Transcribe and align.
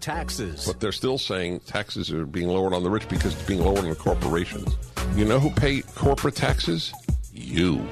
Taxes. 0.00 0.66
But 0.66 0.80
they're 0.80 0.90
still 0.90 1.18
saying 1.18 1.60
taxes 1.60 2.12
are 2.12 2.26
being 2.26 2.48
lowered 2.48 2.72
on 2.72 2.82
the 2.82 2.90
rich 2.90 3.08
because 3.08 3.32
it's 3.32 3.44
being 3.44 3.60
lowered 3.60 3.78
on 3.78 3.90
the 3.90 3.94
corporations. 3.94 4.76
You 5.14 5.24
know 5.24 5.38
who 5.38 5.50
pay 5.50 5.82
corporate 5.82 6.34
taxes? 6.34 6.92
You. 7.32 7.86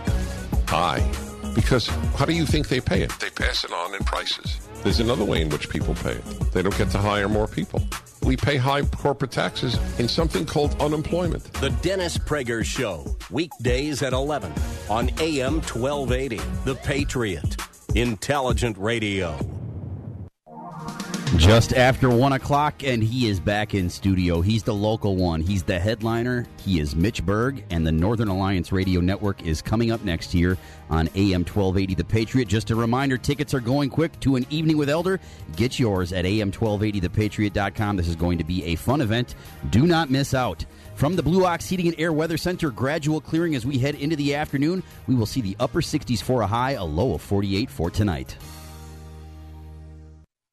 I. 0.69 1.09
Because 1.55 1.87
how 2.17 2.25
do 2.25 2.33
you 2.33 2.45
think 2.45 2.67
they 2.67 2.81
pay 2.81 3.03
it? 3.03 3.13
They 3.21 3.31
pass 3.31 3.63
it 3.63 3.73
on 3.73 3.95
in 3.95 4.03
prices. 4.03 4.69
There's 4.83 4.99
another 4.99 5.25
way 5.25 5.43
in 5.43 5.49
which 5.51 5.69
people 5.69 5.95
pay 5.95 6.15
it. 6.15 6.25
They 6.53 6.61
don't 6.61 6.77
get 6.77 6.91
to 6.91 6.99
hire 6.99 7.29
more 7.29 7.47
people. 7.47 7.81
We 8.25 8.37
pay 8.37 8.57
high 8.57 8.83
corporate 8.83 9.31
taxes 9.31 9.79
in 10.01 10.09
something 10.09 10.45
called 10.45 10.75
unemployment. 10.81 11.45
The 11.55 11.71
Dennis 11.71 12.19
Prager 12.19 12.65
Show, 12.65 13.17
weekdays 13.31 14.03
at 14.03 14.13
11 14.13 14.53
on 14.91 15.09
AM 15.21 15.61
1280. 15.61 16.41
The 16.65 16.75
Patriot. 16.75 17.57
Intelligent 17.95 18.77
Radio. 18.77 19.39
Just 21.39 21.73
after 21.73 22.09
one 22.11 22.35
o'clock, 22.35 22.85
and 22.85 23.03
he 23.03 23.27
is 23.27 23.41
back 23.41 23.75
in 23.75 23.89
studio. 23.89 24.43
He's 24.43 24.63
the 24.63 24.75
local 24.75 25.17
one. 25.17 25.41
He's 25.41 25.63
the 25.63 25.79
headliner. 25.79 26.47
He 26.65 26.79
is 26.79 26.95
Mitch 26.95 27.25
Berg, 27.25 27.65
and 27.71 27.87
the 27.87 27.91
Northern 27.91 28.29
Alliance 28.29 28.71
Radio 28.71 29.01
Network 29.01 29.43
is 29.43 29.63
coming 29.63 29.91
up 29.91 30.05
next 30.05 30.35
year 30.35 30.59
on 30.91 31.09
AM 31.17 31.41
1280 31.41 31.95
The 31.95 32.05
Patriot. 32.05 32.49
Just 32.49 32.71
a 32.71 32.77
reminder 32.77 33.17
tickets 33.17 33.55
are 33.55 33.61
going 33.61 33.89
quick 33.89 34.19
to 34.21 34.37
an 34.37 34.47
evening 34.51 34.77
with 34.77 34.91
Elder. 34.91 35.19
Get 35.57 35.79
yours 35.79 36.13
at 36.13 36.27
AM1280ThePatriot.com. 36.27 37.97
This 37.97 38.09
is 38.09 38.17
going 38.17 38.39
to 38.39 38.45
be 38.45 38.65
a 38.65 38.77
fun 38.77 39.01
event. 39.01 39.35
Do 39.71 39.87
not 39.87 40.11
miss 40.11 40.35
out. 40.35 40.65
From 40.95 41.17
the 41.17 41.23
Blue 41.23 41.47
Ox 41.47 41.69
Heating 41.69 41.89
and 41.89 41.99
Air 41.99 42.13
Weather 42.13 42.37
Center, 42.37 42.71
gradual 42.71 43.21
clearing 43.21 43.55
as 43.55 43.67
we 43.67 43.79
head 43.79 43.95
into 43.95 44.17
the 44.17 44.35
afternoon. 44.35 44.83
We 45.09 45.15
will 45.15 45.27
see 45.27 45.41
the 45.41 45.57
upper 45.59 45.81
60s 45.81 46.23
for 46.23 46.43
a 46.43 46.47
high, 46.47 46.73
a 46.73 46.85
low 46.85 47.15
of 47.15 47.23
48 47.23 47.71
for 47.71 47.91
tonight. 47.91 48.37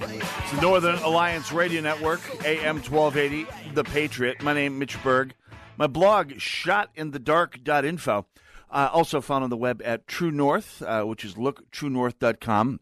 It's 0.00 0.52
the 0.52 0.60
Northern 0.60 0.94
Alliance 1.00 1.50
Radio 1.50 1.80
Network, 1.80 2.20
AM 2.44 2.76
1280, 2.76 3.46
The 3.74 3.82
Patriot. 3.82 4.40
My 4.42 4.52
name 4.52 4.74
is 4.74 4.78
Mitch 4.78 5.02
Berg. 5.02 5.34
My 5.76 5.88
blog, 5.88 6.34
shotinthedark.info. 6.34 8.26
Uh, 8.70 8.90
also 8.92 9.20
found 9.20 9.42
on 9.44 9.50
the 9.50 9.56
web 9.56 9.82
at 9.84 10.06
True 10.06 10.30
North, 10.30 10.82
uh, 10.82 11.02
which 11.02 11.24
is 11.24 11.34
looktruenorth.com. 11.34 12.80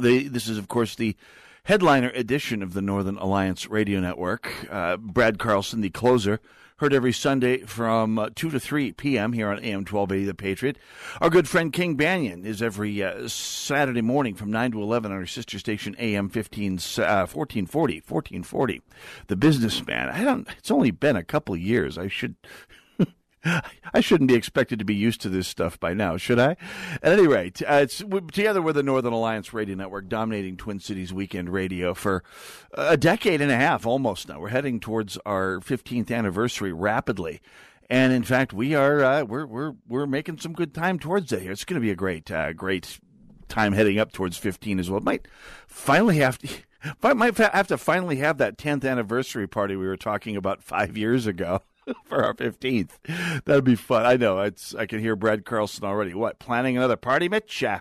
The, 0.00 0.28
this 0.28 0.48
is, 0.48 0.58
of 0.58 0.68
course, 0.68 0.94
the 0.94 1.16
headliner 1.64 2.10
edition 2.10 2.62
of 2.62 2.72
the 2.72 2.82
Northern 2.82 3.18
Alliance 3.18 3.68
Radio 3.68 3.98
Network. 3.98 4.52
Uh, 4.70 4.96
Brad 4.96 5.40
Carlson, 5.40 5.80
the 5.80 5.90
closer, 5.90 6.40
heard 6.78 6.94
every 6.94 7.12
Sunday 7.12 7.58
from 7.58 8.18
uh, 8.18 8.30
2 8.34 8.50
to 8.50 8.60
3 8.60 8.92
p.m. 8.92 9.32
here 9.32 9.48
on 9.48 9.58
AM 9.58 9.80
1280 9.80 10.24
The 10.24 10.34
Patriot. 10.34 10.78
Our 11.20 11.28
good 11.28 11.48
friend 11.48 11.72
King 11.72 11.96
Banaian 11.96 12.44
is 12.44 12.62
every 12.62 13.02
uh, 13.02 13.26
Saturday 13.28 14.00
morning 14.00 14.34
from 14.34 14.50
9 14.52 14.72
to 14.72 14.82
11 14.82 15.10
on 15.10 15.18
our 15.18 15.26
sister 15.26 15.58
station 15.58 15.96
AM 15.98 16.28
15, 16.28 16.74
uh, 16.74 17.26
1440, 17.26 17.94
1440. 18.06 18.82
The 19.26 19.36
Businessman. 19.36 20.08
I 20.08 20.22
don't, 20.22 20.48
it's 20.56 20.70
only 20.70 20.92
been 20.92 21.16
a 21.16 21.24
couple 21.24 21.56
years. 21.56 21.98
I 21.98 22.08
should. 22.08 22.36
I 23.94 24.00
shouldn't 24.00 24.28
be 24.28 24.34
expected 24.34 24.78
to 24.78 24.84
be 24.84 24.94
used 24.94 25.20
to 25.22 25.28
this 25.28 25.48
stuff 25.48 25.78
by 25.78 25.94
now, 25.94 26.16
should 26.16 26.38
I? 26.38 26.56
At 27.02 27.12
any 27.12 27.26
rate, 27.26 27.62
uh, 27.62 27.80
it's 27.82 27.98
together 28.32 28.60
with 28.60 28.76
the 28.76 28.82
Northern 28.82 29.12
Alliance 29.12 29.52
Radio 29.52 29.76
Network, 29.76 30.08
dominating 30.08 30.56
Twin 30.56 30.80
Cities 30.80 31.12
weekend 31.12 31.50
radio 31.50 31.94
for 31.94 32.22
a 32.72 32.96
decade 32.96 33.40
and 33.40 33.50
a 33.50 33.56
half, 33.56 33.86
almost 33.86 34.28
now. 34.28 34.40
We're 34.40 34.48
heading 34.48 34.80
towards 34.80 35.16
our 35.24 35.60
15th 35.60 36.10
anniversary 36.10 36.72
rapidly, 36.72 37.40
and 37.88 38.12
in 38.12 38.22
fact, 38.22 38.52
we 38.52 38.74
are 38.74 39.02
uh, 39.02 39.22
we're 39.24 39.46
we're 39.46 39.74
we're 39.86 40.06
making 40.06 40.38
some 40.38 40.52
good 40.52 40.74
time 40.74 40.98
towards 40.98 41.32
it 41.32 41.42
here. 41.42 41.52
It's 41.52 41.64
going 41.64 41.80
to 41.80 41.84
be 41.84 41.90
a 41.90 41.96
great 41.96 42.30
uh, 42.30 42.52
great 42.52 42.98
time 43.48 43.72
heading 43.72 43.98
up 43.98 44.12
towards 44.12 44.36
15 44.36 44.78
as 44.78 44.90
well. 44.90 45.00
Might 45.00 45.26
finally 45.66 46.18
have 46.18 46.38
to. 46.38 46.48
Might 47.02 47.36
have 47.36 47.66
to 47.68 47.76
finally 47.76 48.16
have 48.16 48.38
that 48.38 48.56
10th 48.56 48.88
anniversary 48.88 49.48
party 49.48 49.74
we 49.74 49.88
were 49.88 49.96
talking 49.96 50.36
about 50.36 50.62
five 50.62 50.96
years 50.96 51.26
ago. 51.26 51.62
for 52.04 52.24
our 52.24 52.34
15th. 52.34 53.44
That'd 53.44 53.64
be 53.64 53.74
fun. 53.74 54.06
I 54.06 54.16
know. 54.16 54.40
It's 54.40 54.74
I 54.74 54.86
can 54.86 55.00
hear 55.00 55.16
Brad 55.16 55.44
Carlson 55.44 55.84
already. 55.84 56.14
What, 56.14 56.38
planning 56.38 56.76
another 56.76 56.96
party, 56.96 57.28
Mitch? 57.28 57.62
Yeah. 57.62 57.80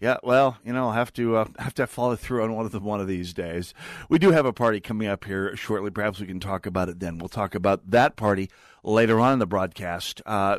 Yeah, 0.00 0.16
well, 0.22 0.58
you 0.64 0.72
know, 0.72 0.86
I'll 0.86 0.92
have 0.92 1.12
to 1.14 1.36
uh, 1.36 1.46
have 1.58 1.74
to 1.74 1.86
follow 1.86 2.16
through 2.16 2.42
on 2.42 2.54
one 2.54 2.66
of 2.66 2.72
them 2.72 2.84
one 2.84 3.00
of 3.00 3.08
these 3.08 3.32
days. 3.32 3.74
We 4.08 4.18
do 4.18 4.30
have 4.30 4.46
a 4.46 4.52
party 4.52 4.80
coming 4.80 5.08
up 5.08 5.24
here 5.24 5.56
shortly. 5.56 5.90
Perhaps 5.90 6.20
we 6.20 6.26
can 6.26 6.40
talk 6.40 6.66
about 6.66 6.88
it 6.88 7.00
then. 7.00 7.18
We'll 7.18 7.28
talk 7.28 7.54
about 7.54 7.90
that 7.90 8.16
party 8.16 8.50
later 8.82 9.20
on 9.20 9.34
in 9.34 9.38
the 9.38 9.46
broadcast. 9.46 10.22
Uh, 10.26 10.58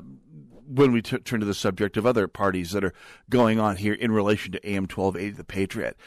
when 0.68 0.92
we 0.92 1.02
t- 1.02 1.18
turn 1.20 1.40
to 1.40 1.46
the 1.46 1.54
subject 1.54 1.96
of 1.96 2.06
other 2.06 2.28
parties 2.28 2.72
that 2.72 2.84
are 2.84 2.94
going 3.30 3.60
on 3.60 3.78
here 3.78 3.94
in 3.94 4.12
relation 4.12 4.52
to 4.52 4.70
AM 4.70 4.84
1280 4.84 5.30
The 5.38 5.44
Patriot. 5.44 5.98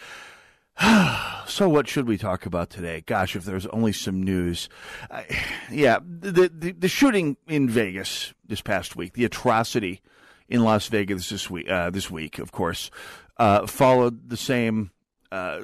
so 1.47 1.69
what 1.69 1.89
should 1.89 2.07
we 2.07 2.17
talk 2.17 2.47
about 2.47 2.71
today? 2.71 3.03
Gosh, 3.05 3.37
if 3.37 3.45
there's 3.45 3.67
only 3.67 3.93
some 3.93 4.23
news. 4.23 4.69
Uh, 5.11 5.23
yeah, 5.71 5.99
the, 6.03 6.51
the, 6.53 6.73
the 6.73 6.89
shooting 6.89 7.37
in 7.47 7.69
Vegas 7.69 8.35
this 8.47 8.61
past 8.61 8.97
week, 8.97 9.15
the 9.15 9.25
atrocity 9.25 10.01
in 10.49 10.65
Las 10.65 10.89
Vegas 10.89 11.29
this 11.29 11.51
week, 11.51 11.69
uh, 11.69 11.91
this 11.91 12.11
week, 12.11 12.39
of 12.39 12.53
course, 12.53 12.91
uh, 13.37 13.67
followed 13.67 14.31
the 14.31 14.37
same 14.37 14.91
uh, 15.31 15.61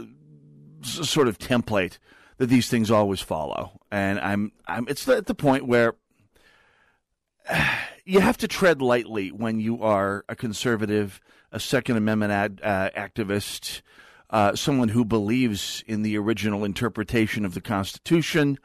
sort 0.83 1.29
of 1.29 1.39
template 1.39 1.99
that 2.39 2.47
these 2.47 2.69
things 2.69 2.91
always 2.91 3.21
follow, 3.21 3.81
and 3.91 4.21
I'm, 4.21 4.53
I'm, 4.67 4.87
it's 4.89 5.09
at 5.09 5.27
the 5.27 5.35
point 5.35 5.67
where 5.67 5.95
you 8.05 8.21
have 8.21 8.37
to 8.39 8.49
tread 8.49 8.83
lightly 8.83 9.33
when 9.33 9.59
you 9.59 9.83
are 9.83 10.25
a 10.29 10.37
conservative, 10.37 11.21
a 11.51 11.59
Second 11.59 11.97
Amendment 11.97 12.33
ad, 12.33 12.61
uh, 12.63 12.91
activist 12.91 13.81
uh, 14.31 14.55
someone 14.57 14.89
who 14.89 15.05
believes 15.05 15.85
in 15.87 16.03
the 16.03 16.17
original 16.19 16.65
interpretation 16.65 17.45
of 17.45 17.55
the 17.55 17.61
Constitution, 17.61 18.59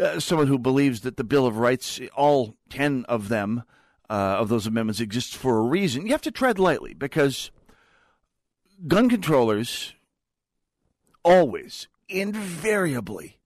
uh, 0.00 0.20
someone 0.20 0.46
who 0.46 0.58
believes 0.58 1.00
that 1.00 1.16
the 1.16 1.24
Bill 1.24 1.46
of 1.46 1.58
Rights, 1.58 2.00
all 2.16 2.56
10 2.70 3.04
of 3.08 3.28
them, 3.28 3.64
uh, 4.08 4.12
of 4.12 4.48
those 4.48 4.66
amendments, 4.66 5.00
exist 5.00 5.36
for 5.36 5.58
a 5.58 5.62
reason. 5.62 6.06
You 6.06 6.12
have 6.12 6.22
to 6.22 6.30
tread 6.30 6.58
lightly 6.58 6.94
because 6.94 7.50
gun 8.86 9.08
controllers 9.08 9.94
always, 11.24 11.88
invariably, 12.08 13.38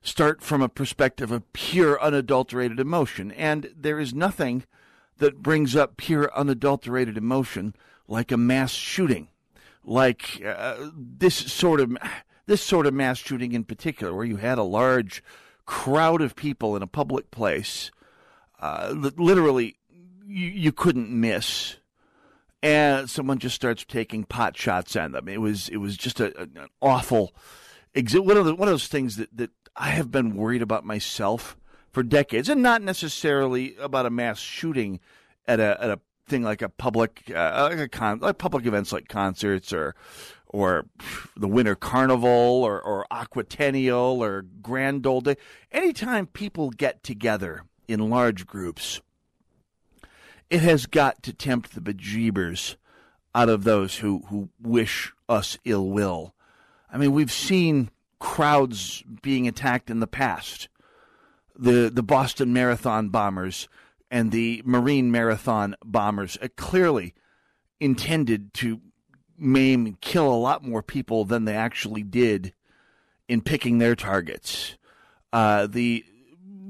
start 0.00 0.42
from 0.42 0.62
a 0.62 0.68
perspective 0.68 1.30
of 1.30 1.52
pure, 1.52 2.00
unadulterated 2.02 2.80
emotion. 2.80 3.30
And 3.32 3.72
there 3.76 4.00
is 4.00 4.14
nothing 4.14 4.64
that 5.18 5.42
brings 5.42 5.76
up 5.76 5.96
pure, 5.96 6.34
unadulterated 6.34 7.16
emotion 7.16 7.74
like 8.08 8.32
a 8.32 8.36
mass 8.36 8.72
shooting 8.72 9.28
like 9.84 10.42
uh, 10.44 10.90
this 10.94 11.34
sort 11.34 11.80
of 11.80 11.96
this 12.46 12.62
sort 12.62 12.86
of 12.86 12.94
mass 12.94 13.18
shooting 13.18 13.52
in 13.52 13.64
particular, 13.64 14.14
where 14.14 14.24
you 14.24 14.36
had 14.36 14.58
a 14.58 14.62
large 14.62 15.22
crowd 15.64 16.20
of 16.20 16.36
people 16.36 16.76
in 16.76 16.82
a 16.82 16.86
public 16.86 17.30
place, 17.30 17.90
uh, 18.60 18.92
literally 18.92 19.76
you, 20.26 20.48
you 20.48 20.72
couldn't 20.72 21.10
miss, 21.10 21.76
and 22.62 23.08
someone 23.08 23.38
just 23.38 23.56
starts 23.56 23.84
taking 23.84 24.24
pot 24.24 24.56
shots 24.56 24.96
at 24.96 25.12
them. 25.12 25.28
It 25.28 25.40
was 25.40 25.68
it 25.68 25.78
was 25.78 25.96
just 25.96 26.20
a, 26.20 26.38
an 26.40 26.68
awful 26.80 27.34
one 27.94 28.36
of 28.36 28.44
the, 28.44 28.54
one 28.54 28.68
of 28.68 28.72
those 28.72 28.88
things 28.88 29.16
that 29.16 29.36
that 29.36 29.50
I 29.76 29.90
have 29.90 30.10
been 30.10 30.36
worried 30.36 30.62
about 30.62 30.84
myself 30.84 31.56
for 31.90 32.02
decades, 32.02 32.48
and 32.48 32.62
not 32.62 32.82
necessarily 32.82 33.76
about 33.76 34.06
a 34.06 34.10
mass 34.10 34.38
shooting 34.38 35.00
at 35.46 35.60
a 35.60 35.82
at 35.82 35.90
a 35.90 36.00
thing 36.26 36.42
like 36.42 36.62
a 36.62 36.68
public 36.68 37.30
uh, 37.34 37.68
like 37.70 37.78
a 37.78 37.88
con 37.88 38.20
like 38.20 38.38
public 38.38 38.66
events 38.66 38.92
like 38.92 39.08
concerts 39.08 39.72
or 39.72 39.94
or 40.52 40.86
the 41.36 41.48
Winter 41.48 41.74
Carnival 41.74 42.28
or, 42.28 42.80
or 42.80 43.06
Aquatennial 43.10 44.18
or 44.18 44.42
Grand 44.60 45.06
Old 45.06 45.24
Day. 45.24 45.36
Anytime 45.72 46.26
people 46.26 46.70
get 46.70 47.02
together 47.02 47.64
in 47.88 48.10
large 48.10 48.46
groups, 48.46 49.00
it 50.50 50.60
has 50.60 50.86
got 50.86 51.22
to 51.22 51.32
tempt 51.32 51.74
the 51.74 51.80
bejeebers 51.80 52.76
out 53.34 53.48
of 53.48 53.64
those 53.64 53.96
who, 53.96 54.24
who 54.28 54.50
wish 54.60 55.12
us 55.28 55.56
ill 55.64 55.88
will. 55.88 56.34
I 56.92 56.98
mean, 56.98 57.12
we've 57.12 57.32
seen 57.32 57.90
crowds 58.18 59.02
being 59.22 59.48
attacked 59.48 59.88
in 59.88 60.00
the 60.00 60.06
past. 60.06 60.68
The 61.58 61.90
the 61.92 62.02
Boston 62.02 62.52
Marathon 62.52 63.08
bombers 63.08 63.68
and 64.12 64.30
the 64.30 64.62
Marine 64.66 65.10
Marathon 65.10 65.74
bombers 65.82 66.36
uh, 66.42 66.48
clearly 66.54 67.14
intended 67.80 68.52
to 68.54 68.80
maim 69.38 69.86
and 69.86 70.00
kill 70.00 70.32
a 70.32 70.36
lot 70.36 70.62
more 70.62 70.82
people 70.82 71.24
than 71.24 71.46
they 71.46 71.56
actually 71.56 72.02
did 72.02 72.52
in 73.26 73.40
picking 73.40 73.78
their 73.78 73.96
targets. 73.96 74.76
Uh, 75.32 75.66
the 75.66 76.04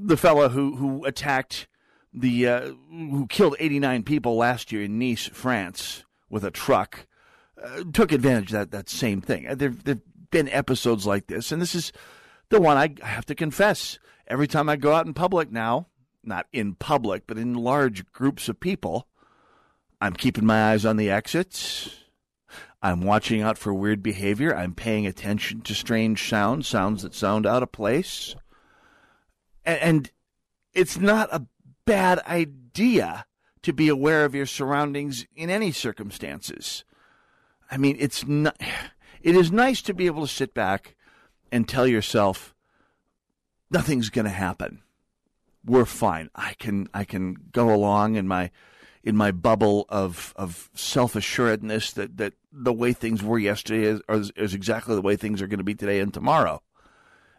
the 0.05 0.15
fellow 0.15 0.47
who 0.47 0.77
who 0.77 1.05
attacked 1.05 1.67
the 2.13 2.47
uh, 2.47 2.71
who 2.89 3.27
killed 3.27 3.57
89 3.59 4.03
people 4.03 4.37
last 4.37 4.71
year 4.71 4.83
in 4.83 4.97
Nice, 4.97 5.27
France, 5.27 6.05
with 6.29 6.45
a 6.45 6.51
truck, 6.51 7.07
uh, 7.61 7.83
took 7.91 8.13
advantage 8.13 8.53
of 8.53 8.59
that 8.59 8.71
that 8.71 8.89
same 8.89 9.19
thing. 9.19 9.43
There 9.55 9.69
there've 9.69 10.01
been 10.31 10.47
episodes 10.47 11.05
like 11.05 11.27
this, 11.27 11.51
and 11.51 11.61
this 11.61 11.75
is 11.75 11.91
the 12.47 12.61
one 12.61 12.77
I 12.77 13.05
have 13.05 13.25
to 13.25 13.35
confess. 13.35 13.99
Every 14.27 14.47
time 14.47 14.69
I 14.69 14.77
go 14.77 14.93
out 14.93 15.05
in 15.05 15.13
public 15.13 15.51
now, 15.51 15.87
not 16.25 16.47
in 16.51 16.75
public, 16.75 17.23
but 17.27 17.37
in 17.37 17.53
large 17.53 18.11
groups 18.11 18.49
of 18.49 18.59
people, 18.59 19.07
I'm 20.01 20.13
keeping 20.13 20.45
my 20.45 20.71
eyes 20.71 20.85
on 20.85 20.97
the 20.97 21.09
exits. 21.09 21.89
I'm 22.81 23.01
watching 23.01 23.41
out 23.41 23.57
for 23.57 23.73
weird 23.73 24.03
behavior. 24.03 24.55
I'm 24.55 24.75
paying 24.75 25.07
attention 25.07 25.61
to 25.61 25.73
strange 25.73 26.27
sounds, 26.27 26.67
sounds 26.67 27.03
that 27.03 27.15
sound 27.15 27.45
out 27.45 27.63
of 27.63 27.71
place. 27.71 28.35
And, 29.65 30.11
it's 30.73 30.97
not 30.97 31.29
a 31.31 31.45
bad 31.85 32.19
idea 32.27 33.25
to 33.61 33.73
be 33.73 33.87
aware 33.87 34.25
of 34.25 34.35
your 34.35 34.45
surroundings 34.45 35.25
in 35.35 35.49
any 35.49 35.71
circumstances. 35.71 36.83
I 37.71 37.77
mean, 37.77 37.95
it's 37.99 38.25
not, 38.25 38.59
it 39.21 39.35
is 39.35 39.51
nice 39.51 39.81
to 39.83 39.93
be 39.93 40.05
able 40.05 40.25
to 40.25 40.33
sit 40.33 40.53
back 40.53 40.95
and 41.51 41.67
tell 41.67 41.87
yourself 41.87 42.53
nothing's 43.69 44.09
going 44.09 44.25
to 44.25 44.31
happen. 44.31 44.81
We're 45.65 45.85
fine. 45.85 46.29
I 46.35 46.53
can 46.53 46.87
I 46.93 47.03
can 47.03 47.35
go 47.51 47.73
along 47.73 48.15
in 48.15 48.27
my 48.27 48.51
in 49.03 49.15
my 49.15 49.31
bubble 49.31 49.85
of 49.89 50.33
of 50.35 50.69
self 50.73 51.15
assuredness 51.15 51.91
that 51.93 52.17
that 52.17 52.33
the 52.51 52.73
way 52.73 52.93
things 52.93 53.23
were 53.23 53.39
yesterday 53.39 53.83
is, 53.83 54.01
is, 54.09 54.31
is 54.35 54.53
exactly 54.53 54.95
the 54.95 55.01
way 55.01 55.15
things 55.15 55.41
are 55.41 55.47
going 55.47 55.59
to 55.59 55.63
be 55.63 55.75
today 55.75 55.99
and 55.99 56.13
tomorrow. 56.13 56.61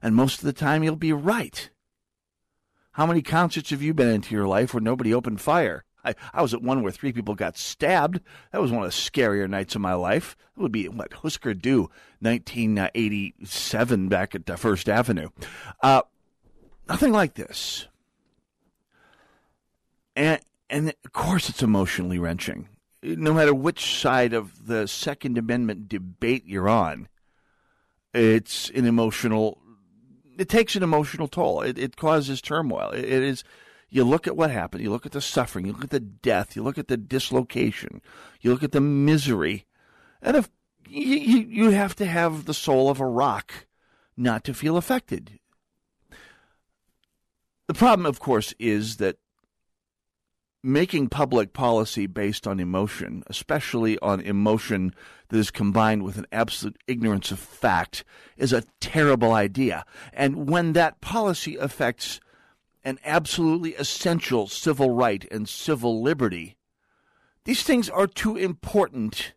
And 0.02 0.14
most 0.14 0.40
of 0.40 0.44
the 0.44 0.52
time, 0.52 0.82
you'll 0.82 0.96
be 0.96 1.12
right. 1.12 1.70
How 2.92 3.06
many 3.06 3.22
concerts 3.22 3.70
have 3.70 3.82
you 3.82 3.94
been 3.94 4.08
into 4.08 4.34
your 4.34 4.46
life 4.46 4.74
where 4.74 4.80
nobody 4.80 5.14
opened 5.14 5.40
fire? 5.40 5.84
I, 6.04 6.14
I 6.32 6.42
was 6.42 6.52
at 6.52 6.62
one 6.62 6.82
where 6.82 6.92
three 6.92 7.12
people 7.12 7.34
got 7.34 7.56
stabbed. 7.56 8.20
That 8.52 8.60
was 8.60 8.70
one 8.70 8.84
of 8.84 8.90
the 8.90 8.96
scarier 8.96 9.48
nights 9.48 9.74
of 9.74 9.80
my 9.80 9.94
life. 9.94 10.36
It 10.56 10.60
would 10.60 10.70
be, 10.70 10.88
what, 10.88 11.12
Husker 11.12 11.54
Du, 11.54 11.90
1987 12.20 14.08
back 14.08 14.34
at 14.34 14.58
First 14.58 14.88
Avenue. 14.88 15.30
Uh, 15.82 16.02
nothing 16.88 17.12
like 17.12 17.34
this. 17.34 17.88
And 20.16 20.40
and 20.70 20.94
of 21.05 21.12
course 21.12 21.49
it's 21.49 21.62
emotionally 21.62 22.19
wrenching. 22.19 22.69
No 23.02 23.34
matter 23.34 23.55
which 23.55 24.00
side 24.00 24.32
of 24.32 24.66
the 24.66 24.87
Second 24.88 25.37
Amendment 25.37 25.88
debate 25.88 26.44
you're 26.46 26.69
on, 26.69 27.08
it's 28.14 28.70
an 28.70 28.87
emotional. 28.87 29.58
It 30.38 30.49
takes 30.49 30.75
an 30.75 30.82
emotional 30.82 31.28
toll. 31.28 31.61
It, 31.61 31.78
it 31.78 31.96
causes 31.96 32.40
turmoil. 32.40 32.90
It, 32.90 33.05
it 33.05 33.22
is. 33.22 33.44
You 33.90 34.02
look 34.05 34.26
at 34.26 34.37
what 34.37 34.50
happened. 34.50 34.82
You 34.82 34.90
look 34.90 35.06
at 35.06 35.12
the 35.12 35.20
suffering. 35.20 35.66
You 35.66 35.72
look 35.72 35.84
at 35.84 35.90
the 35.90 36.00
death. 36.00 36.56
You 36.56 36.62
look 36.62 36.78
at 36.78 36.88
the 36.88 36.96
dislocation. 36.96 38.00
You 38.40 38.52
look 38.52 38.62
at 38.62 38.72
the 38.72 38.81
misery, 38.81 39.67
and 40.22 40.37
if 40.37 40.49
you, 40.88 41.06
you 41.06 41.70
have 41.70 41.94
to 41.96 42.06
have 42.06 42.44
the 42.44 42.55
soul 42.55 42.88
of 42.88 43.00
a 43.00 43.06
rock 43.06 43.67
not 44.17 44.44
to 44.44 44.55
feel 44.55 44.76
affected. 44.76 45.38
The 47.67 47.75
problem, 47.75 48.06
of 48.06 48.20
course, 48.20 48.55
is 48.58 48.96
that 48.99 49.17
making 50.64 51.08
public 51.08 51.52
policy 51.52 52.06
based 52.06 52.46
on 52.46 52.58
emotion, 52.58 53.22
especially 53.26 53.99
on 53.99 54.20
emotion 54.20 54.94
that 55.28 55.38
is 55.38 55.50
combined 55.50 56.02
with 56.02 56.16
an 56.16 56.26
absolute 56.32 56.78
ignorance 56.87 57.31
of 57.31 57.38
fact, 57.38 58.02
is 58.37 58.52
a 58.52 58.64
terrible 58.81 59.32
idea. 59.32 59.84
And 60.12 60.49
when 60.49 60.72
that 60.72 61.00
policy 61.00 61.56
affects 61.56 62.19
an 62.82 62.99
absolutely 63.05 63.75
essential 63.75 64.46
civil 64.46 64.90
right 64.90 65.26
and 65.31 65.49
civil 65.49 66.02
liberty, 66.02 66.56
these 67.44 67.62
things 67.62 67.90
are 67.90 68.06
too 68.06 68.37
important 68.37 69.34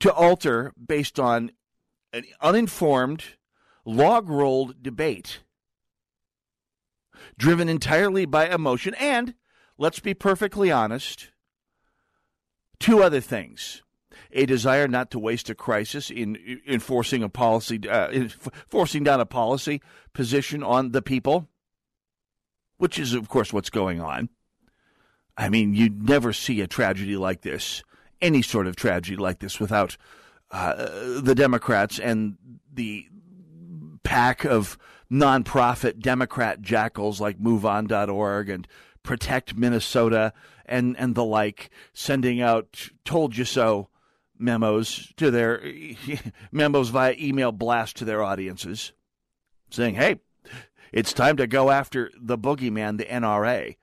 to 0.00 0.12
alter 0.12 0.72
based 0.84 1.20
on 1.20 1.52
an 2.12 2.24
uninformed, 2.40 3.24
log 3.84 4.28
rolled 4.28 4.82
debate 4.82 5.40
driven 7.38 7.68
entirely 7.68 8.24
by 8.24 8.48
emotion 8.48 8.94
and 8.94 9.34
let's 9.78 10.00
be 10.00 10.14
perfectly 10.14 10.70
honest, 10.70 11.30
two 12.78 13.02
other 13.02 13.20
things. 13.20 13.82
A 14.32 14.46
desire 14.46 14.88
not 14.88 15.10
to 15.12 15.18
waste 15.18 15.50
a 15.50 15.54
crisis 15.54 16.10
in 16.10 16.60
enforcing 16.66 17.22
a 17.22 17.28
policy, 17.28 17.80
uh, 17.88 18.28
forcing 18.68 19.04
down 19.04 19.20
a 19.20 19.26
policy 19.26 19.80
position 20.12 20.62
on 20.62 20.92
the 20.92 21.02
people, 21.02 21.48
which 22.78 22.98
is, 22.98 23.14
of 23.14 23.28
course, 23.28 23.52
what's 23.52 23.70
going 23.70 24.00
on. 24.00 24.28
I 25.36 25.48
mean, 25.48 25.74
you'd 25.74 26.08
never 26.08 26.32
see 26.32 26.60
a 26.60 26.66
tragedy 26.66 27.16
like 27.16 27.42
this, 27.42 27.82
any 28.20 28.42
sort 28.42 28.66
of 28.66 28.76
tragedy 28.76 29.16
like 29.16 29.38
this, 29.38 29.60
without 29.60 29.96
uh, 30.50 31.20
the 31.20 31.34
Democrats 31.34 31.98
and 31.98 32.36
the 32.72 33.06
pack 34.02 34.44
of 34.44 34.78
nonprofit 35.10 36.00
Democrat 36.00 36.60
jackals 36.62 37.20
like 37.20 37.38
MoveOn.org 37.38 38.48
and 38.48 38.66
protect 39.06 39.56
Minnesota 39.56 40.34
and 40.66 40.96
and 40.98 41.14
the 41.14 41.24
like, 41.24 41.70
sending 41.94 42.42
out 42.42 42.90
"told 43.04 43.36
you 43.36 43.46
so" 43.46 43.88
memos 44.38 45.12
to 45.16 45.30
their 45.30 45.62
memos 46.52 46.90
via 46.90 47.14
email 47.18 47.52
blast 47.52 47.96
to 47.96 48.04
their 48.04 48.22
audiences, 48.22 48.92
saying, 49.70 49.94
"Hey, 49.94 50.20
it's 50.92 51.14
time 51.14 51.38
to 51.38 51.46
go 51.46 51.70
after 51.70 52.10
the 52.20 52.36
boogeyman, 52.36 52.98
the 52.98 53.04
NRA." 53.04 53.76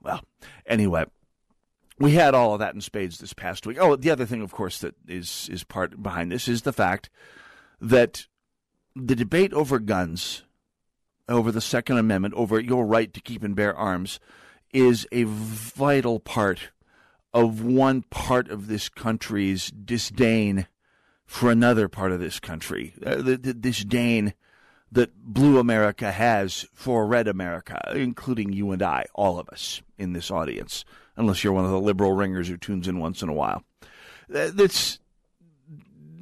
Well, 0.00 0.24
anyway, 0.64 1.04
we 1.98 2.12
had 2.12 2.34
all 2.34 2.54
of 2.54 2.60
that 2.60 2.74
in 2.74 2.80
spades 2.80 3.18
this 3.18 3.34
past 3.34 3.66
week. 3.66 3.76
Oh, 3.78 3.96
the 3.96 4.10
other 4.10 4.24
thing, 4.24 4.40
of 4.40 4.52
course, 4.52 4.78
that 4.78 4.94
is 5.06 5.48
is 5.52 5.64
part 5.64 6.02
behind 6.02 6.32
this 6.32 6.48
is 6.48 6.62
the 6.62 6.72
fact 6.72 7.10
that 7.80 8.26
the 8.94 9.16
debate 9.16 9.52
over 9.52 9.78
guns 9.78 10.44
over 11.30 11.52
the 11.52 11.60
Second 11.60 11.98
Amendment, 11.98 12.34
over 12.34 12.60
your 12.60 12.86
right 12.86 13.12
to 13.14 13.20
keep 13.20 13.42
and 13.42 13.54
bear 13.54 13.74
arms, 13.74 14.20
is 14.72 15.06
a 15.12 15.24
vital 15.24 16.20
part 16.20 16.70
of 17.32 17.62
one 17.62 18.02
part 18.02 18.48
of 18.50 18.66
this 18.66 18.88
country's 18.88 19.70
disdain 19.70 20.66
for 21.26 21.50
another 21.50 21.88
part 21.88 22.12
of 22.12 22.20
this 22.20 22.40
country. 22.40 22.94
Uh, 23.04 23.16
the, 23.16 23.36
the 23.36 23.54
disdain 23.54 24.34
that 24.92 25.16
blue 25.16 25.58
America 25.58 26.10
has 26.10 26.66
for 26.74 27.06
red 27.06 27.28
America, 27.28 27.80
including 27.94 28.52
you 28.52 28.72
and 28.72 28.82
I, 28.82 29.06
all 29.14 29.38
of 29.38 29.48
us 29.48 29.82
in 29.98 30.12
this 30.12 30.30
audience, 30.30 30.84
unless 31.16 31.44
you're 31.44 31.52
one 31.52 31.64
of 31.64 31.70
the 31.70 31.80
liberal 31.80 32.12
ringers 32.12 32.48
who 32.48 32.56
tunes 32.56 32.88
in 32.88 32.98
once 32.98 33.22
in 33.22 33.28
a 33.28 33.32
while. 33.32 33.62
Uh, 34.34 34.50
that's 34.52 34.98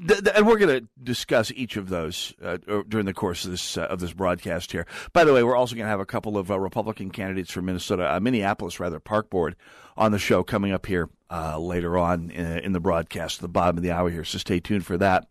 th- 0.06 0.24
th- 0.24 0.36
and 0.36 0.46
we're 0.46 0.58
going 0.58 0.80
to 0.80 0.88
discuss 1.02 1.50
each 1.52 1.76
of 1.76 1.88
those 1.88 2.34
uh, 2.42 2.58
during 2.88 3.06
the 3.06 3.14
course 3.14 3.44
of 3.44 3.50
this 3.50 3.76
uh, 3.76 3.82
of 3.82 4.00
this 4.00 4.12
broadcast 4.12 4.72
here. 4.72 4.86
By 5.12 5.24
the 5.24 5.32
way, 5.32 5.42
we're 5.42 5.56
also 5.56 5.74
going 5.74 5.84
to 5.84 5.90
have 5.90 6.00
a 6.00 6.06
couple 6.06 6.36
of 6.36 6.50
uh, 6.50 6.58
Republican 6.58 7.10
candidates 7.10 7.50
from 7.50 7.66
Minnesota, 7.66 8.14
uh, 8.14 8.20
Minneapolis 8.20 8.80
rather, 8.80 9.00
Park 9.00 9.30
Board, 9.30 9.56
on 9.96 10.12
the 10.12 10.18
show 10.18 10.42
coming 10.42 10.72
up 10.72 10.86
here 10.86 11.08
uh, 11.30 11.58
later 11.58 11.98
on 11.98 12.30
in, 12.30 12.58
in, 12.58 12.72
the 12.72 12.80
broadcast, 12.80 13.40
the 13.40 13.48
bottom 13.48 13.76
of 13.76 13.82
the 13.82 13.90
hour 13.90 14.10
here. 14.10 14.24
So 14.24 14.38
stay 14.38 14.60
tuned 14.60 14.86
for 14.86 14.96
that. 14.98 15.26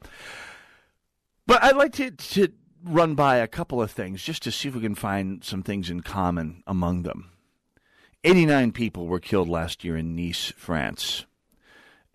But 1.45 1.63
I'd 1.63 1.77
like 1.77 1.93
to 1.93 2.11
to 2.11 2.49
run 2.83 3.15
by 3.15 3.37
a 3.37 3.47
couple 3.47 3.81
of 3.81 3.91
things 3.91 4.23
just 4.23 4.43
to 4.43 4.51
see 4.51 4.69
if 4.69 4.75
we 4.75 4.81
can 4.81 4.95
find 4.95 5.43
some 5.43 5.63
things 5.63 5.89
in 5.89 6.01
common 6.01 6.63
among 6.67 7.03
them. 7.03 7.31
89 8.23 8.71
people 8.71 9.07
were 9.07 9.19
killed 9.19 9.47
last 9.47 9.83
year 9.83 9.95
in 9.95 10.15
Nice, 10.15 10.51
France. 10.57 11.25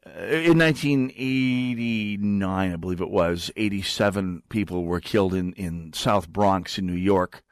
Uh, 0.04 0.24
in 0.24 0.58
1989, 0.58 2.72
I 2.72 2.76
believe 2.76 3.00
it 3.00 3.10
was, 3.10 3.52
87 3.56 4.42
people 4.48 4.84
were 4.84 5.00
killed 5.00 5.32
in, 5.32 5.52
in 5.52 5.92
South 5.92 6.28
Bronx 6.28 6.76
in 6.76 6.86
New 6.86 6.94
York 6.94 7.44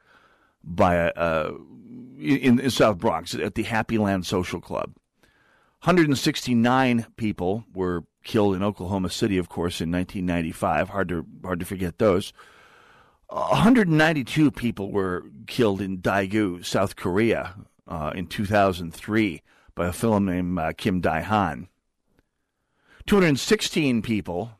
by 0.63 0.95
a, 0.95 1.11
uh, 1.15 1.53
in, 2.17 2.59
in 2.59 2.69
South 2.69 2.97
Bronx 2.97 3.33
at 3.35 3.55
the 3.55 3.63
Happy 3.63 3.97
Land 3.97 4.25
Social 4.25 4.59
Club. 4.59 4.93
169 5.83 7.07
people 7.15 7.63
were 7.73 8.03
killed 8.23 8.55
in 8.55 8.61
Oklahoma 8.61 9.09
City, 9.09 9.37
of 9.37 9.49
course, 9.49 9.81
in 9.81 9.91
1995. 9.91 10.89
Hard 10.89 11.09
to 11.09 11.25
hard 11.43 11.59
to 11.59 11.65
forget 11.65 11.97
those. 11.97 12.33
192 13.29 14.51
people 14.51 14.91
were 14.91 15.25
killed 15.47 15.81
in 15.81 15.99
Daegu, 15.99 16.63
South 16.65 16.95
Korea, 16.95 17.55
uh, 17.87 18.11
in 18.13 18.27
2003 18.27 19.41
by 19.73 19.87
a 19.87 19.93
fellow 19.93 20.19
named 20.19 20.59
uh, 20.59 20.73
Kim 20.73 20.99
Dae 20.99 21.21
Han. 21.21 21.67
216 23.05 24.01
people 24.01 24.51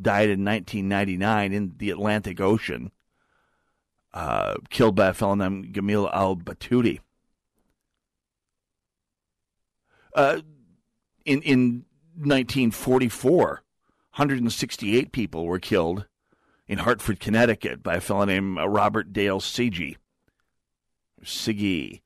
died 0.00 0.30
in 0.30 0.44
1999 0.44 1.52
in 1.52 1.74
the 1.76 1.90
Atlantic 1.90 2.40
Ocean, 2.40 2.90
uh, 4.14 4.54
killed 4.70 4.94
by 4.94 5.08
a 5.08 5.14
fellow 5.14 5.34
named 5.34 5.74
Gamil 5.74 6.10
al 6.12 6.36
Batouti. 6.36 7.00
Uh, 10.14 10.40
in 11.24 11.42
in 11.42 11.84
1944, 12.16 13.62
168 14.16 15.12
people 15.12 15.46
were 15.46 15.60
killed 15.60 16.06
in 16.66 16.78
Hartford, 16.78 17.20
Connecticut, 17.20 17.82
by 17.82 17.96
a 17.96 18.00
fellow 18.00 18.24
named 18.24 18.58
Robert 18.66 19.12
Dale 19.12 19.40
Segee. 19.40 19.96
Segee. 21.24 22.00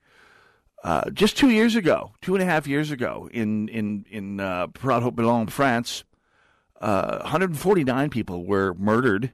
Uh, 0.85 1.09
just 1.09 1.35
two 1.35 1.49
years 1.49 1.75
ago, 1.75 2.11
two 2.21 2.35
and 2.35 2.43
a 2.43 2.45
half 2.45 2.67
years 2.67 2.91
ago, 2.91 3.27
in 3.33 3.67
in 3.69 4.05
in 4.07 4.39
uh, 4.39 4.67
Prat 4.67 5.01
France, 5.49 6.03
uh, 6.79 7.17
149 7.21 8.11
people 8.11 8.45
were 8.45 8.75
murdered. 8.75 9.33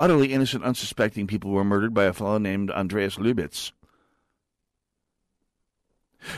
Utterly 0.00 0.32
innocent, 0.32 0.64
unsuspecting 0.64 1.28
people 1.28 1.52
were 1.52 1.62
murdered 1.62 1.94
by 1.94 2.06
a 2.06 2.12
fellow 2.12 2.38
named 2.38 2.72
Andreas 2.72 3.18
Lubitz. 3.18 3.70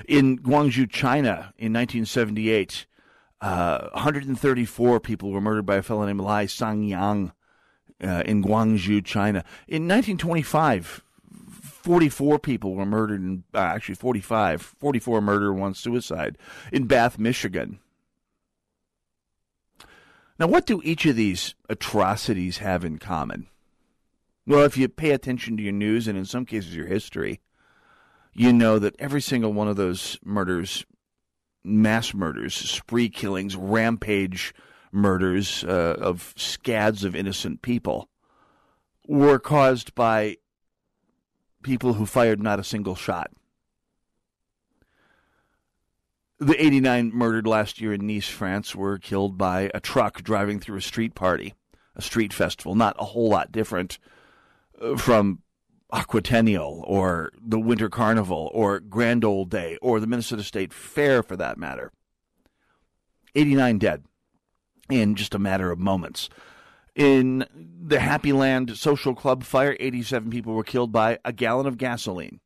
In 0.06 0.38
Guangzhou, 0.38 0.90
China, 0.90 1.54
in 1.56 1.72
1978, 1.72 2.84
uh, 3.40 3.88
134 3.94 5.00
people 5.00 5.30
were 5.30 5.40
murdered 5.40 5.64
by 5.64 5.76
a 5.76 5.82
fellow 5.82 6.04
named 6.04 6.20
Lai 6.20 6.44
Sangyang 6.44 7.32
uh, 8.04 8.22
in 8.26 8.44
Guangzhou, 8.44 9.02
China. 9.02 9.46
In 9.66 9.88
1925, 9.88 11.02
44 11.88 12.38
people 12.38 12.74
were 12.74 12.84
murdered, 12.84 13.22
in, 13.22 13.44
uh, 13.54 13.60
actually 13.60 13.94
45, 13.94 14.60
44 14.60 15.22
murder, 15.22 15.54
one 15.54 15.72
suicide 15.72 16.36
in 16.70 16.84
Bath, 16.84 17.18
Michigan. 17.18 17.78
Now, 20.38 20.48
what 20.48 20.66
do 20.66 20.82
each 20.84 21.06
of 21.06 21.16
these 21.16 21.54
atrocities 21.70 22.58
have 22.58 22.84
in 22.84 22.98
common? 22.98 23.46
Well, 24.46 24.64
if 24.64 24.76
you 24.76 24.86
pay 24.90 25.12
attention 25.12 25.56
to 25.56 25.62
your 25.62 25.72
news 25.72 26.06
and 26.06 26.18
in 26.18 26.26
some 26.26 26.44
cases 26.44 26.76
your 26.76 26.88
history, 26.88 27.40
you 28.34 28.52
know 28.52 28.78
that 28.78 28.94
every 28.98 29.22
single 29.22 29.54
one 29.54 29.68
of 29.68 29.76
those 29.76 30.18
murders, 30.22 30.84
mass 31.64 32.12
murders, 32.12 32.54
spree 32.54 33.08
killings, 33.08 33.56
rampage 33.56 34.52
murders 34.92 35.64
uh, 35.64 35.96
of 35.98 36.34
scads 36.36 37.02
of 37.02 37.16
innocent 37.16 37.62
people, 37.62 38.10
were 39.06 39.38
caused 39.38 39.94
by 39.94 40.36
people 41.62 41.94
who 41.94 42.06
fired 42.06 42.40
not 42.40 42.60
a 42.60 42.64
single 42.64 42.94
shot. 42.94 43.30
The 46.40 46.62
89 46.62 47.10
murdered 47.12 47.46
last 47.46 47.80
year 47.80 47.92
in 47.92 48.06
Nice, 48.06 48.28
France, 48.28 48.74
were 48.74 48.98
killed 48.98 49.36
by 49.36 49.70
a 49.74 49.80
truck 49.80 50.22
driving 50.22 50.60
through 50.60 50.76
a 50.76 50.82
street 50.82 51.14
party, 51.16 51.54
a 51.96 52.02
street 52.02 52.32
festival. 52.32 52.76
Not 52.76 52.94
a 52.98 53.06
whole 53.06 53.28
lot 53.28 53.50
different 53.50 53.98
uh, 54.80 54.96
from 54.96 55.42
Aquatennial 55.92 56.84
or 56.86 57.32
the 57.40 57.58
Winter 57.58 57.88
Carnival 57.88 58.50
or 58.54 58.78
Grand 58.78 59.24
Old 59.24 59.50
Day 59.50 59.78
or 59.82 59.98
the 59.98 60.06
Minnesota 60.06 60.44
State 60.44 60.72
Fair 60.72 61.24
for 61.24 61.36
that 61.36 61.58
matter. 61.58 61.90
89 63.34 63.78
dead 63.78 64.04
in 64.88 65.14
just 65.16 65.34
a 65.34 65.38
matter 65.38 65.70
of 65.70 65.78
moments. 65.78 66.28
In 66.98 67.46
the 67.80 68.00
Happy 68.00 68.32
Land 68.32 68.76
Social 68.76 69.14
Club 69.14 69.44
fire, 69.44 69.76
87 69.78 70.30
people 70.30 70.52
were 70.52 70.64
killed 70.64 70.90
by 70.90 71.18
a 71.24 71.32
gallon 71.32 71.66
of 71.66 71.78
gasoline 71.78 72.40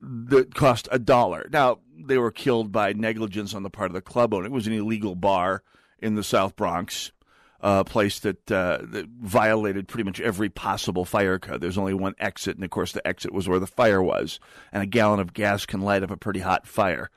that 0.00 0.54
cost 0.54 0.88
a 0.90 0.98
dollar. 0.98 1.48
Now, 1.52 1.78
they 1.96 2.18
were 2.18 2.32
killed 2.32 2.72
by 2.72 2.92
negligence 2.92 3.54
on 3.54 3.62
the 3.62 3.70
part 3.70 3.90
of 3.90 3.94
the 3.94 4.00
club 4.00 4.34
owner. 4.34 4.46
It 4.46 4.52
was 4.52 4.66
an 4.66 4.72
illegal 4.72 5.14
bar 5.14 5.62
in 6.00 6.16
the 6.16 6.24
South 6.24 6.56
Bronx 6.56 7.12
a 7.60 7.84
place 7.84 8.20
that, 8.20 8.50
uh, 8.50 8.78
that 8.82 9.06
violated 9.20 9.88
pretty 9.88 10.04
much 10.04 10.20
every 10.20 10.48
possible 10.48 11.04
fire 11.04 11.38
code. 11.38 11.60
There's 11.60 11.78
only 11.78 11.94
one 11.94 12.14
exit, 12.18 12.56
and 12.56 12.64
of 12.64 12.70
course, 12.70 12.92
the 12.92 13.06
exit 13.06 13.32
was 13.32 13.48
where 13.48 13.58
the 13.58 13.66
fire 13.66 14.02
was. 14.02 14.38
And 14.72 14.82
a 14.82 14.86
gallon 14.86 15.18
of 15.20 15.32
gas 15.32 15.66
can 15.66 15.80
light 15.80 16.02
up 16.02 16.10
a 16.10 16.16
pretty 16.16 16.40
hot 16.40 16.66
fire. 16.66 17.10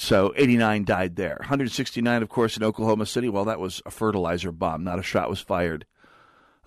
So 0.00 0.32
89 0.36 0.84
died 0.84 1.16
there. 1.16 1.36
169, 1.40 2.22
of 2.22 2.28
course, 2.28 2.56
in 2.56 2.62
Oklahoma 2.62 3.04
City. 3.04 3.28
Well, 3.28 3.44
that 3.46 3.58
was 3.58 3.82
a 3.84 3.90
fertilizer 3.90 4.52
bomb. 4.52 4.84
Not 4.84 4.98
a 4.98 5.02
shot 5.02 5.28
was 5.28 5.40
fired. 5.40 5.86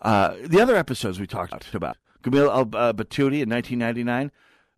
Uh, 0.02 0.36
the 0.44 0.60
other 0.60 0.76
episodes 0.76 1.20
we 1.20 1.28
talked 1.28 1.74
about. 1.74 1.98
Gamil 2.24 2.54
al 2.54 2.66
Batouti 2.66 3.42
in 3.42 3.50
1999. 3.50 4.32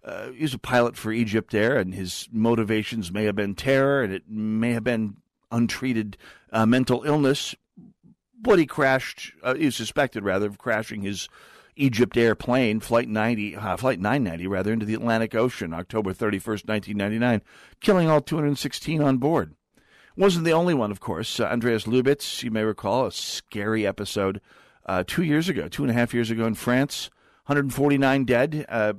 Uh, 0.03 0.31
he 0.31 0.43
was 0.43 0.53
a 0.53 0.59
pilot 0.59 0.95
for 0.95 1.11
Egypt 1.11 1.53
Air, 1.55 1.77
and 1.77 1.95
his 1.95 2.29
motivations 2.31 3.11
may 3.11 3.23
have 3.23 3.35
been 3.35 3.55
terror, 3.55 4.03
and 4.03 4.13
it 4.13 4.23
may 4.29 4.73
have 4.73 4.83
been 4.83 5.17
untreated 5.51 6.17
uh, 6.51 6.65
mental 6.65 7.03
illness 7.03 7.55
but 8.43 8.59
he 8.59 8.65
crashed. 8.65 9.31
Uh, 9.41 9.55
he 9.55 9.65
was 9.65 9.75
suspected 9.75 10.23
rather 10.23 10.45
of 10.47 10.57
crashing 10.57 11.01
his 11.01 11.29
Egypt 11.75 12.17
Air 12.17 12.35
plane, 12.35 12.79
flight 12.79 13.09
90, 13.09 13.55
uh, 13.55 13.77
flight 13.77 13.99
990 13.99 14.47
rather, 14.47 14.73
into 14.73 14.85
the 14.85 14.93
Atlantic 14.93 15.35
Ocean, 15.35 15.73
October 15.73 16.13
31st, 16.13 16.67
1999, 16.67 17.41
killing 17.79 18.09
all 18.09 18.21
216 18.21 19.01
on 19.01 19.17
board. 19.17 19.55
Wasn't 20.15 20.45
the 20.45 20.53
only 20.53 20.73
one, 20.73 20.91
of 20.91 20.99
course. 20.99 21.39
Uh, 21.39 21.45
Andreas 21.45 21.85
Lubitz, 21.85 22.43
you 22.43 22.51
may 22.51 22.63
recall, 22.63 23.07
a 23.07 23.11
scary 23.11 23.87
episode 23.87 24.39
uh, 24.85 25.03
two 25.05 25.23
years 25.23 25.49
ago, 25.49 25.67
two 25.67 25.83
and 25.83 25.89
a 25.89 25.95
half 25.95 26.13
years 26.13 26.29
ago 26.29 26.45
in 26.45 26.53
France. 26.53 27.09
149 27.47 28.23
dead 28.25 28.65
uh, 28.69 28.93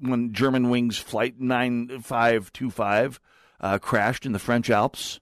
when 0.00 0.32
Germanwings 0.32 1.00
Flight 1.00 1.40
9525 1.40 3.20
uh, 3.60 3.78
crashed 3.78 4.26
in 4.26 4.32
the 4.32 4.38
French 4.38 4.68
Alps. 4.68 5.20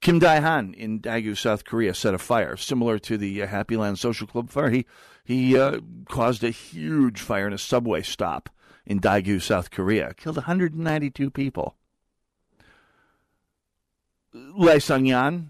Kim 0.00 0.18
Dae 0.18 0.40
Han 0.40 0.74
in 0.74 1.00
Daegu, 1.00 1.36
South 1.36 1.64
Korea, 1.64 1.92
set 1.92 2.14
a 2.14 2.18
fire 2.18 2.56
similar 2.56 2.98
to 3.00 3.18
the 3.18 3.42
uh, 3.42 3.46
Happy 3.46 3.76
Land 3.76 3.98
Social 3.98 4.26
Club 4.26 4.50
fire. 4.50 4.70
He 4.70 4.86
he 5.24 5.58
uh, 5.58 5.80
caused 6.08 6.42
a 6.44 6.50
huge 6.50 7.20
fire 7.20 7.46
in 7.46 7.52
a 7.52 7.58
subway 7.58 8.02
stop 8.02 8.48
in 8.86 9.00
Daegu, 9.00 9.42
South 9.42 9.70
Korea, 9.70 10.14
killed 10.14 10.36
192 10.36 11.30
people. 11.30 11.76
Lai 14.32 14.76
Sangyan, 14.76 15.48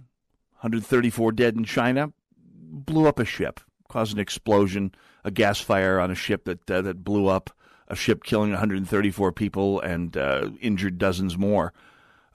134 0.60 1.32
dead 1.32 1.54
in 1.54 1.64
China, 1.64 2.12
blew 2.50 3.06
up 3.06 3.20
a 3.20 3.24
ship, 3.24 3.60
caused 3.88 4.14
an 4.14 4.18
explosion, 4.18 4.92
a 5.24 5.30
gas 5.30 5.60
fire 5.60 6.00
on 6.00 6.10
a 6.10 6.16
ship 6.16 6.44
that 6.44 6.70
uh, 6.70 6.80
that 6.82 7.04
blew 7.04 7.28
up, 7.28 7.50
a 7.86 7.94
ship 7.94 8.24
killing 8.24 8.50
134 8.50 9.30
people 9.32 9.78
and 9.80 10.16
uh, 10.16 10.50
injured 10.60 10.96
dozens 10.98 11.36
more. 11.36 11.72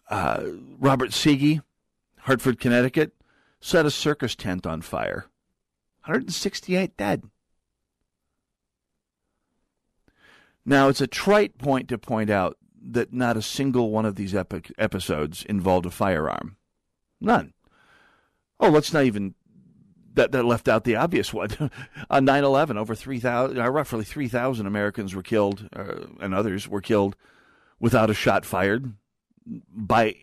Uh, 0.09 0.43
Robert 0.79 1.09
Segee 1.09 1.61
Hartford, 2.23 2.59
Connecticut, 2.59 3.13
set 3.59 3.85
a 3.85 3.91
circus 3.91 4.33
tent 4.33 4.65
on 4.65 4.81
fire. 4.81 5.25
168 6.05 6.95
dead. 6.95 7.23
Now, 10.65 10.87
it's 10.87 11.01
a 11.01 11.07
trite 11.07 11.57
point 11.57 11.89
to 11.89 11.97
point 11.97 12.29
out 12.29 12.57
that 12.81 13.13
not 13.13 13.35
a 13.35 13.41
single 13.41 13.91
one 13.91 14.05
of 14.05 14.15
these 14.15 14.33
epic 14.33 14.71
episodes 14.77 15.43
involved 15.43 15.85
a 15.85 15.91
firearm. 15.91 16.55
None. 17.19 17.53
Oh, 18.59 18.69
let's 18.69 18.93
not 18.93 19.03
even 19.03 19.35
that 20.13 20.31
that 20.31 20.45
left 20.45 20.69
out 20.69 20.85
the 20.85 20.95
obvious 20.95 21.33
one. 21.33 21.49
On 22.09 22.25
9/11, 22.25 22.77
over 22.77 22.95
3,000, 22.95 23.59
uh, 23.59 23.69
roughly 23.69 24.05
3,000 24.05 24.65
Americans 24.65 25.13
were 25.13 25.23
killed, 25.23 25.67
uh, 25.75 26.05
and 26.21 26.33
others 26.33 26.69
were 26.69 26.81
killed 26.81 27.17
without 27.79 28.09
a 28.09 28.13
shot 28.13 28.45
fired 28.45 28.93
by 29.45 30.15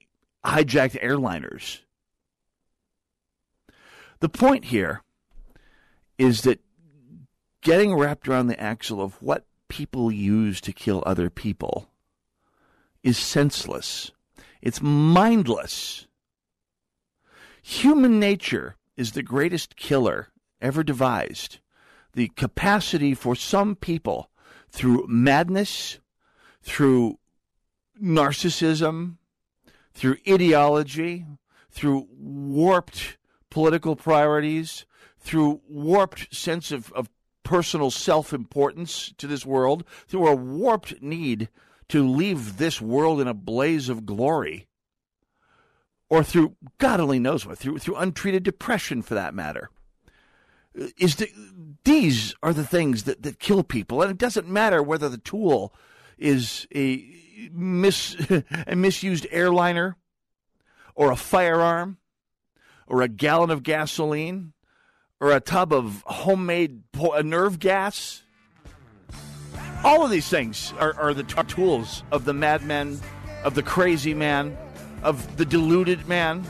hijacked 0.45 0.99
airliners. 1.03 1.81
The 4.21 4.29
point 4.29 4.67
here 4.67 5.03
is 6.19 6.43
that 6.43 6.61
getting 7.63 7.95
wrapped 7.95 8.29
around 8.29 8.47
the 8.47 8.61
axle 8.61 9.01
of 9.01 9.21
what 9.23 9.47
people 9.69 10.13
use 10.13 10.61
to 10.61 10.73
kill 10.73 11.03
other 11.07 11.31
people 11.31 11.89
is 13.03 13.17
senseless. 13.17 14.11
It's 14.61 14.83
mindless. 14.83 16.07
Human 17.63 18.21
nature 18.21 18.77
is 18.97 19.13
the 19.13 19.23
greatest 19.23 19.77
killer 19.77 20.29
ever 20.61 20.83
devised. 20.83 21.59
The 22.13 22.29
capacity 22.29 23.15
for 23.15 23.35
some 23.35 23.75
people 23.75 24.31
through 24.69 25.07
madness, 25.09 25.99
through 26.63 27.19
narcissism, 28.03 29.17
through 29.95 30.17
ideology, 30.29 31.25
through 31.71 32.07
warped 32.19 33.17
political 33.51 33.97
priorities, 33.97 34.87
through 35.19 35.61
warped 35.69 36.35
sense 36.35 36.73
of, 36.73 36.93
of 36.93 37.11
personal 37.43 37.91
self 37.91 38.33
importance 38.33 39.13
to 39.19 39.27
this 39.27 39.45
world, 39.45 39.85
through 40.07 40.27
a 40.27 40.35
warped 40.35 41.03
need 41.03 41.49
to 41.89 42.07
leave 42.07 42.57
this 42.57 42.81
world 42.81 43.21
in 43.21 43.27
a 43.27 43.35
blaze 43.35 43.89
of 43.89 44.07
glory, 44.07 44.69
or 46.09 46.23
through 46.23 46.57
God 46.79 47.01
only 47.01 47.19
knows 47.19 47.45
what, 47.45 47.59
through 47.59 47.79
through 47.79 47.97
untreated 47.97 48.43
depression 48.43 49.03
for 49.03 49.15
that 49.15 49.35
matter. 49.35 49.71
Is 50.97 51.17
the, 51.17 51.29
these 51.85 52.35
are 52.45 52.53
the 52.53 52.65
things 52.65 53.03
that, 53.05 53.23
that 53.25 53.41
kill 53.41 53.65
people, 53.65 54.03
and 54.03 54.11
it 54.11 54.19
doesn't 54.19 54.49
matter 54.49 54.83
whether 54.83 55.09
the 55.09 55.19
tool 55.19 55.75
is 56.17 56.69
a 56.75 57.05
mis 57.53 58.17
a 58.67 58.77
misused 58.77 59.27
airliner, 59.31 59.97
or 60.95 61.11
a 61.11 61.17
firearm, 61.17 61.99
or 62.91 63.03
a 63.03 63.09
gallon 63.09 63.51
of 63.51 63.63
gasoline, 63.63 64.53
or 65.21 65.31
a 65.31 65.41
tub 65.41 65.73
of 65.73 66.03
homemade 66.07 66.83
nerve 67.23 67.59
gas. 67.59 68.23
All 69.85 70.05
of 70.05 70.11
these 70.11 70.29
things 70.29 70.75
are, 70.79 70.95
are 70.99 71.15
the 71.15 71.23
t- 71.23 71.43
tools 71.45 72.03
of 72.11 72.25
the 72.25 72.35
madman, 72.35 73.01
of 73.45 73.55
the 73.55 73.63
crazy 73.63 74.13
man, 74.13 74.59
of 75.03 75.37
the 75.37 75.45
deluded 75.45 76.07
man. 76.09 76.43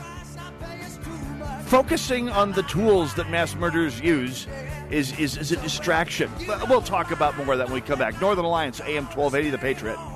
Focusing 1.65 2.27
on 2.29 2.51
the 2.53 2.63
tools 2.63 3.13
that 3.13 3.29
mass 3.29 3.55
murderers 3.55 4.01
use 4.01 4.47
is, 4.89 5.17
is, 5.17 5.37
is 5.37 5.51
a 5.51 5.57
distraction. 5.57 6.29
We'll 6.67 6.81
talk 6.81 7.11
about 7.11 7.37
more 7.37 7.53
of 7.53 7.59
that 7.59 7.67
when 7.67 7.75
we 7.75 7.81
come 7.81 7.99
back. 7.99 8.19
Northern 8.19 8.43
Alliance, 8.43 8.81
AM 8.81 9.05
1280, 9.05 9.49
The 9.51 9.57
Patriot. 9.57 10.10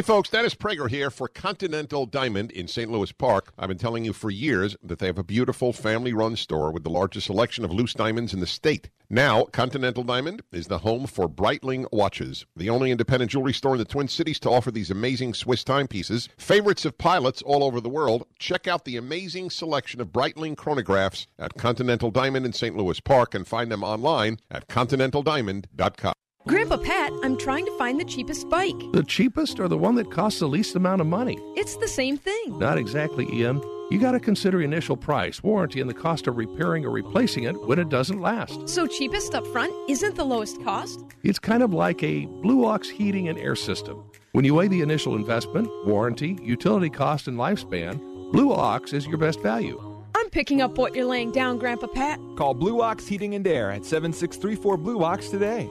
Hey, 0.00 0.04
folks, 0.04 0.30
Dennis 0.30 0.54
Prager 0.54 0.88
here 0.88 1.10
for 1.10 1.28
Continental 1.28 2.06
Diamond 2.06 2.52
in 2.52 2.68
St. 2.68 2.90
Louis 2.90 3.12
Park. 3.12 3.52
I've 3.58 3.68
been 3.68 3.76
telling 3.76 4.02
you 4.02 4.14
for 4.14 4.30
years 4.30 4.74
that 4.82 4.98
they 4.98 5.04
have 5.04 5.18
a 5.18 5.22
beautiful 5.22 5.74
family 5.74 6.14
run 6.14 6.36
store 6.36 6.72
with 6.72 6.84
the 6.84 6.88
largest 6.88 7.26
selection 7.26 7.66
of 7.66 7.70
loose 7.70 7.92
diamonds 7.92 8.32
in 8.32 8.40
the 8.40 8.46
state. 8.46 8.88
Now, 9.10 9.44
Continental 9.44 10.02
Diamond 10.02 10.40
is 10.52 10.68
the 10.68 10.78
home 10.78 11.06
for 11.06 11.28
Breitling 11.28 11.84
watches, 11.92 12.46
the 12.56 12.70
only 12.70 12.90
independent 12.90 13.30
jewelry 13.30 13.52
store 13.52 13.74
in 13.74 13.78
the 13.78 13.84
Twin 13.84 14.08
Cities 14.08 14.40
to 14.40 14.48
offer 14.48 14.70
these 14.70 14.90
amazing 14.90 15.34
Swiss 15.34 15.62
timepieces. 15.64 16.30
Favorites 16.38 16.86
of 16.86 16.96
pilots 16.96 17.42
all 17.42 17.62
over 17.62 17.78
the 17.78 17.90
world. 17.90 18.26
Check 18.38 18.66
out 18.66 18.86
the 18.86 18.96
amazing 18.96 19.50
selection 19.50 20.00
of 20.00 20.12
Breitling 20.12 20.56
chronographs 20.56 21.26
at 21.38 21.58
Continental 21.58 22.10
Diamond 22.10 22.46
in 22.46 22.54
St. 22.54 22.74
Louis 22.74 23.00
Park 23.00 23.34
and 23.34 23.46
find 23.46 23.70
them 23.70 23.84
online 23.84 24.38
at 24.50 24.66
continentaldiamond.com. 24.66 26.14
Grandpa 26.50 26.78
Pat, 26.78 27.12
I'm 27.22 27.36
trying 27.36 27.64
to 27.64 27.78
find 27.78 28.00
the 28.00 28.04
cheapest 28.04 28.48
bike. 28.48 28.74
The 28.90 29.04
cheapest 29.04 29.60
or 29.60 29.68
the 29.68 29.78
one 29.78 29.94
that 29.94 30.10
costs 30.10 30.40
the 30.40 30.48
least 30.48 30.74
amount 30.74 31.00
of 31.00 31.06
money? 31.06 31.38
It's 31.54 31.76
the 31.76 31.86
same 31.86 32.16
thing. 32.16 32.58
Not 32.58 32.76
exactly, 32.76 33.28
Ian. 33.32 33.62
You 33.88 34.00
got 34.00 34.12
to 34.12 34.20
consider 34.20 34.60
initial 34.60 34.96
price, 34.96 35.44
warranty, 35.44 35.80
and 35.80 35.88
the 35.88 35.94
cost 35.94 36.26
of 36.26 36.36
repairing 36.36 36.84
or 36.84 36.90
replacing 36.90 37.44
it 37.44 37.52
when 37.68 37.78
it 37.78 37.88
doesn't 37.88 38.20
last. 38.20 38.68
So, 38.68 38.88
cheapest 38.88 39.36
up 39.36 39.46
front 39.46 39.72
isn't 39.88 40.16
the 40.16 40.24
lowest 40.24 40.60
cost? 40.64 41.04
It's 41.22 41.38
kind 41.38 41.62
of 41.62 41.72
like 41.72 42.02
a 42.02 42.26
Blue 42.26 42.64
Ox 42.64 42.88
heating 42.88 43.28
and 43.28 43.38
air 43.38 43.54
system. 43.54 44.02
When 44.32 44.44
you 44.44 44.54
weigh 44.54 44.66
the 44.66 44.80
initial 44.80 45.14
investment, 45.14 45.68
warranty, 45.86 46.36
utility 46.42 46.90
cost, 46.90 47.28
and 47.28 47.38
lifespan, 47.38 48.00
Blue 48.32 48.52
Ox 48.52 48.92
is 48.92 49.06
your 49.06 49.18
best 49.18 49.38
value. 49.38 49.80
I'm 50.16 50.30
picking 50.30 50.62
up 50.62 50.78
what 50.78 50.96
you're 50.96 51.04
laying 51.04 51.30
down, 51.30 51.58
Grandpa 51.58 51.86
Pat. 51.86 52.18
Call 52.36 52.54
Blue 52.54 52.82
Ox 52.82 53.06
Heating 53.06 53.36
and 53.36 53.46
Air 53.46 53.70
at 53.70 53.84
7634 53.84 54.76
Blue 54.78 55.04
Ox 55.04 55.28
today. 55.28 55.70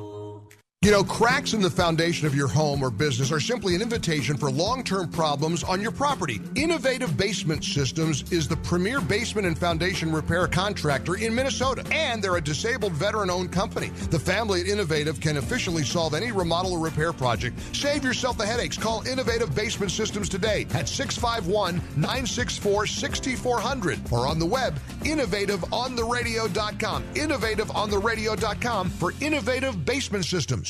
You 0.81 0.91
know, 0.91 1.03
cracks 1.03 1.51
in 1.51 1.61
the 1.61 1.69
foundation 1.69 2.25
of 2.25 2.33
your 2.33 2.47
home 2.47 2.81
or 2.81 2.89
business 2.89 3.33
are 3.33 3.41
simply 3.41 3.75
an 3.75 3.81
invitation 3.81 4.37
for 4.37 4.49
long 4.49 4.81
term 4.81 5.09
problems 5.09 5.61
on 5.61 5.81
your 5.81 5.91
property. 5.91 6.39
Innovative 6.55 7.17
Basement 7.17 7.65
Systems 7.65 8.23
is 8.31 8.47
the 8.47 8.55
premier 8.55 9.01
basement 9.01 9.45
and 9.45 9.59
foundation 9.59 10.09
repair 10.09 10.47
contractor 10.47 11.15
in 11.15 11.35
Minnesota, 11.35 11.83
and 11.91 12.23
they're 12.23 12.37
a 12.37 12.41
disabled 12.41 12.93
veteran 12.93 13.29
owned 13.29 13.51
company. 13.51 13.89
The 14.09 14.19
family 14.19 14.61
at 14.61 14.67
Innovative 14.67 15.19
can 15.19 15.35
efficiently 15.35 15.83
solve 15.83 16.13
any 16.13 16.31
remodel 16.31 16.71
or 16.71 16.79
repair 16.79 17.11
project. 17.11 17.59
Save 17.75 18.05
yourself 18.05 18.37
the 18.37 18.45
headaches. 18.45 18.77
Call 18.77 19.05
Innovative 19.05 19.53
Basement 19.53 19.91
Systems 19.91 20.29
today 20.29 20.65
at 20.73 20.87
651 20.87 21.75
964 21.97 22.87
6400 22.87 23.99
or 24.13 24.25
on 24.25 24.39
the 24.39 24.45
web, 24.45 24.79
innovativeontheradio.com. 25.01 27.03
Innovativeontheradio.com 27.15 28.89
for 28.91 29.13
Innovative 29.19 29.83
Basement 29.83 30.23
Systems. 30.23 30.68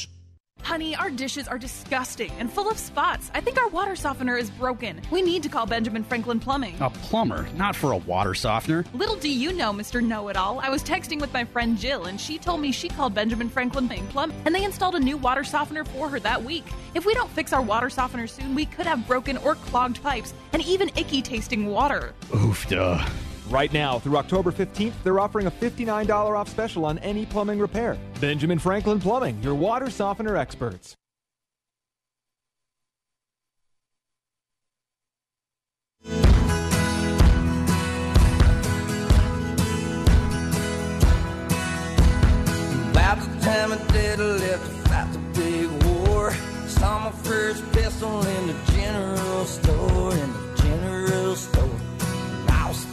Honey, 0.70 0.96
our 0.96 1.10
dishes 1.10 1.48
are 1.48 1.58
disgusting 1.58 2.30
and 2.38 2.48
full 2.54 2.70
of 2.70 2.78
spots. 2.78 3.32
I 3.34 3.42
think 3.42 3.60
our 3.60 3.70
water 3.70 3.96
softener 3.96 4.38
is 4.38 4.52
broken. 4.52 5.02
We 5.10 5.24
need 5.24 5.42
to 5.42 5.50
call 5.50 5.66
Benjamin 5.66 6.04
Franklin 6.04 6.40
Plumbing. 6.40 6.80
A 6.80 6.92
plumber, 6.92 7.48
not 7.56 7.76
for 7.76 7.92
a 7.92 7.98
water 7.98 8.36
softener. 8.36 8.86
Little 8.94 9.16
do 9.16 9.32
you 9.32 9.52
know, 9.52 9.74
Mr. 9.74 10.00
Know 10.00 10.28
It 10.28 10.38
All. 10.38 10.60
I 10.60 10.70
was 10.70 10.84
texting 10.84 11.20
with 11.20 11.34
my 11.34 11.44
friend 11.44 11.76
Jill, 11.76 12.06
and 12.06 12.22
she 12.22 12.38
told 12.38 12.62
me 12.62 12.72
she 12.72 12.88
called 12.88 13.16
Benjamin 13.16 13.50
Franklin 13.50 13.90
Plumbing, 13.90 14.38
and 14.46 14.54
they 14.54 14.64
installed 14.64 14.94
a 14.94 15.00
new 15.00 15.18
water 15.18 15.44
softener 15.44 15.86
for 15.86 16.08
her 16.08 16.20
that 16.20 16.44
week. 16.44 16.66
If 16.94 17.04
we 17.04 17.16
don't 17.16 17.32
fix 17.32 17.52
our 17.52 17.64
water 17.64 17.90
softener 17.90 18.28
soon, 18.28 18.54
we 18.54 18.68
could 18.68 18.86
have 18.86 19.08
broken 19.08 19.38
or 19.38 19.56
clogged 19.56 20.04
pipes 20.04 20.36
and 20.54 20.64
even 20.68 20.92
icky 20.96 21.24
tasting 21.24 21.66
water. 21.66 22.14
Oof, 22.36 22.70
duh. 22.70 23.04
Right 23.50 23.74
now, 23.74 23.98
through 23.98 24.18
October 24.18 24.52
15th, 24.52 24.94
they're 25.04 25.20
offering 25.20 25.48
a 25.48 25.52
$59 25.52 26.38
off 26.38 26.48
special 26.48 26.86
on 26.86 27.00
any 27.00 27.26
plumbing 27.26 27.58
repair. 27.58 27.98
Benjamin 28.22 28.60
Franklin 28.60 29.00
Plumbing, 29.00 29.42
your 29.42 29.56
water 29.56 29.90
softener 29.90 30.38
experts. 30.38 30.96
About 42.92 43.18
the 43.20 43.40
time 43.42 43.72
of 43.72 43.88
dad 43.88 44.20
left 44.20 44.64
to 44.64 44.72
fight 44.90 45.12
the 45.12 45.20
big 45.34 45.84
war. 45.86 46.32
Saw 46.68 47.00
my 47.06 47.12
first 47.24 47.64
pistol 47.72 48.22
in 48.24 48.48
the 48.48 48.56
general 48.74 49.46
store, 49.46 50.14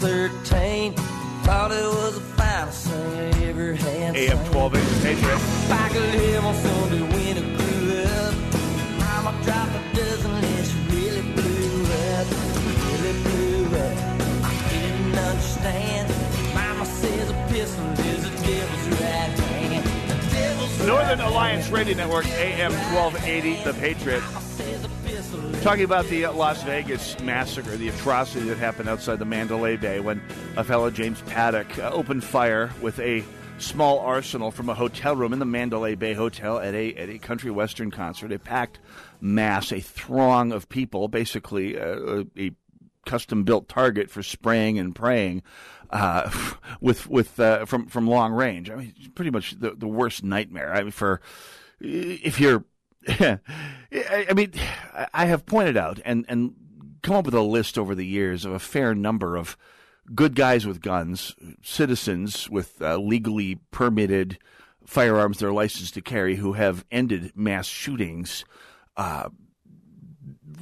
13, 0.01 0.93
thought 0.93 1.71
it 1.71 1.85
was 1.85 2.15
the 2.15 2.21
finest 2.37 2.87
thing 2.89 3.35
I 3.35 3.45
ever 3.49 3.75
had. 3.75 4.17
AM 4.17 4.37
1280 4.53 5.03
Patriot. 5.03 5.41
I 5.73 5.89
could 5.89 6.21
live 6.21 6.45
on 6.45 6.55
Sunday 6.55 7.03
when 7.03 7.37
up. 8.05 8.35
Mama 9.01 9.33
dropped 9.43 9.73
a 9.73 9.97
dozen 9.97 10.33
really 10.93 11.23
blew 11.33 11.85
up, 12.13 12.27
really 12.85 13.15
blew 13.25 13.65
up. 13.77 13.97
I 14.45 14.55
didn't 14.71 15.19
understand. 15.19 16.05
Mama 16.55 16.85
says 16.85 17.31
a 17.31 17.47
pistol 17.49 17.87
is 18.05 18.25
a 18.27 18.31
devil's 18.45 18.89
right 19.01 19.33
hand. 19.49 19.85
The 20.11 20.37
devil's 20.37 20.87
Northern 20.87 21.19
right 21.21 21.29
Alliance 21.29 21.65
hand. 21.65 21.75
Radio 21.75 21.97
Network, 21.97 22.27
AM 22.27 22.73
1280, 22.93 23.65
The 23.65 23.75
Patriot. 23.75 24.23
Talking 25.67 25.83
about 25.83 26.07
the 26.07 26.27
uh, 26.27 26.33
Las 26.33 26.63
Vegas 26.63 27.19
massacre, 27.19 27.77
the 27.77 27.89
atrocity 27.89 28.47
that 28.47 28.57
happened 28.57 28.89
outside 28.89 29.19
the 29.19 29.25
Mandalay 29.25 29.77
Bay 29.77 29.99
when 29.99 30.23
a 30.57 30.63
fellow 30.63 30.93
James 30.93 31.21
Paddock 31.23 31.77
uh, 31.81 31.91
opened 31.93 32.23
fire 32.23 32.71
with 32.81 33.01
a 33.01 33.25
small 33.59 33.99
arsenal 33.99 34.53
from 34.53 34.69
a 34.69 34.75
hotel 34.75 35.17
room 35.17 35.33
in 35.33 35.41
the 35.41 35.45
Mandalay 35.45 35.97
Bay 35.97 36.15
Hotel 36.15 36.61
at 36.61 36.73
a 36.73 36.95
at 36.95 37.09
a 37.09 37.19
country 37.19 37.51
western 37.51 37.91
concert. 37.91 38.31
A 38.31 38.39
packed 38.39 38.79
mass, 39.21 39.73
a 39.73 39.81
throng 39.81 40.53
of 40.53 40.69
people, 40.69 41.09
basically 41.09 41.77
uh, 41.77 42.23
a 42.39 42.53
custom 43.05 43.43
built 43.43 43.69
target 43.69 44.09
for 44.09 44.23
spraying 44.23 44.79
and 44.79 44.95
praying 44.95 45.43
uh, 45.91 46.31
with 46.81 47.09
with 47.09 47.41
uh, 47.41 47.65
from 47.65 47.89
from 47.89 48.07
long 48.07 48.33
range. 48.33 48.71
I 48.71 48.77
mean, 48.77 48.95
pretty 49.17 49.33
much 49.33 49.59
the 49.59 49.73
the 49.73 49.89
worst 49.89 50.23
nightmare. 50.23 50.73
I 50.73 50.83
mean, 50.83 50.93
for 50.93 51.21
if 51.81 52.39
you're, 52.39 52.65
I 53.09 54.33
mean, 54.35 54.53
I 55.13 55.27
have 55.27 55.47
pointed 55.47 55.77
out 55.77 56.01
and 56.05 56.25
and 56.29 56.55
come 57.03 57.17
up 57.17 57.25
with 57.27 57.35
a 57.35 57.41
list 57.41 57.79
over 57.79 57.95
the 57.95 58.07
years 58.07 58.45
of 58.45 58.53
a 58.53 58.59
fair 58.59 58.95
number 58.95 59.37
of 59.37 59.57
good 60.15 60.35
guys 60.35 60.67
with 60.67 60.81
guns, 60.81 61.35
citizens 61.63 62.49
with 62.51 62.81
uh, 62.81 62.97
legally 62.97 63.57
permitted 63.71 64.39
firearms 64.85 65.39
they're 65.39 65.53
licensed 65.53 65.95
to 65.95 66.01
carry 66.01 66.37
who 66.37 66.55
have 66.55 66.85
ended 66.91 67.33
mass 67.35 67.67
shootings. 67.67 68.45
Uh, 68.97 69.29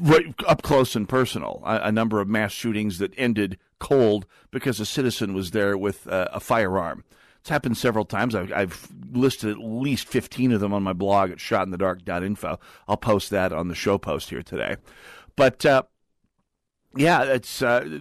right 0.01 0.35
up 0.47 0.63
close 0.63 0.97
and 0.97 1.09
personal. 1.09 1.63
A, 1.65 1.83
a, 1.85 1.93
number 1.93 2.21
of 2.21 2.29
mass 2.29 2.51
shootings 2.53 2.99
that 2.99 3.13
ended 3.17 3.59
cold 3.79 4.27
because 4.51 4.81
a 4.81 4.87
citizen 4.87 5.35
was 5.35 5.53
there 5.53 5.79
with 5.79 6.09
uh, 6.09 6.29
a 6.33 6.41
firearm. 6.41 7.05
It's 7.45 7.51
happened 7.51 7.77
several 7.77 8.07
times. 8.07 8.35
I've, 8.35 8.51
I've, 8.55 8.89
listed 9.13 9.51
at 9.51 9.59
least 9.59 10.09
15 10.09 10.53
of 10.53 10.61
them 10.61 10.73
on 10.73 10.83
my 10.83 10.95
blog 10.95 11.31
at 11.31 11.37
shotinthedark.info. 11.37 12.59
I'll 12.89 12.97
post 12.97 13.29
that 13.31 13.53
on 13.53 13.69
the 13.69 13.75
show 13.75 13.99
post 13.99 14.31
here 14.31 14.43
today. 14.43 14.77
But 15.37 15.67
uh, 15.67 15.83
yeah, 16.97 17.23
it's 17.25 17.61
uh, 17.61 18.01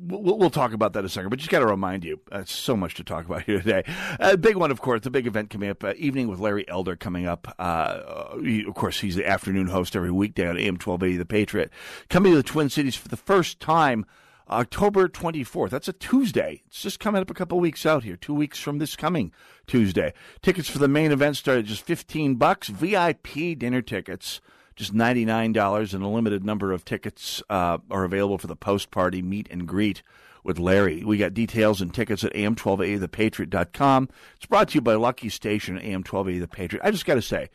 we'll, 0.00 0.48
talk 0.48 0.72
about 0.72 0.92
that 0.92 1.00
in 1.00 1.06
a 1.06 1.08
second, 1.08 1.30
but 1.30 1.40
just 1.40 1.50
got 1.50 1.58
to 1.58 1.66
remind 1.66 2.04
you, 2.04 2.20
uh, 2.30 2.44
so 2.44 2.76
much 2.76 2.94
to 2.94 3.02
talk 3.02 3.26
about 3.26 3.42
here 3.46 3.58
today. 3.58 3.82
A 4.20 4.34
uh, 4.34 4.36
big 4.36 4.54
one, 4.54 4.70
of 4.70 4.80
course, 4.80 5.00
the 5.00 5.10
big 5.10 5.26
event 5.26 5.50
coming 5.50 5.70
up, 5.70 5.82
uh, 5.82 5.94
Evening 5.96 6.28
with 6.28 6.38
Larry 6.38 6.64
Elder 6.68 6.94
coming 6.94 7.26
up. 7.26 7.52
Uh, 7.58 8.38
he, 8.38 8.64
of 8.64 8.74
course, 8.74 9.00
he's 9.00 9.16
the 9.16 9.26
afternoon 9.26 9.66
host 9.66 9.96
every 9.96 10.12
weekday 10.12 10.46
on 10.46 10.56
AM 10.56 10.74
1280 10.74 11.16
The 11.16 11.26
Patriot. 11.26 11.70
Coming 12.08 12.30
to 12.30 12.36
the 12.36 12.44
Twin 12.44 12.70
Cities 12.70 12.94
for 12.94 13.08
the 13.08 13.16
first 13.16 13.58
time 13.58 14.06
October 14.48 15.08
24th. 15.08 15.70
That's 15.70 15.88
a 15.88 15.92
Tuesday. 15.92 16.62
It's 16.66 16.82
just 16.82 17.00
coming 17.00 17.22
up 17.22 17.30
a 17.30 17.34
couple 17.34 17.58
weeks 17.60 17.86
out 17.86 18.04
here, 18.04 18.16
two 18.16 18.34
weeks 18.34 18.60
from 18.60 18.78
this 18.78 18.96
coming 18.96 19.32
Tuesday. 19.66 20.12
Tickets 20.42 20.68
for 20.68 20.78
the 20.78 20.88
main 20.88 21.12
event 21.12 21.36
start 21.36 21.58
at 21.58 21.64
just 21.64 21.82
15 21.82 22.34
bucks. 22.36 22.68
VIP 22.68 23.58
dinner 23.58 23.80
tickets, 23.80 24.40
just 24.76 24.94
$99, 24.94 25.94
and 25.94 26.04
a 26.04 26.08
limited 26.08 26.44
number 26.44 26.72
of 26.72 26.84
tickets 26.84 27.42
uh, 27.48 27.78
are 27.90 28.04
available 28.04 28.38
for 28.38 28.46
the 28.46 28.56
post 28.56 28.90
party 28.90 29.22
meet 29.22 29.48
and 29.50 29.66
greet 29.66 30.02
with 30.42 30.58
Larry. 30.58 31.02
We 31.02 31.16
got 31.16 31.32
details 31.32 31.80
and 31.80 31.92
tickets 31.92 32.22
at 32.22 32.34
am1280thepatriot.com. 32.34 34.10
It's 34.36 34.46
brought 34.46 34.68
to 34.68 34.74
you 34.74 34.80
by 34.82 34.94
Lucky 34.94 35.30
Station 35.30 35.78
AM1280 35.78 36.40
The 36.40 36.48
Patriot. 36.48 36.84
I 36.84 36.90
just 36.90 37.06
got 37.06 37.14
to 37.14 37.22
say, 37.22 37.48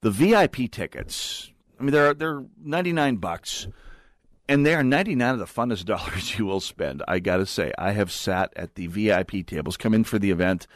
the 0.00 0.10
VIP 0.10 0.70
tickets, 0.70 1.52
I 1.78 1.84
mean, 1.84 1.92
they're, 1.92 2.12
they're 2.12 2.44
99 2.62 3.16
bucks 3.16 3.68
and 4.48 4.64
they 4.64 4.74
are 4.74 4.82
99 4.82 5.34
of 5.34 5.38
the 5.38 5.44
funnest 5.46 5.84
dollars 5.86 6.38
you 6.38 6.46
will 6.46 6.60
spend. 6.60 7.02
I 7.08 7.18
got 7.18 7.38
to 7.38 7.46
say, 7.46 7.72
I 7.78 7.92
have 7.92 8.10
sat 8.12 8.52
at 8.56 8.74
the 8.74 8.86
VIP 8.86 9.46
tables, 9.46 9.76
come 9.76 9.94
in 9.94 10.04
for 10.04 10.18
the 10.18 10.30
event 10.30 10.66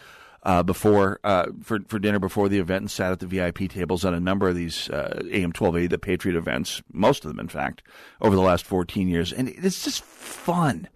uh, 0.44 0.62
before 0.62 1.18
uh, 1.24 1.46
for 1.62 1.80
for 1.88 1.98
dinner 1.98 2.18
before 2.18 2.48
the 2.48 2.58
event, 2.58 2.82
and 2.82 2.90
sat 2.90 3.12
at 3.12 3.20
the 3.20 3.26
VIP 3.26 3.68
tables 3.68 4.04
on 4.04 4.14
a 4.14 4.20
number 4.20 4.48
of 4.48 4.54
these 4.54 4.88
uh, 4.90 5.20
AM 5.30 5.50
1280, 5.50 5.88
the 5.88 5.98
Patriot 5.98 6.36
events, 6.36 6.80
most 6.92 7.24
of 7.24 7.28
them, 7.28 7.40
in 7.40 7.48
fact, 7.48 7.82
over 8.20 8.36
the 8.36 8.42
last 8.42 8.64
14 8.64 9.08
years, 9.08 9.32
and 9.32 9.48
it's 9.48 9.84
just 9.84 10.02
fun. 10.02 10.88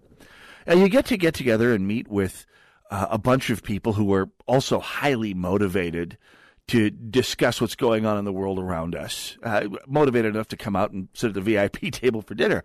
And 0.65 0.79
you 0.79 0.87
get 0.87 1.05
to 1.07 1.17
get 1.17 1.33
together 1.33 1.73
and 1.73 1.85
meet 1.85 2.07
with 2.07 2.45
uh, 2.89 3.07
a 3.09 3.17
bunch 3.17 3.49
of 3.49 3.63
people 3.63 3.93
who 3.93 4.13
are 4.13 4.29
also 4.47 4.79
highly 4.79 5.33
motivated 5.33 6.17
to 6.67 6.89
discuss 6.89 7.59
what's 7.59 7.75
going 7.75 8.05
on 8.05 8.17
in 8.17 8.25
the 8.25 8.31
world 8.31 8.59
around 8.59 8.95
us, 8.95 9.37
uh, 9.43 9.67
motivated 9.87 10.35
enough 10.35 10.47
to 10.49 10.57
come 10.57 10.75
out 10.75 10.91
and 10.91 11.07
sit 11.13 11.29
at 11.29 11.33
the 11.33 11.41
VIP 11.53 11.91
table 11.91 12.21
for 12.21 12.35
dinner. 12.35 12.63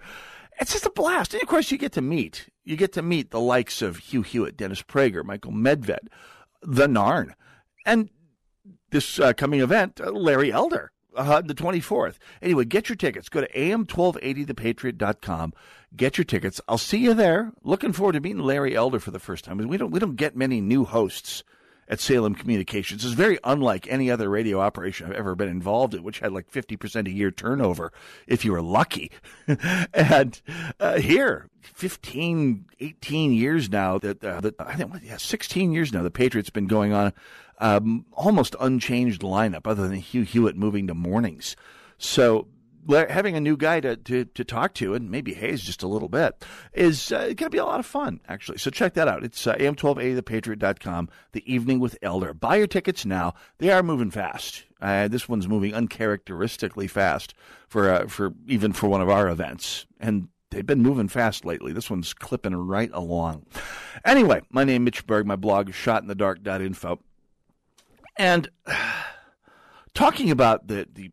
It's 0.60 0.72
just 0.72 0.86
a 0.86 0.90
blast. 0.90 1.34
And 1.34 1.42
of 1.42 1.48
course, 1.48 1.70
you 1.70 1.78
get 1.78 1.92
to 1.92 2.02
meet. 2.02 2.48
You 2.64 2.76
get 2.76 2.92
to 2.94 3.02
meet 3.02 3.30
the 3.30 3.40
likes 3.40 3.82
of 3.82 3.98
Hugh 3.98 4.22
Hewitt, 4.22 4.56
Dennis 4.56 4.82
Prager, 4.82 5.24
Michael 5.24 5.52
Medved, 5.52 6.08
the 6.62 6.86
Narn, 6.86 7.32
and 7.86 8.10
this 8.90 9.20
uh, 9.20 9.32
coming 9.32 9.60
event, 9.60 10.00
uh, 10.00 10.10
Larry 10.10 10.52
Elder, 10.52 10.90
uh, 11.16 11.40
the 11.40 11.54
24th. 11.54 12.16
Anyway, 12.42 12.64
get 12.64 12.88
your 12.88 12.96
tickets. 12.96 13.28
Go 13.28 13.40
to 13.40 13.52
am1280thepatriot.com. 13.52 15.52
Get 15.96 16.18
your 16.18 16.24
tickets. 16.24 16.60
I'll 16.68 16.78
see 16.78 16.98
you 16.98 17.14
there. 17.14 17.52
Looking 17.62 17.92
forward 17.92 18.12
to 18.12 18.20
meeting 18.20 18.42
Larry 18.42 18.74
Elder 18.74 18.98
for 18.98 19.10
the 19.10 19.18
first 19.18 19.44
time. 19.44 19.58
We 19.58 19.76
don't 19.76 19.90
we 19.90 20.00
don't 20.00 20.16
get 20.16 20.36
many 20.36 20.60
new 20.60 20.84
hosts 20.84 21.44
at 21.88 22.00
Salem 22.00 22.34
Communications. 22.34 23.04
is 23.04 23.14
very 23.14 23.38
unlike 23.44 23.86
any 23.88 24.10
other 24.10 24.28
radio 24.28 24.60
operation 24.60 25.06
I've 25.06 25.16
ever 25.16 25.34
been 25.34 25.48
involved 25.48 25.94
in, 25.94 26.02
which 26.02 26.20
had 26.20 26.32
like 26.32 26.50
50% 26.50 27.06
a 27.06 27.10
year 27.10 27.30
turnover 27.30 27.92
if 28.26 28.44
you 28.44 28.52
were 28.52 28.62
lucky. 28.62 29.10
and 29.94 30.40
uh, 30.78 30.98
here, 30.98 31.48
15, 31.62 32.66
18 32.78 33.32
years 33.32 33.70
now 33.70 33.98
that, 33.98 34.22
uh, 34.22 34.40
that 34.40 34.54
I 34.58 34.74
think, 34.74 34.92
yeah, 35.02 35.16
16 35.16 35.72
years 35.72 35.92
now, 35.92 36.02
the 36.02 36.10
Patriots 36.10 36.50
been 36.50 36.66
going 36.66 36.92
on 36.92 37.12
um, 37.58 38.04
almost 38.12 38.54
unchanged 38.60 39.22
lineup 39.22 39.66
other 39.66 39.88
than 39.88 39.96
Hugh 39.96 40.22
Hewitt 40.22 40.56
moving 40.56 40.86
to 40.86 40.94
mornings. 40.94 41.56
So 41.98 42.46
having 42.88 43.36
a 43.36 43.40
new 43.40 43.56
guy 43.56 43.80
to, 43.80 43.96
to, 43.96 44.24
to 44.24 44.44
talk 44.44 44.74
to 44.74 44.94
and 44.94 45.10
maybe 45.10 45.34
haze 45.34 45.62
just 45.62 45.82
a 45.82 45.88
little 45.88 46.08
bit 46.08 46.44
is 46.72 47.12
uh, 47.12 47.26
going 47.26 47.36
to 47.36 47.50
be 47.50 47.58
a 47.58 47.64
lot 47.64 47.80
of 47.80 47.86
fun, 47.86 48.20
actually. 48.28 48.58
So 48.58 48.70
check 48.70 48.94
that 48.94 49.08
out. 49.08 49.24
It's 49.24 49.46
uh, 49.46 49.54
am1280thepatriot.com, 49.56 51.08
The 51.32 51.52
Evening 51.52 51.80
with 51.80 51.98
Elder. 52.02 52.34
Buy 52.34 52.56
your 52.56 52.66
tickets 52.66 53.04
now. 53.04 53.34
They 53.58 53.70
are 53.70 53.82
moving 53.82 54.10
fast. 54.10 54.64
Uh, 54.80 55.08
this 55.08 55.28
one's 55.28 55.48
moving 55.48 55.74
uncharacteristically 55.74 56.86
fast 56.86 57.34
for 57.68 57.90
uh, 57.90 58.06
for 58.06 58.32
even 58.46 58.72
for 58.72 58.88
one 58.88 59.00
of 59.00 59.08
our 59.08 59.28
events. 59.28 59.86
And 59.98 60.28
they've 60.50 60.64
been 60.64 60.82
moving 60.82 61.08
fast 61.08 61.44
lately. 61.44 61.72
This 61.72 61.90
one's 61.90 62.14
clipping 62.14 62.54
right 62.54 62.90
along. 62.92 63.46
Anyway, 64.04 64.42
my 64.50 64.64
name 64.64 64.82
is 64.82 64.84
Mitch 64.84 65.06
Berg. 65.06 65.26
My 65.26 65.36
blog 65.36 65.70
is 65.70 65.74
shotinthedark.info. 65.74 67.00
And 68.16 68.48
talking 69.94 70.30
about 70.30 70.68
the, 70.68 70.86
the 70.92 71.10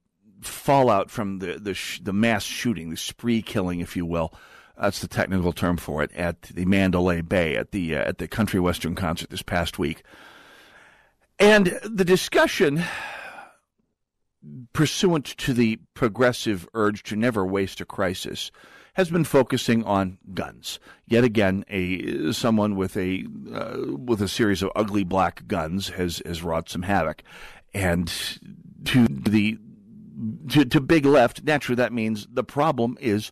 fallout 0.48 1.10
from 1.10 1.40
the 1.40 1.58
the, 1.60 1.74
sh- 1.74 2.02
the 2.04 2.14
mass 2.14 2.44
shooting, 2.44 2.90
the 2.90 2.98
spree 2.98 3.42
killing, 3.42 3.80
if 3.80 3.96
you 3.96 4.06
will. 4.06 4.34
That's 4.80 5.00
the 5.00 5.08
technical 5.08 5.54
term 5.54 5.78
for 5.78 6.04
it 6.04 6.12
at 6.14 6.42
the 6.44 6.66
Mandalay 6.66 7.22
Bay 7.22 7.56
at 7.56 7.72
the 7.72 7.96
uh, 7.96 8.00
at 8.00 8.18
the 8.18 8.28
Country 8.28 8.60
Western 8.60 8.96
concert 8.96 9.30
this 9.30 9.42
past 9.42 9.80
week, 9.80 10.04
and 11.40 11.80
the 11.84 12.06
discussion 12.06 12.84
pursuant 14.74 15.26
to 15.26 15.54
the 15.54 15.80
progressive 15.94 16.68
urge 16.74 17.04
to 17.04 17.16
never 17.16 17.46
waste 17.46 17.82
a 17.82 17.86
crisis 17.86 18.52
has 18.94 19.10
been 19.10 19.24
focusing 19.24 19.84
on 19.84 20.18
guns. 20.34 20.80
Yet 21.06 21.24
again, 21.24 21.66
a 21.70 22.32
someone 22.32 22.76
with 22.76 22.96
a 22.98 23.26
uh, 23.54 23.78
with 23.98 24.22
a 24.22 24.28
series 24.28 24.64
of 24.64 24.72
ugly 24.76 25.04
black 25.04 25.48
guns 25.48 25.90
has 25.90 26.22
has 26.26 26.44
wrought 26.44 26.70
some 26.70 26.84
havoc, 26.84 27.22
and 27.74 28.08
to 28.86 29.06
the 29.08 29.58
to, 30.50 30.66
to 30.66 30.82
big 30.82 31.06
left, 31.06 31.44
naturally 31.44 31.76
that 31.76 31.94
means 31.94 32.28
the 32.32 32.44
problem 32.44 32.98
is 33.00 33.32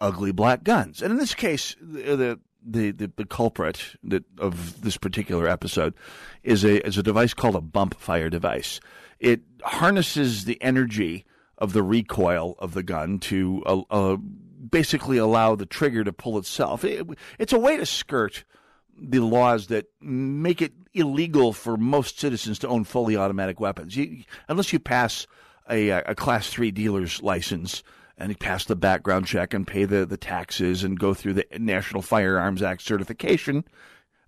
ugly 0.00 0.32
black 0.32 0.64
guns. 0.64 1.02
And 1.02 1.12
in 1.12 1.18
this 1.18 1.34
case, 1.34 1.76
the 1.80 2.38
the, 2.66 2.92
the, 2.92 3.12
the 3.16 3.26
culprit 3.26 3.94
that, 4.02 4.24
of 4.38 4.80
this 4.80 4.96
particular 4.96 5.46
episode 5.48 5.94
is 6.42 6.64
a 6.64 6.84
is 6.86 6.96
a 6.96 7.02
device 7.02 7.34
called 7.34 7.56
a 7.56 7.60
bump 7.60 7.94
fire 7.94 8.30
device. 8.30 8.80
It 9.20 9.42
harnesses 9.62 10.44
the 10.44 10.60
energy 10.62 11.24
of 11.58 11.72
the 11.72 11.82
recoil 11.82 12.56
of 12.58 12.74
the 12.74 12.82
gun 12.82 13.18
to 13.18 13.62
uh, 13.66 13.82
uh, 13.90 14.16
basically 14.16 15.18
allow 15.18 15.54
the 15.54 15.66
trigger 15.66 16.04
to 16.04 16.12
pull 16.12 16.38
itself. 16.38 16.84
It, 16.84 17.06
it's 17.38 17.52
a 17.52 17.58
way 17.58 17.76
to 17.76 17.86
skirt 17.86 18.44
the 18.96 19.20
laws 19.20 19.68
that 19.68 19.86
make 20.00 20.62
it 20.62 20.72
illegal 20.92 21.52
for 21.52 21.76
most 21.76 22.18
citizens 22.18 22.58
to 22.60 22.68
own 22.68 22.84
fully 22.84 23.16
automatic 23.16 23.60
weapons. 23.60 23.96
You, 23.96 24.22
unless 24.48 24.72
you 24.72 24.78
pass 24.78 25.26
a, 25.68 25.90
a 25.90 26.14
class 26.14 26.48
three 26.48 26.70
dealer's 26.70 27.22
license 27.22 27.82
and 28.16 28.38
pass 28.38 28.64
the 28.64 28.76
background 28.76 29.26
check 29.26 29.54
and 29.54 29.66
pay 29.66 29.84
the, 29.84 30.06
the 30.06 30.16
taxes 30.16 30.84
and 30.84 30.98
go 30.98 31.14
through 31.14 31.34
the 31.34 31.46
National 31.58 32.02
Firearms 32.02 32.62
Act 32.62 32.82
certification, 32.82 33.64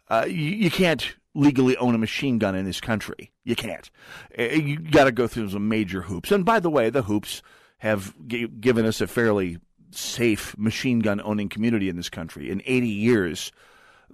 uh, 0.09 0.25
you, 0.27 0.35
you, 0.35 0.70
can't 0.70 1.14
legally 1.35 1.77
own 1.77 1.94
a 1.94 1.99
machine 1.99 2.38
gun 2.38 2.55
in 2.55 2.64
this 2.64 2.81
country. 2.81 3.33
You 3.44 3.57
can't. 3.57 3.90
Uh, 4.38 4.42
you 4.44 4.79
got 4.79 5.05
to 5.05 5.12
go 5.12 5.27
through 5.27 5.51
some 5.51 5.68
major 5.68 6.03
hoops. 6.03 6.33
And 6.33 6.44
by 6.44 6.61
the 6.61 6.70
way, 6.70 6.90
the 6.90 7.03
hoops 7.03 7.42
have 7.79 8.14
g- 8.27 8.49
given 8.49 8.87
us 8.87 9.01
a 9.01 9.07
fairly 9.07 9.59
safe 9.90 10.57
machine 10.59 11.01
gun 11.01 11.20
owning 11.22 11.49
community 11.49 11.88
in 11.88 11.96
this 11.96 12.09
country. 12.09 12.51
In 12.51 12.62
80 12.64 12.88
years, 12.88 13.53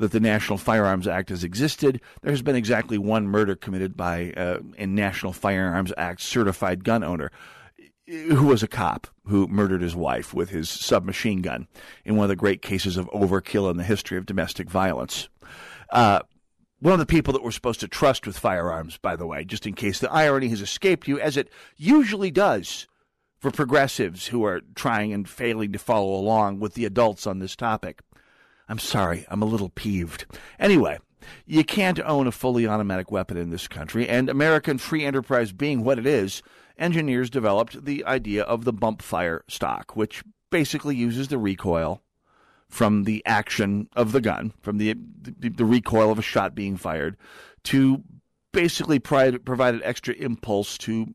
that 0.02 0.10
the 0.10 0.18
National 0.18 0.58
Firearms 0.58 1.06
Act 1.06 1.28
has 1.28 1.44
existed. 1.44 2.00
There 2.22 2.32
has 2.32 2.42
been 2.42 2.56
exactly 2.56 2.98
one 2.98 3.28
murder 3.28 3.54
committed 3.54 3.96
by 3.96 4.32
uh, 4.32 4.58
a 4.76 4.84
National 4.84 5.32
Firearms 5.32 5.92
Act 5.96 6.20
certified 6.20 6.82
gun 6.82 7.04
owner 7.04 7.30
who 8.08 8.46
was 8.46 8.64
a 8.64 8.68
cop 8.68 9.06
who 9.26 9.46
murdered 9.46 9.80
his 9.80 9.94
wife 9.94 10.34
with 10.34 10.50
his 10.50 10.68
submachine 10.68 11.40
gun 11.40 11.68
in 12.04 12.16
one 12.16 12.24
of 12.24 12.30
the 12.30 12.34
great 12.34 12.62
cases 12.62 12.96
of 12.96 13.08
overkill 13.10 13.70
in 13.70 13.76
the 13.76 13.84
history 13.84 14.18
of 14.18 14.26
domestic 14.26 14.68
violence. 14.68 15.28
Uh, 15.90 16.18
one 16.80 16.92
of 16.92 16.98
the 16.98 17.06
people 17.06 17.32
that 17.32 17.44
we're 17.44 17.52
supposed 17.52 17.78
to 17.78 17.86
trust 17.86 18.26
with 18.26 18.36
firearms, 18.36 18.98
by 18.98 19.14
the 19.14 19.24
way, 19.24 19.44
just 19.44 19.68
in 19.68 19.72
case 19.72 20.00
the 20.00 20.10
irony 20.10 20.48
has 20.48 20.60
escaped 20.60 21.06
you, 21.06 21.20
as 21.20 21.36
it 21.36 21.48
usually 21.76 22.32
does 22.32 22.88
for 23.38 23.52
progressives 23.52 24.26
who 24.26 24.44
are 24.44 24.62
trying 24.74 25.12
and 25.12 25.28
failing 25.28 25.70
to 25.70 25.78
follow 25.78 26.12
along 26.12 26.58
with 26.58 26.74
the 26.74 26.86
adults 26.86 27.24
on 27.24 27.38
this 27.38 27.54
topic. 27.54 28.00
I'm 28.72 28.78
sorry, 28.78 29.26
I'm 29.28 29.42
a 29.42 29.44
little 29.44 29.68
peeved. 29.68 30.24
Anyway, 30.58 30.98
you 31.44 31.62
can't 31.62 32.00
own 32.00 32.26
a 32.26 32.32
fully 32.32 32.66
automatic 32.66 33.10
weapon 33.10 33.36
in 33.36 33.50
this 33.50 33.68
country, 33.68 34.08
and 34.08 34.30
American 34.30 34.78
free 34.78 35.04
enterprise 35.04 35.52
being 35.52 35.84
what 35.84 35.98
it 35.98 36.06
is, 36.06 36.42
engineers 36.78 37.28
developed 37.28 37.84
the 37.84 38.02
idea 38.06 38.42
of 38.44 38.64
the 38.64 38.72
bump 38.72 39.02
fire 39.02 39.44
stock, 39.46 39.94
which 39.94 40.24
basically 40.48 40.96
uses 40.96 41.28
the 41.28 41.36
recoil 41.36 42.00
from 42.70 43.04
the 43.04 43.22
action 43.26 43.90
of 43.94 44.12
the 44.12 44.22
gun, 44.22 44.54
from 44.62 44.78
the, 44.78 44.94
the, 45.20 45.50
the 45.50 45.66
recoil 45.66 46.10
of 46.10 46.18
a 46.18 46.22
shot 46.22 46.54
being 46.54 46.78
fired, 46.78 47.18
to 47.64 48.02
basically 48.52 48.98
provide 48.98 49.74
an 49.74 49.82
extra 49.84 50.14
impulse 50.14 50.78
to 50.78 51.14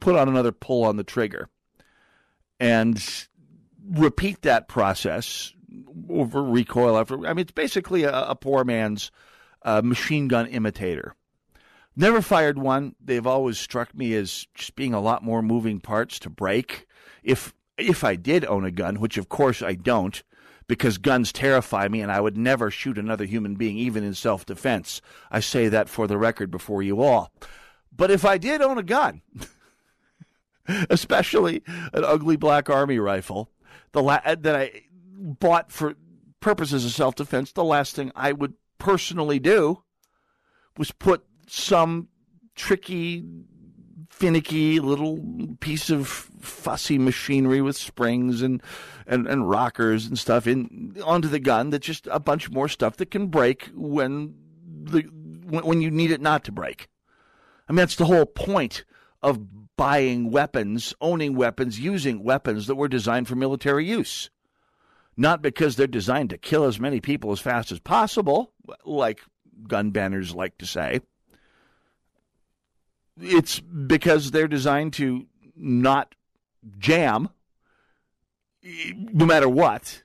put 0.00 0.16
on 0.16 0.28
another 0.28 0.52
pull 0.52 0.84
on 0.84 0.98
the 0.98 1.02
trigger. 1.02 1.48
And 2.60 3.02
repeat 3.88 4.42
that 4.42 4.68
process 4.68 5.54
over 6.08 6.42
recoil 6.42 6.98
after. 6.98 7.26
I 7.26 7.34
mean, 7.34 7.40
it's 7.40 7.52
basically 7.52 8.04
a, 8.04 8.12
a 8.12 8.34
poor 8.34 8.64
man's 8.64 9.10
uh, 9.62 9.82
machine 9.82 10.28
gun 10.28 10.46
imitator. 10.46 11.14
Never 11.96 12.20
fired 12.20 12.58
one. 12.58 12.96
They've 13.00 13.26
always 13.26 13.58
struck 13.58 13.94
me 13.94 14.14
as 14.14 14.46
just 14.54 14.74
being 14.74 14.94
a 14.94 15.00
lot 15.00 15.22
more 15.22 15.42
moving 15.42 15.80
parts 15.80 16.18
to 16.20 16.30
break. 16.30 16.86
If 17.22 17.54
if 17.76 18.04
I 18.04 18.16
did 18.16 18.44
own 18.44 18.64
a 18.64 18.70
gun, 18.70 19.00
which 19.00 19.16
of 19.16 19.28
course 19.28 19.62
I 19.62 19.74
don't, 19.74 20.22
because 20.66 20.98
guns 20.98 21.32
terrify 21.32 21.88
me 21.88 22.00
and 22.00 22.10
I 22.10 22.20
would 22.20 22.36
never 22.36 22.70
shoot 22.70 22.98
another 22.98 23.24
human 23.24 23.54
being, 23.54 23.76
even 23.78 24.04
in 24.04 24.14
self 24.14 24.46
defense. 24.46 25.00
I 25.30 25.40
say 25.40 25.68
that 25.68 25.88
for 25.88 26.06
the 26.06 26.18
record 26.18 26.50
before 26.50 26.82
you 26.82 27.00
all. 27.00 27.32
But 27.96 28.10
if 28.10 28.24
I 28.24 28.38
did 28.38 28.60
own 28.60 28.78
a 28.78 28.82
gun, 28.82 29.22
especially 30.90 31.62
an 31.66 32.04
ugly 32.04 32.36
black 32.36 32.68
army 32.68 32.98
rifle, 32.98 33.50
the 33.92 34.02
la- 34.02 34.20
that 34.24 34.56
I 34.56 34.82
bought 35.40 35.70
for 35.72 35.94
purposes 36.40 36.84
of 36.84 36.92
self 36.92 37.14
defense, 37.14 37.52
the 37.52 37.64
last 37.64 37.96
thing 37.96 38.12
I 38.14 38.32
would 38.32 38.54
personally 38.78 39.38
do 39.38 39.82
was 40.76 40.90
put 40.90 41.24
some 41.46 42.08
tricky, 42.54 43.24
finicky 44.10 44.80
little 44.80 45.18
piece 45.60 45.90
of 45.90 46.08
fussy 46.08 46.98
machinery 46.98 47.60
with 47.60 47.76
springs 47.76 48.42
and, 48.42 48.62
and, 49.06 49.26
and 49.26 49.48
rockers 49.48 50.06
and 50.06 50.18
stuff 50.18 50.46
in 50.46 50.96
onto 51.04 51.28
the 51.28 51.38
gun 51.38 51.70
that's 51.70 51.86
just 51.86 52.06
a 52.10 52.20
bunch 52.20 52.50
more 52.50 52.68
stuff 52.68 52.96
that 52.96 53.10
can 53.10 53.28
break 53.28 53.70
when 53.74 54.34
the 54.64 55.02
when, 55.48 55.64
when 55.64 55.80
you 55.80 55.90
need 55.90 56.10
it 56.10 56.20
not 56.20 56.44
to 56.44 56.52
break. 56.52 56.88
I 57.68 57.72
mean 57.72 57.78
that's 57.78 57.96
the 57.96 58.06
whole 58.06 58.26
point 58.26 58.84
of 59.22 59.40
buying 59.76 60.30
weapons, 60.30 60.94
owning 61.00 61.34
weapons, 61.34 61.80
using 61.80 62.22
weapons 62.22 62.66
that 62.66 62.76
were 62.76 62.88
designed 62.88 63.26
for 63.26 63.34
military 63.34 63.86
use. 63.86 64.30
Not 65.16 65.42
because 65.42 65.76
they're 65.76 65.86
designed 65.86 66.30
to 66.30 66.38
kill 66.38 66.64
as 66.64 66.80
many 66.80 67.00
people 67.00 67.30
as 67.32 67.40
fast 67.40 67.70
as 67.70 67.78
possible, 67.78 68.52
like 68.84 69.20
gun 69.68 69.90
banners 69.90 70.34
like 70.34 70.58
to 70.58 70.66
say. 70.66 71.00
It's 73.20 73.60
because 73.60 74.32
they're 74.32 74.48
designed 74.48 74.92
to 74.94 75.26
not 75.56 76.14
jam 76.78 77.28
no 79.12 79.26
matter 79.26 79.48
what, 79.48 80.02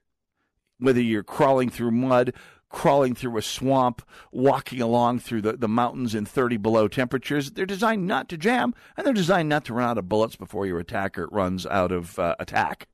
whether 0.80 1.02
you're 1.02 1.24
crawling 1.24 1.69
through 1.69 1.91
mud, 1.91 2.34
crawling 2.69 3.15
through 3.15 3.38
a 3.38 3.41
swamp, 3.41 4.02
walking 4.32 4.82
along 4.82 5.19
through 5.19 5.41
the, 5.41 5.54
the 5.54 5.67
mountains 5.67 6.13
in 6.13 6.26
30 6.26 6.58
below 6.58 6.88
temperatures. 6.88 7.52
They're 7.52 7.65
designed 7.65 8.06
not 8.06 8.30
to 8.30 8.38
jam, 8.38 8.76
and 8.95 9.06
they're 9.06 9.13
designed 9.13 9.50
not 9.50 9.65
to 9.65 9.74
run 9.74 9.89
out 9.89 9.98
of 9.98 10.10
bullets 10.10 10.36
before 10.36 10.65
your 10.65 10.80
attacker 10.80 11.28
runs 11.32 11.65
out 11.65 11.91
of 11.91 12.19
uh, 12.19 12.36
attack. 12.39 12.88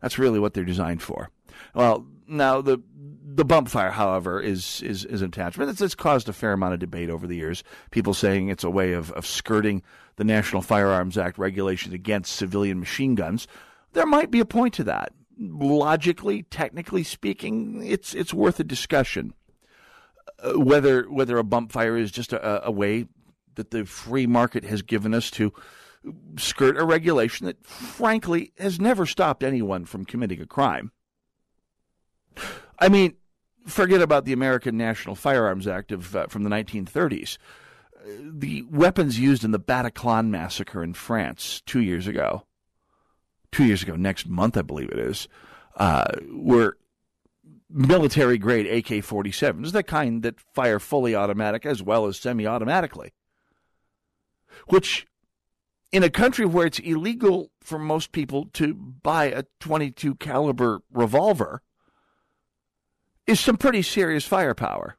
That's 0.00 0.18
really 0.18 0.40
what 0.40 0.54
they're 0.54 0.64
designed 0.64 1.02
for. 1.02 1.30
Well, 1.74 2.06
now 2.26 2.60
the 2.60 2.78
the 3.32 3.44
bump 3.44 3.68
fire, 3.68 3.90
however, 3.90 4.40
is 4.40 4.82
is 4.82 5.04
is 5.04 5.22
an 5.22 5.28
attachment. 5.28 5.70
It's, 5.70 5.80
it's 5.80 5.94
caused 5.94 6.28
a 6.28 6.32
fair 6.32 6.52
amount 6.52 6.74
of 6.74 6.80
debate 6.80 7.10
over 7.10 7.26
the 7.26 7.36
years. 7.36 7.62
People 7.90 8.14
saying 8.14 8.48
it's 8.48 8.64
a 8.64 8.70
way 8.70 8.92
of, 8.92 9.10
of 9.12 9.26
skirting 9.26 9.82
the 10.16 10.24
National 10.24 10.62
Firearms 10.62 11.16
Act 11.16 11.38
regulations 11.38 11.94
against 11.94 12.36
civilian 12.36 12.78
machine 12.80 13.14
guns. 13.14 13.46
There 13.92 14.06
might 14.06 14.30
be 14.30 14.40
a 14.40 14.44
point 14.44 14.74
to 14.74 14.84
that. 14.84 15.12
Logically, 15.38 16.42
technically 16.44 17.02
speaking, 17.02 17.82
it's 17.84 18.14
it's 18.14 18.34
worth 18.34 18.60
a 18.60 18.64
discussion. 18.64 19.34
Uh, 20.42 20.58
whether 20.60 21.02
whether 21.10 21.38
a 21.38 21.44
bump 21.44 21.72
fire 21.72 21.96
is 21.96 22.10
just 22.10 22.32
a, 22.32 22.66
a 22.66 22.70
way 22.70 23.06
that 23.54 23.70
the 23.70 23.84
free 23.84 24.26
market 24.26 24.64
has 24.64 24.82
given 24.82 25.14
us 25.14 25.30
to 25.30 25.52
skirt 26.36 26.78
a 26.78 26.84
regulation 26.84 27.46
that, 27.46 27.64
frankly, 27.66 28.52
has 28.58 28.80
never 28.80 29.04
stopped 29.06 29.42
anyone 29.42 29.84
from 29.84 30.04
committing 30.04 30.40
a 30.40 30.46
crime. 30.46 30.92
I 32.78 32.88
mean, 32.88 33.14
forget 33.66 34.00
about 34.00 34.24
the 34.24 34.32
American 34.32 34.76
National 34.76 35.14
Firearms 35.14 35.66
Act 35.66 35.92
of 35.92 36.14
uh, 36.16 36.26
from 36.26 36.44
the 36.44 36.50
1930s. 36.50 37.38
The 38.20 38.62
weapons 38.70 39.20
used 39.20 39.44
in 39.44 39.50
the 39.50 39.60
Bataclan 39.60 40.28
massacre 40.28 40.82
in 40.82 40.94
France 40.94 41.62
two 41.66 41.80
years 41.80 42.06
ago, 42.06 42.46
two 43.52 43.64
years 43.64 43.82
ago, 43.82 43.94
next 43.94 44.26
month, 44.26 44.56
I 44.56 44.62
believe 44.62 44.90
it 44.90 44.98
is, 44.98 45.28
uh, 45.76 46.12
were 46.30 46.78
military 47.68 48.38
grade 48.38 48.66
AK 48.66 49.04
47s, 49.04 49.72
the 49.72 49.82
kind 49.82 50.22
that 50.22 50.40
fire 50.40 50.78
fully 50.78 51.14
automatic 51.14 51.64
as 51.64 51.82
well 51.82 52.06
as 52.06 52.18
semi 52.18 52.46
automatically. 52.46 53.12
Which, 54.68 55.06
in 55.92 56.02
a 56.02 56.10
country 56.10 56.44
where 56.46 56.66
it's 56.66 56.78
illegal 56.78 57.50
for 57.60 57.78
most 57.78 58.12
people 58.12 58.46
to 58.54 58.74
buy 58.74 59.26
a 59.26 59.44
22 59.60 60.16
caliber 60.16 60.80
revolver, 60.92 61.62
is 63.30 63.38
some 63.38 63.56
pretty 63.56 63.82
serious 63.82 64.26
firepower. 64.26 64.96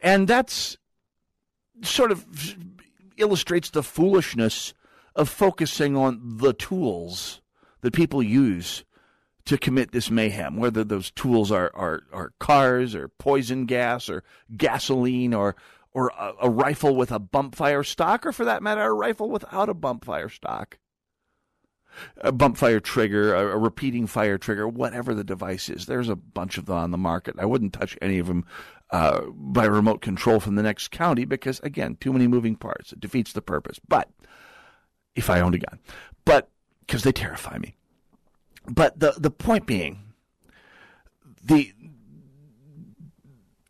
And 0.00 0.28
that's 0.28 0.76
sort 1.82 2.12
of 2.12 2.24
illustrates 3.16 3.70
the 3.70 3.82
foolishness 3.82 4.74
of 5.16 5.28
focusing 5.28 5.96
on 5.96 6.38
the 6.38 6.52
tools 6.52 7.40
that 7.80 7.92
people 7.92 8.22
use 8.22 8.84
to 9.44 9.58
commit 9.58 9.92
this 9.92 10.10
mayhem, 10.10 10.56
whether 10.56 10.84
those 10.84 11.10
tools 11.10 11.50
are, 11.50 11.70
are, 11.74 12.02
are 12.12 12.32
cars 12.38 12.94
or 12.94 13.08
poison 13.08 13.66
gas 13.66 14.08
or 14.08 14.22
gasoline 14.56 15.34
or 15.34 15.56
or 15.92 16.10
a, 16.18 16.32
a 16.42 16.50
rifle 16.50 16.96
with 16.96 17.12
a 17.12 17.20
bump 17.20 17.54
fire 17.54 17.84
stock, 17.84 18.26
or 18.26 18.32
for 18.32 18.44
that 18.44 18.64
matter, 18.64 18.82
a 18.82 18.92
rifle 18.92 19.30
without 19.30 19.68
a 19.68 19.74
bump 19.74 20.04
fire 20.04 20.28
stock 20.28 20.78
a 22.18 22.32
bump 22.32 22.56
fire 22.56 22.80
trigger, 22.80 23.34
a, 23.34 23.54
a, 23.54 23.58
repeating 23.58 24.06
fire 24.06 24.38
trigger, 24.38 24.68
whatever 24.68 25.14
the 25.14 25.24
device 25.24 25.68
is. 25.68 25.86
There's 25.86 26.08
a 26.08 26.16
bunch 26.16 26.58
of 26.58 26.66
them 26.66 26.76
on 26.76 26.90
the 26.90 26.98
market. 26.98 27.36
I 27.38 27.46
wouldn't 27.46 27.72
touch 27.72 27.96
any 28.00 28.18
of 28.18 28.26
them 28.26 28.44
uh, 28.90 29.22
by 29.30 29.64
remote 29.64 30.00
control 30.02 30.40
from 30.40 30.54
the 30.54 30.62
next 30.62 30.88
county 30.90 31.24
because, 31.24 31.60
again, 31.60 31.96
too 32.00 32.12
many 32.12 32.26
moving 32.26 32.56
parts. 32.56 32.92
It 32.92 33.00
defeats 33.00 33.32
the 33.32 33.42
purpose. 33.42 33.80
But 33.86 34.08
if 35.14 35.30
I 35.30 35.40
owned 35.40 35.54
a 35.54 35.58
gun, 35.58 35.78
but 36.24 36.50
because 36.80 37.02
they 37.02 37.12
terrify 37.12 37.58
me. 37.58 37.76
But 38.66 38.98
the 38.98 39.14
the 39.18 39.30
point 39.30 39.66
being, 39.66 40.14
the 41.42 41.72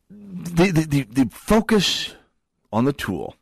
the, 0.08 0.70
the, 0.70 0.86
the, 0.86 1.02
the 1.04 1.30
focus 1.32 2.14
on 2.72 2.84
the 2.84 2.92
tool 2.92 3.34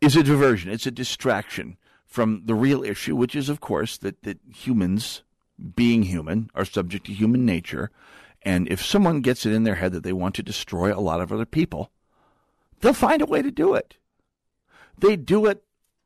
is 0.00 0.16
a 0.16 0.22
diversion. 0.22 0.70
It's 0.70 0.86
a 0.86 0.90
distraction 0.90 1.76
from 2.08 2.42
the 2.46 2.54
real 2.54 2.82
issue, 2.82 3.14
which 3.14 3.36
is, 3.36 3.48
of 3.48 3.60
course, 3.60 3.98
that, 3.98 4.22
that 4.22 4.40
humans, 4.52 5.22
being 5.76 6.04
human, 6.04 6.50
are 6.54 6.64
subject 6.64 7.06
to 7.06 7.12
human 7.12 7.44
nature. 7.44 7.90
And 8.42 8.66
if 8.68 8.84
someone 8.84 9.20
gets 9.20 9.44
it 9.44 9.52
in 9.52 9.64
their 9.64 9.74
head 9.74 9.92
that 9.92 10.02
they 10.02 10.14
want 10.14 10.34
to 10.36 10.42
destroy 10.42 10.92
a 10.92 11.00
lot 11.00 11.20
of 11.20 11.32
other 11.32 11.44
people, 11.44 11.90
they'll 12.80 12.94
find 12.94 13.20
a 13.20 13.26
way 13.26 13.42
to 13.42 13.50
do 13.50 13.74
it. 13.74 13.96
They 14.96 15.16
do 15.16 15.46
it 15.46 15.62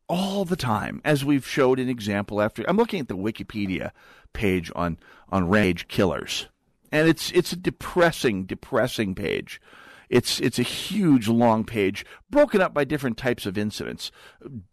all 0.09 0.45
the 0.45 0.57
time, 0.57 1.01
as 1.05 1.25
we've 1.25 1.47
showed 1.47 1.79
in 1.79 1.89
example 1.89 2.43
after. 2.43 2.65
I'm 2.69 2.77
looking 2.77 3.01
at 3.01 3.09
the 3.09 3.17
Wikipedia 3.17 3.93
page 4.33 4.71
on 4.75 4.99
on 5.31 5.49
rage 5.49 5.89
killers, 5.89 6.49
and 6.91 7.09
it's 7.09 7.31
it's 7.31 7.53
a 7.53 7.57
depressing, 7.57 8.45
depressing 8.45 9.15
page 9.15 9.61
it's 10.13 10.39
it's 10.41 10.59
a 10.59 10.63
huge 10.63 11.27
long 11.27 11.65
page 11.65 12.05
broken 12.31 12.61
up 12.61 12.75
by 12.75 12.85
different 12.85 13.17
types 13.17 13.47
of 13.47 13.57
incidents, 13.57 14.13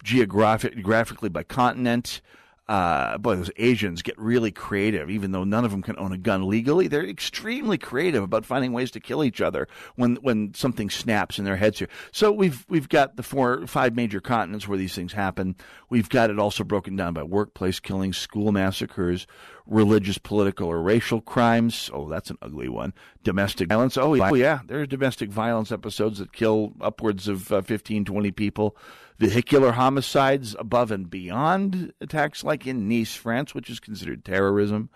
geographic 0.03 0.83
graphically 0.83 1.29
by 1.29 1.43
continent. 1.43 2.21
Uh, 2.67 3.17
boy, 3.17 3.35
those 3.35 3.49
Asians 3.57 4.03
get 4.03 4.15
really 4.19 4.51
creative. 4.51 5.09
Even 5.09 5.31
though 5.31 5.43
none 5.43 5.65
of 5.65 5.71
them 5.71 5.81
can 5.81 5.97
own 5.97 6.11
a 6.11 6.19
gun 6.19 6.47
legally, 6.47 6.87
they're 6.87 7.07
extremely 7.07 7.79
creative 7.79 8.21
about 8.21 8.45
finding 8.45 8.73
ways 8.73 8.91
to 8.91 8.99
kill 8.99 9.23
each 9.23 9.41
other 9.41 9.67
when 9.95 10.17
when 10.17 10.53
something 10.53 10.89
snaps 10.89 11.39
in 11.39 11.45
their 11.45 11.55
heads 11.55 11.79
here. 11.79 11.89
So 12.11 12.31
we've 12.31 12.65
we've 12.67 12.89
got 12.89 13.15
the 13.15 13.23
four 13.23 13.65
five 13.65 13.95
major 13.95 14.19
continents 14.19 14.67
where 14.67 14.77
these 14.77 14.93
things 14.93 15.13
happen. 15.13 15.55
We've 15.89 16.09
got 16.09 16.29
it 16.29 16.37
also 16.37 16.63
broken 16.65 16.95
down 16.97 17.13
by 17.13 17.23
workplace 17.23 17.79
killings, 17.79 18.17
school 18.17 18.51
massacres, 18.51 19.25
religious, 19.69 20.17
political, 20.17 20.67
or 20.67 20.81
racial 20.81 21.21
crimes. 21.21 21.89
Oh, 21.93 22.09
that's 22.09 22.29
an 22.29 22.37
ugly 22.41 22.67
one. 22.67 22.93
Domestic 23.23 23.69
violence. 23.69 23.97
Oh, 23.97 24.13
yeah, 24.13 24.59
There 24.65 24.81
are 24.81 24.85
domestic 24.85 25.29
violence 25.29 25.71
episodes 25.71 26.19
that 26.19 26.33
kill 26.33 26.73
upwards 26.81 27.27
of 27.27 27.51
uh, 27.51 27.61
15, 27.61 28.05
20 28.05 28.31
people. 28.31 28.75
Vehicular 29.19 29.73
homicides 29.73 30.55
above 30.57 30.91
and 30.91 31.09
beyond 31.09 31.93
attacks 32.01 32.43
like 32.43 32.65
in 32.65 32.87
Nice, 32.87 33.15
France, 33.15 33.53
which 33.53 33.69
is 33.69 33.79
considered 33.79 34.25
terrorism. 34.25 34.89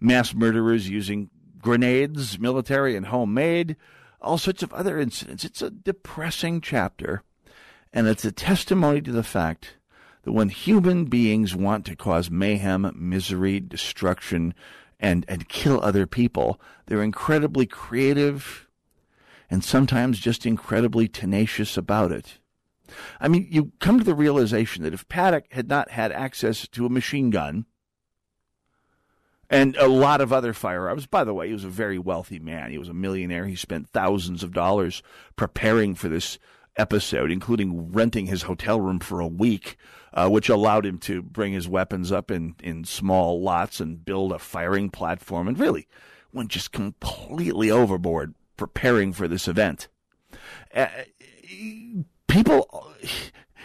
Mass 0.00 0.34
murderers 0.34 0.88
using 0.88 1.30
grenades, 1.60 2.38
military 2.38 2.96
and 2.96 3.06
homemade. 3.06 3.76
All 4.20 4.38
sorts 4.38 4.62
of 4.62 4.72
other 4.72 4.98
incidents. 4.98 5.44
It's 5.44 5.62
a 5.62 5.70
depressing 5.70 6.60
chapter, 6.60 7.22
and 7.92 8.06
it's 8.08 8.24
a 8.24 8.32
testimony 8.32 9.00
to 9.02 9.12
the 9.12 9.22
fact 9.22 9.76
that 10.26 10.32
when 10.32 10.48
human 10.48 11.04
beings 11.04 11.54
want 11.54 11.86
to 11.86 11.94
cause 11.94 12.32
mayhem, 12.32 12.92
misery, 12.96 13.60
destruction, 13.60 14.54
and, 14.98 15.24
and 15.28 15.48
kill 15.48 15.80
other 15.80 16.04
people, 16.04 16.60
they're 16.86 17.04
incredibly 17.04 17.64
creative 17.64 18.66
and 19.48 19.62
sometimes 19.62 20.18
just 20.18 20.44
incredibly 20.44 21.06
tenacious 21.06 21.76
about 21.76 22.10
it. 22.10 22.40
I 23.20 23.28
mean, 23.28 23.46
you 23.48 23.70
come 23.78 23.98
to 23.98 24.04
the 24.04 24.16
realization 24.16 24.82
that 24.82 24.92
if 24.92 25.08
Paddock 25.08 25.44
had 25.52 25.68
not 25.68 25.92
had 25.92 26.10
access 26.10 26.66
to 26.66 26.86
a 26.86 26.90
machine 26.90 27.30
gun 27.30 27.66
and 29.48 29.76
a 29.76 29.86
lot 29.86 30.20
of 30.20 30.32
other 30.32 30.52
firearms, 30.52 31.06
by 31.06 31.22
the 31.22 31.34
way, 31.34 31.46
he 31.46 31.52
was 31.52 31.62
a 31.62 31.68
very 31.68 32.00
wealthy 32.00 32.40
man. 32.40 32.72
He 32.72 32.78
was 32.78 32.88
a 32.88 32.94
millionaire. 32.94 33.46
He 33.46 33.54
spent 33.54 33.90
thousands 33.90 34.42
of 34.42 34.52
dollars 34.52 35.04
preparing 35.36 35.94
for 35.94 36.08
this 36.08 36.40
episode, 36.76 37.30
including 37.30 37.92
renting 37.92 38.26
his 38.26 38.42
hotel 38.42 38.80
room 38.80 38.98
for 38.98 39.20
a 39.20 39.26
week, 39.26 39.76
uh, 40.16 40.28
which 40.28 40.48
allowed 40.48 40.86
him 40.86 40.98
to 40.98 41.22
bring 41.22 41.52
his 41.52 41.68
weapons 41.68 42.10
up 42.10 42.30
in, 42.30 42.56
in 42.62 42.84
small 42.84 43.42
lots 43.42 43.80
and 43.80 44.04
build 44.04 44.32
a 44.32 44.38
firing 44.38 44.88
platform, 44.88 45.46
and 45.46 45.60
really 45.60 45.86
went 46.32 46.48
just 46.48 46.72
completely 46.72 47.70
overboard 47.70 48.34
preparing 48.56 49.12
for 49.12 49.28
this 49.28 49.46
event. 49.46 49.88
Uh, 50.74 50.88
people, 52.26 52.90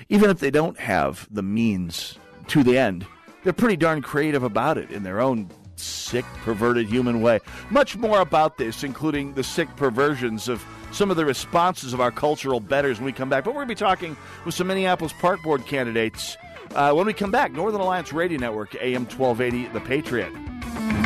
even 0.09 0.29
if 0.29 0.39
they 0.39 0.51
don't 0.51 0.77
have 0.77 1.25
the 1.31 1.41
means 1.41 2.19
to 2.47 2.63
the 2.63 2.77
end, 2.77 3.07
they're 3.43 3.53
pretty 3.53 3.77
darn 3.77 4.01
creative 4.01 4.43
about 4.43 4.77
it 4.77 4.91
in 4.91 5.03
their 5.03 5.21
own 5.21 5.49
sick, 5.77 6.25
perverted 6.43 6.87
human 6.87 7.21
way. 7.21 7.39
Much 7.69 7.95
more 7.95 8.19
about 8.19 8.57
this, 8.57 8.83
including 8.83 9.33
the 9.33 9.43
sick 9.43 9.73
perversions 9.77 10.49
of 10.49 10.63
some 10.91 11.11
of 11.11 11.17
the 11.17 11.25
responses 11.25 11.93
of 11.93 12.01
our 12.01 12.11
cultural 12.11 12.59
betters 12.59 12.97
when 12.99 13.05
we 13.05 13.11
come 13.11 13.29
back. 13.29 13.43
But 13.43 13.51
we're 13.51 13.65
going 13.65 13.69
to 13.69 13.75
be 13.75 13.79
talking 13.79 14.15
with 14.45 14.55
some 14.55 14.67
Minneapolis 14.67 15.13
Park 15.19 15.41
Board 15.43 15.65
candidates 15.65 16.37
uh, 16.75 16.93
when 16.93 17.05
we 17.05 17.13
come 17.13 17.31
back. 17.31 17.51
Northern 17.51 17.81
Alliance 17.81 18.13
Radio 18.13 18.39
Network, 18.39 18.75
AM 18.75 19.05
1280, 19.05 19.73
The 19.73 19.81
Patriot. 19.81 21.00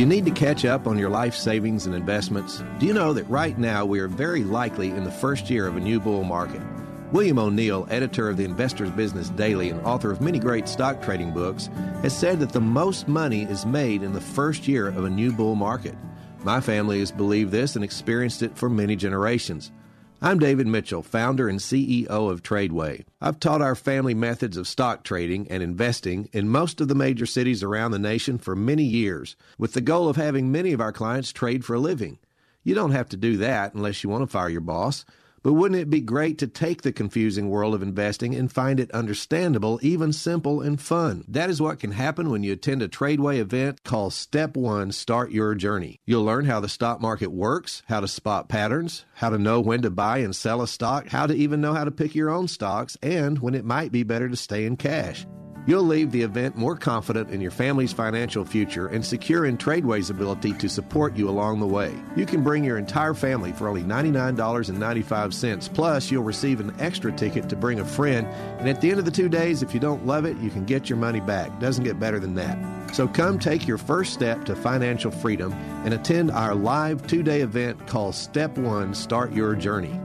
Do 0.00 0.04
you 0.04 0.08
need 0.08 0.24
to 0.24 0.30
catch 0.30 0.64
up 0.64 0.86
on 0.86 0.98
your 0.98 1.10
life 1.10 1.34
savings 1.34 1.84
and 1.84 1.94
investments? 1.94 2.64
Do 2.78 2.86
you 2.86 2.94
know 2.94 3.12
that 3.12 3.28
right 3.28 3.58
now 3.58 3.84
we 3.84 4.00
are 4.00 4.08
very 4.08 4.44
likely 4.44 4.88
in 4.88 5.04
the 5.04 5.10
first 5.10 5.50
year 5.50 5.66
of 5.66 5.76
a 5.76 5.80
new 5.80 6.00
bull 6.00 6.24
market? 6.24 6.62
William 7.12 7.38
O'Neill, 7.38 7.86
editor 7.90 8.30
of 8.30 8.38
the 8.38 8.46
Investor's 8.46 8.90
Business 8.92 9.28
Daily 9.28 9.68
and 9.68 9.78
author 9.82 10.10
of 10.10 10.22
many 10.22 10.38
great 10.38 10.68
stock 10.68 11.02
trading 11.02 11.34
books, 11.34 11.66
has 12.00 12.16
said 12.16 12.40
that 12.40 12.52
the 12.52 12.62
most 12.62 13.08
money 13.08 13.42
is 13.42 13.66
made 13.66 14.02
in 14.02 14.14
the 14.14 14.22
first 14.22 14.66
year 14.66 14.88
of 14.88 15.04
a 15.04 15.10
new 15.10 15.32
bull 15.32 15.54
market. 15.54 15.94
My 16.44 16.62
family 16.62 17.00
has 17.00 17.12
believed 17.12 17.52
this 17.52 17.76
and 17.76 17.84
experienced 17.84 18.42
it 18.42 18.56
for 18.56 18.70
many 18.70 18.96
generations. 18.96 19.70
I'm 20.22 20.38
David 20.38 20.66
Mitchell, 20.66 21.02
founder 21.02 21.48
and 21.48 21.58
CEO 21.58 22.06
of 22.06 22.42
Tradeway. 22.42 23.06
I've 23.22 23.40
taught 23.40 23.62
our 23.62 23.74
family 23.74 24.12
methods 24.12 24.58
of 24.58 24.68
stock 24.68 25.02
trading 25.02 25.50
and 25.50 25.62
investing 25.62 26.28
in 26.34 26.50
most 26.50 26.82
of 26.82 26.88
the 26.88 26.94
major 26.94 27.24
cities 27.24 27.62
around 27.62 27.92
the 27.92 27.98
nation 27.98 28.36
for 28.36 28.54
many 28.54 28.84
years, 28.84 29.34
with 29.56 29.72
the 29.72 29.80
goal 29.80 30.10
of 30.10 30.16
having 30.16 30.52
many 30.52 30.74
of 30.74 30.80
our 30.80 30.92
clients 30.92 31.32
trade 31.32 31.64
for 31.64 31.72
a 31.72 31.80
living. 31.80 32.18
You 32.62 32.74
don't 32.74 32.90
have 32.90 33.08
to 33.08 33.16
do 33.16 33.38
that 33.38 33.72
unless 33.72 34.04
you 34.04 34.10
want 34.10 34.22
to 34.22 34.26
fire 34.26 34.50
your 34.50 34.60
boss. 34.60 35.06
But 35.42 35.54
wouldn't 35.54 35.80
it 35.80 35.88
be 35.88 36.00
great 36.00 36.36
to 36.38 36.46
take 36.46 36.82
the 36.82 36.92
confusing 36.92 37.48
world 37.48 37.74
of 37.74 37.82
investing 37.82 38.34
and 38.34 38.52
find 38.52 38.78
it 38.78 38.90
understandable, 38.90 39.80
even 39.82 40.12
simple 40.12 40.60
and 40.60 40.80
fun? 40.80 41.24
That 41.26 41.48
is 41.48 41.62
what 41.62 41.80
can 41.80 41.92
happen 41.92 42.28
when 42.30 42.42
you 42.42 42.52
attend 42.52 42.82
a 42.82 42.88
Tradeway 42.88 43.38
event 43.38 43.82
called 43.82 44.12
Step 44.12 44.56
1 44.56 44.92
Start 44.92 45.30
Your 45.30 45.54
Journey. 45.54 45.98
You'll 46.04 46.24
learn 46.24 46.44
how 46.44 46.60
the 46.60 46.68
stock 46.68 47.00
market 47.00 47.32
works, 47.32 47.82
how 47.86 48.00
to 48.00 48.08
spot 48.08 48.48
patterns, 48.50 49.06
how 49.14 49.30
to 49.30 49.38
know 49.38 49.60
when 49.60 49.80
to 49.82 49.90
buy 49.90 50.18
and 50.18 50.36
sell 50.36 50.60
a 50.60 50.68
stock, 50.68 51.08
how 51.08 51.26
to 51.26 51.34
even 51.34 51.60
know 51.60 51.72
how 51.72 51.84
to 51.84 51.90
pick 51.90 52.14
your 52.14 52.28
own 52.28 52.46
stocks, 52.46 52.98
and 53.02 53.38
when 53.38 53.54
it 53.54 53.64
might 53.64 53.92
be 53.92 54.02
better 54.02 54.28
to 54.28 54.36
stay 54.36 54.66
in 54.66 54.76
cash. 54.76 55.26
You'll 55.66 55.84
leave 55.84 56.10
the 56.10 56.22
event 56.22 56.56
more 56.56 56.74
confident 56.74 57.30
in 57.30 57.40
your 57.40 57.50
family's 57.50 57.92
financial 57.92 58.44
future 58.44 58.86
and 58.86 59.04
secure 59.04 59.44
in 59.44 59.58
Tradeway's 59.58 60.08
ability 60.08 60.54
to 60.54 60.68
support 60.68 61.14
you 61.14 61.28
along 61.28 61.60
the 61.60 61.66
way. 61.66 61.94
You 62.16 62.24
can 62.24 62.42
bring 62.42 62.64
your 62.64 62.78
entire 62.78 63.12
family 63.12 63.52
for 63.52 63.68
only 63.68 63.82
$99.95, 63.82 65.74
plus, 65.74 66.10
you'll 66.10 66.22
receive 66.22 66.60
an 66.60 66.74
extra 66.78 67.12
ticket 67.12 67.48
to 67.50 67.56
bring 67.56 67.80
a 67.80 67.84
friend. 67.84 68.26
And 68.58 68.68
at 68.68 68.80
the 68.80 68.90
end 68.90 68.98
of 68.98 69.04
the 69.04 69.10
two 69.10 69.28
days, 69.28 69.62
if 69.62 69.74
you 69.74 69.80
don't 69.80 70.06
love 70.06 70.24
it, 70.24 70.36
you 70.38 70.48
can 70.48 70.64
get 70.64 70.88
your 70.88 70.98
money 70.98 71.20
back. 71.20 71.60
Doesn't 71.60 71.84
get 71.84 72.00
better 72.00 72.18
than 72.18 72.34
that. 72.36 72.94
So 72.94 73.06
come 73.06 73.38
take 73.38 73.68
your 73.68 73.78
first 73.78 74.14
step 74.14 74.44
to 74.46 74.56
financial 74.56 75.10
freedom 75.10 75.52
and 75.84 75.94
attend 75.94 76.30
our 76.30 76.54
live 76.54 77.06
two 77.06 77.22
day 77.22 77.42
event 77.42 77.86
called 77.86 78.14
Step 78.14 78.56
One 78.58 78.94
Start 78.94 79.32
Your 79.32 79.54
Journey. 79.54 80.00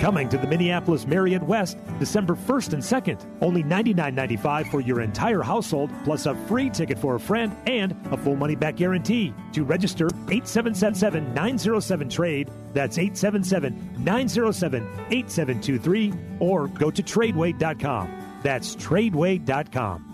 Coming 0.00 0.28
to 0.28 0.38
the 0.38 0.46
Minneapolis 0.46 1.06
Marriott 1.06 1.42
West 1.42 1.78
December 1.98 2.34
1st 2.34 2.72
and 2.74 2.82
2nd. 2.82 3.26
Only 3.42 3.62
$99.95 3.64 4.70
for 4.70 4.80
your 4.80 5.00
entire 5.00 5.42
household, 5.42 5.90
plus 6.04 6.26
a 6.26 6.34
free 6.46 6.70
ticket 6.70 6.98
for 6.98 7.16
a 7.16 7.20
friend 7.20 7.54
and 7.66 7.94
a 8.12 8.16
full 8.16 8.36
money 8.36 8.54
back 8.54 8.76
guarantee. 8.76 9.34
To 9.52 9.64
register, 9.64 10.06
8777 10.28 11.34
907 11.34 12.08
trade. 12.08 12.50
That's 12.74 12.98
877 12.98 14.04
907 14.04 14.82
8723 15.10 16.12
or 16.40 16.68
go 16.68 16.90
to 16.90 17.02
tradeway.com. 17.02 18.40
That's 18.42 18.76
tradeway.com. 18.76 20.04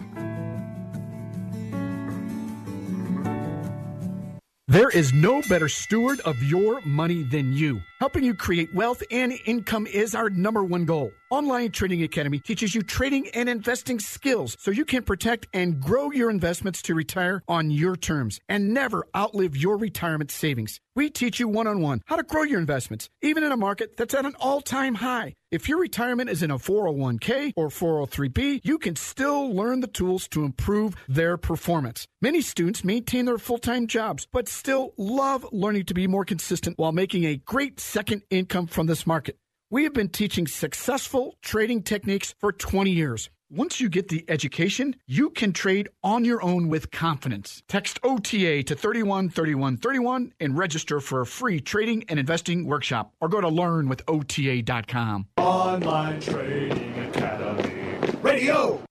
There 4.67 4.89
is 4.89 5.13
no 5.13 5.43
better 5.43 5.69
steward 5.69 6.21
of 6.21 6.43
your 6.43 6.81
money 6.87 7.23
than 7.23 7.53
you. 7.53 7.81
Helping 8.05 8.25
you 8.25 8.35
create 8.35 8.75
wealth 8.75 9.03
and 9.11 9.33
income 9.47 9.87
is 9.87 10.15
our 10.15 10.29
number 10.29 10.63
one 10.63 10.85
goal. 10.85 11.11
Online 11.31 11.71
Trading 11.71 12.03
Academy 12.03 12.39
teaches 12.39 12.75
you 12.75 12.83
trading 12.83 13.29
and 13.31 13.49
investing 13.49 13.99
skills 13.99 14.57
so 14.61 14.71
you 14.71 14.85
can 14.85 15.03
protect 15.03 15.47
and 15.55 15.81
grow 15.81 16.13
your 16.13 16.29
investments 16.29 16.83
to 16.83 16.95
retire 16.95 17.43
on 17.49 17.71
your 17.71 17.97
terms 17.97 18.39
and 18.49 18.75
never 18.75 19.07
outlive 19.17 19.57
your 19.57 19.79
retirement 19.79 20.31
savings. 20.31 20.81
We 20.95 21.11
teach 21.11 21.41
you 21.41 21.49
one 21.49 21.67
on 21.67 21.81
one 21.81 22.03
how 22.07 22.17
to 22.17 22.23
grow 22.23 22.43
your 22.43 22.61
investments, 22.61 23.09
even 23.23 23.43
in 23.43 23.51
a 23.51 23.57
market 23.57 23.97
that's 23.97 24.15
at 24.15 24.27
an 24.27 24.37
all 24.39 24.61
time 24.61 24.97
high. 24.97 25.35
If 25.51 25.69
your 25.69 25.79
retirement 25.79 26.31
is 26.31 26.43
in 26.43 26.51
a 26.51 26.59
401k 26.59 27.53
or 27.57 27.69
403b, 27.69 28.61
you 28.65 28.79
can 28.79 28.97
still 28.97 29.53
learn 29.55 29.81
the 29.81 29.87
tools 29.87 30.29
to 30.29 30.45
improve 30.45 30.95
their 31.09 31.37
performance. 31.37 32.07
Many 32.21 32.41
students 32.43 32.85
maintain 32.85 33.25
their 33.25 33.39
full 33.39 33.59
time 33.59 33.87
jobs, 33.87 34.27
but 34.33 34.49
still 34.49 34.95
love 34.97 35.47
learning 35.53 35.85
to 35.87 35.95
be 35.95 36.07
more 36.07 36.25
consistent 36.25 36.79
while 36.79 36.93
making 36.93 37.25
a 37.25 37.37
great 37.37 37.81
second 37.95 38.23
income 38.29 38.67
from 38.67 38.89
this 38.89 39.07
market. 39.07 39.37
We 39.71 39.85
have 39.85 39.93
been 39.93 40.09
teaching 40.09 40.49
successful 40.49 41.37
trading 41.43 41.85
techniques 41.85 42.35
for 42.41 42.51
20 42.51 42.91
years. 42.91 43.31
Once 43.49 43.81
you 43.81 43.89
get 43.89 44.09
the 44.09 44.25
education, 44.29 44.97
you 45.07 45.31
can 45.31 45.53
trade 45.53 45.89
on 46.03 46.25
your 46.25 46.43
own 46.43 46.69
with 46.69 46.91
confidence. 46.91 47.63
Text 47.69 48.01
OTA 48.03 48.65
to 48.65 48.75
313131 48.75 50.33
and 50.41 50.59
register 50.59 50.99
for 50.99 51.21
a 51.21 51.27
free 51.27 51.61
trading 51.61 52.05
and 52.09 52.19
investing 52.19 52.67
workshop 52.67 53.13
or 53.21 53.29
go 53.29 53.41
to 53.41 53.49
learnwithota.com. 53.49 55.29
Online 55.37 56.21
Trading 56.21 56.99
Academy. 56.99 58.01
Radio. 58.23 58.83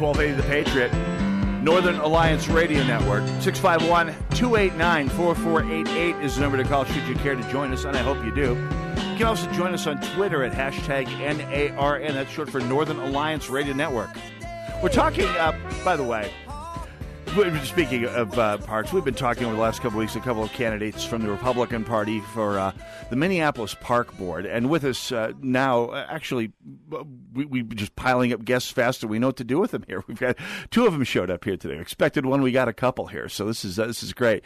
1280 0.00 0.40
The 0.40 0.48
Patriot, 0.48 1.62
Northern 1.62 1.96
Alliance 1.96 2.48
Radio 2.48 2.82
Network. 2.84 3.22
651 3.42 4.14
289 4.34 5.08
4488 5.10 6.16
is 6.24 6.36
the 6.36 6.40
number 6.40 6.56
to 6.56 6.64
call 6.64 6.84
should 6.84 7.06
you 7.06 7.14
care 7.16 7.34
to 7.34 7.50
join 7.50 7.70
us, 7.72 7.84
and 7.84 7.94
I 7.96 8.00
hope 8.00 8.24
you 8.24 8.34
do. 8.34 8.54
You 9.10 9.16
can 9.16 9.26
also 9.26 9.50
join 9.52 9.74
us 9.74 9.86
on 9.86 10.00
Twitter 10.14 10.42
at 10.42 10.52
hashtag 10.52 11.06
NARN. 11.06 12.14
That's 12.14 12.30
short 12.30 12.48
for 12.48 12.60
Northern 12.60 12.98
Alliance 12.98 13.50
Radio 13.50 13.74
Network. 13.74 14.08
We're 14.82 14.88
talking, 14.88 15.26
uh, 15.26 15.52
by 15.84 15.96
the 15.96 16.04
way, 16.04 16.32
Speaking 17.30 18.06
of 18.06 18.36
uh, 18.40 18.58
parks, 18.58 18.92
we've 18.92 19.04
been 19.04 19.14
talking 19.14 19.44
over 19.44 19.54
the 19.54 19.62
last 19.62 19.80
couple 19.80 20.00
weeks 20.00 20.16
a 20.16 20.20
couple 20.20 20.42
of 20.42 20.50
candidates 20.50 21.04
from 21.04 21.22
the 21.22 21.30
Republican 21.30 21.84
Party 21.84 22.18
for 22.18 22.58
uh, 22.58 22.72
the 23.08 23.14
Minneapolis 23.14 23.76
Park 23.80 24.16
Board, 24.18 24.46
and 24.46 24.68
with 24.68 24.84
us 24.84 25.12
uh, 25.12 25.32
now, 25.40 25.86
uh, 25.86 26.06
actually, 26.10 26.50
we, 27.32 27.44
we've 27.44 27.68
just 27.76 27.94
piling 27.94 28.32
up 28.32 28.44
guests 28.44 28.72
faster. 28.72 29.06
We 29.06 29.20
know 29.20 29.28
what 29.28 29.36
to 29.36 29.44
do 29.44 29.60
with 29.60 29.70
them 29.70 29.84
here. 29.86 30.02
We've 30.08 30.18
got 30.18 30.36
two 30.72 30.86
of 30.86 30.92
them 30.92 31.04
showed 31.04 31.30
up 31.30 31.44
here 31.44 31.56
today. 31.56 31.80
Expected 31.80 32.26
one, 32.26 32.42
we 32.42 32.50
got 32.50 32.66
a 32.66 32.72
couple 32.72 33.06
here, 33.06 33.28
so 33.28 33.46
this 33.46 33.64
is 33.64 33.78
uh, 33.78 33.86
this 33.86 34.02
is 34.02 34.12
great. 34.12 34.42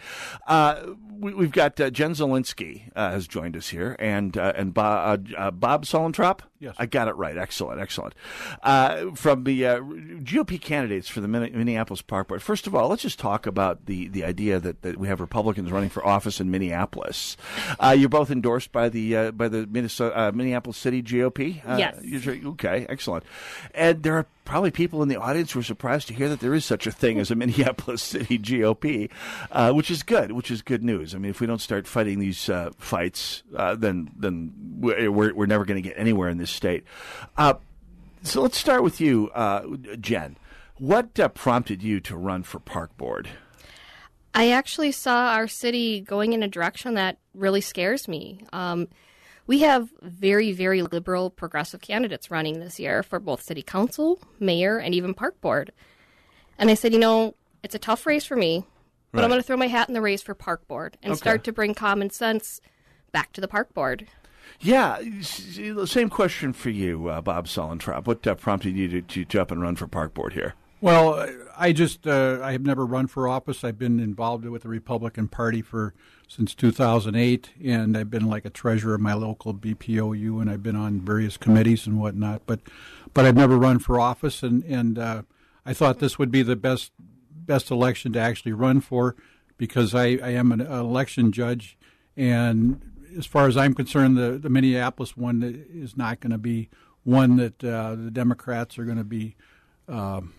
Uh, 0.47 0.83
we, 1.19 1.33
we've 1.33 1.53
got 1.53 1.81
uh, 1.81 1.89
Jen 1.89 2.13
Zielinski 2.13 2.91
uh, 2.95 3.13
has 3.13 3.27
joined 3.27 3.57
us 3.57 3.69
here, 3.69 3.97
and 3.99 4.37
uh, 4.37 4.53
and 4.55 4.75
Bob, 4.75 5.29
uh, 5.35 5.39
uh, 5.39 5.51
Bob 5.51 5.87
Sullentrop. 5.87 6.41
Yes. 6.59 6.77
I 6.79 6.87
got 6.87 7.09
it 7.09 7.17
right. 7.17 7.37
Excellent, 7.37 7.81
excellent. 7.81 8.15
Uh, 8.63 9.11
from 9.15 9.45
the 9.45 9.67
uh, 9.67 9.81
GOP 9.81 10.59
candidates 10.59 11.09
for 11.09 11.21
the 11.21 11.29
Minneapolis 11.29 12.01
Park 12.01 12.29
Board. 12.29 12.43
First 12.43 12.67
of 12.67 12.74
of 12.75 12.83
all, 12.83 12.89
let's 12.89 13.03
just 13.03 13.19
talk 13.19 13.47
about 13.47 13.87
the, 13.87 14.09
the 14.09 14.25
idea 14.25 14.59
that, 14.59 14.83
that 14.83 14.99
we 14.99 15.09
have 15.09 15.21
Republicans 15.21 15.71
running 15.71 15.91
for 15.91 16.05
office 16.05 16.41
in 16.41 16.51
Minneapolis. 16.51 17.37
Uh, 17.79 17.95
you're 17.97 18.09
both 18.09 18.31
endorsed 18.31 18.73
by 18.73 18.89
the 18.89 19.17
uh, 19.17 19.31
by 19.31 19.49
the 19.49 19.67
Minnesota, 19.67 20.19
uh, 20.19 20.33
Minneapolis 20.33 20.77
City 20.77 21.03
GOP. 21.03 21.67
Uh, 21.67 21.77
Yes. 21.79 22.27
Okay, 22.27 22.87
excellent. 22.89 23.25
And 23.75 24.03
there 24.03 24.17
are 24.17 24.27
probably 24.45 24.71
people 24.71 25.03
in 25.03 25.09
the 25.09 25.17
audience 25.17 25.53
who 25.53 25.61
are 25.61 25.65
surprised 25.65 26.09
to 26.09 26.15
hear 26.15 26.29
that 26.29 26.41
there 26.41 26.55
is 26.55 26.65
such 26.65 26.87
a 26.87 26.93
thing 26.93 27.19
as 27.19 27.31
a 27.31 27.35
Minneapolis 27.37 28.03
City 28.03 28.39
GOP, 28.39 29.11
uh, 29.51 29.73
which 29.73 29.91
is 29.91 30.03
good. 30.03 30.33
Which 30.33 30.51
is 30.51 30.63
good 30.63 30.83
news. 30.83 31.15
I 31.15 31.19
mean, 31.19 31.31
if 31.31 31.41
we 31.41 31.47
don't 31.47 31.61
start 31.61 31.87
fighting 31.87 32.19
these 32.19 32.49
uh, 32.49 32.71
fights, 32.79 33.43
uh, 33.57 33.75
then 33.75 34.11
then 34.17 34.53
we're 34.81 35.11
we're, 35.11 35.35
we're 35.35 35.47
never 35.47 35.65
going 35.65 35.83
to 35.83 35.89
get 35.89 35.99
anywhere 35.99 36.29
in 36.29 36.39
this 36.39 36.51
state. 36.51 36.85
Uh, 37.37 37.55
so 38.23 38.41
let's 38.41 38.57
start 38.57 38.83
with 38.83 39.01
you, 39.01 39.31
uh, 39.35 39.63
Jen. 40.01 40.37
What 40.79 41.19
uh, 41.21 41.29
prompted 41.29 41.83
you 41.83 42.01
to 42.01 42.17
run 42.17 42.43
for 42.43 42.59
park 42.59 42.97
board? 42.97 43.29
I 44.35 44.51
actually 44.51 44.91
saw 44.91 45.29
our 45.33 45.47
city 45.47 46.01
going 46.01 46.33
in 46.33 46.43
a 46.43 46.49
direction 46.49 46.95
that 46.95 47.19
really 47.35 47.61
scares 47.61 48.09
me. 48.09 48.41
Um, 48.53 48.89
we 49.47 49.61
have 49.61 49.91
very, 50.03 50.51
very 50.53 50.83
liberal, 50.83 51.31
progressive 51.31 51.81
candidates 51.81 52.31
running 52.31 52.59
this 52.59 52.81
year 52.81 53.03
for 53.05 53.21
both 53.21 53.43
city 53.43 53.63
council, 53.63 54.19
mayor, 54.41 54.79
and 54.79 54.95
even 54.95 55.15
park 55.15 55.41
board. 55.41 55.71
And 56.59 56.71
I 56.71 56.75
said, 56.75 56.93
you 56.93 56.99
know, 56.99 57.35
it's 57.63 57.75
a 57.75 57.79
tough 57.79 58.07
race 58.07 58.25
for 58.25 58.37
me, 58.37 58.65
but 59.13 59.19
Right. 59.19 59.25
I'm 59.25 59.31
going 59.31 59.41
to 59.41 59.47
throw 59.47 59.57
my 59.57 59.69
hat 59.69 59.87
in 59.89 59.95
the 59.95 60.01
race 60.01 60.23
for 60.23 60.35
park 60.35 60.67
board 60.67 60.97
and 61.03 61.13
Okay. 61.13 61.19
start 61.19 61.45
to 61.45 61.53
bring 61.53 61.75
common 61.75 62.11
sense 62.11 62.61
back 63.13 63.33
to 63.35 63.41
the 63.41 63.47
park 63.49 63.73
board. 63.75 64.09
Yeah, 64.61 64.99
same 65.21 66.11
question 66.11 66.53
for 66.53 66.71
you, 66.71 67.09
uh, 67.09 67.21
Bob 67.21 67.47
Sullentrop. 67.47 68.07
What 68.07 68.27
uh, 68.27 68.35
prompted 68.35 68.77
you 68.77 68.89
to, 68.89 69.03
to 69.03 69.25
jump 69.25 69.51
and 69.53 69.63
run 69.63 69.77
for 69.77 69.87
park 69.87 70.15
board 70.15 70.33
here? 70.33 70.55
Well, 70.85 71.27
I 71.57 71.73
just 71.73 72.07
uh, 72.07 72.41
I 72.43 72.53
have 72.53 72.61
never 72.61 72.85
run 72.85 73.07
for 73.07 73.27
office. 73.27 73.65
I've 73.65 73.79
been 73.79 73.99
involved 73.99 74.45
with 74.45 74.65
the 74.65 74.69
Republican 74.69 75.29
Party 75.29 75.63
for 75.63 75.95
since 76.29 76.55
2008, 76.55 77.53
and 77.65 77.97
I've 77.97 78.11
been 78.11 78.27
like 78.27 78.45
a 78.45 78.51
treasurer 78.51 78.97
of 78.97 79.01
my 79.01 79.15
local 79.15 79.55
BPOU, 79.55 80.43
and 80.43 80.51
I've 80.51 80.63
been 80.63 80.77
on 80.77 81.01
various 81.01 81.39
committees 81.39 81.87
and 81.87 81.99
whatnot. 81.99 82.43
But 82.45 82.61
but 83.15 83.25
I've 83.25 83.35
never 83.35 83.57
run 83.57 83.79
for 83.79 83.99
office, 83.99 84.43
and 84.43 84.63
and 84.65 84.99
uh, 84.99 85.23
I 85.65 85.73
thought 85.73 86.01
this 86.01 86.19
would 86.19 86.31
be 86.31 86.43
the 86.43 86.55
best 86.55 86.93
best 87.35 87.71
election 87.71 88.13
to 88.13 88.19
actually 88.19 88.53
run 88.53 88.83
for 88.83 89.17
because 89.57 89.95
I, 89.95 90.19
I 90.23 90.33
am 90.33 90.53
an 90.53 90.61
election 90.61 91.33
judge, 91.33 91.79
and 92.15 92.83
as 93.17 93.25
far 93.25 93.49
as 93.49 93.57
I'm 93.57 93.73
concerned, 93.73 94.19
the 94.19 94.33
the 94.33 94.51
Minneapolis 94.51 95.17
one 95.17 95.65
is 95.73 95.97
not 95.97 96.21
going 96.21 96.33
to 96.33 96.37
be 96.37 96.69
one 97.05 97.37
that 97.37 97.65
uh, 97.65 97.95
the 97.95 98.11
Democrats 98.11 98.79
are 98.79 98.85
going 98.85 98.99
to 98.99 99.03
be. 99.03 99.35
Um, 99.89 100.35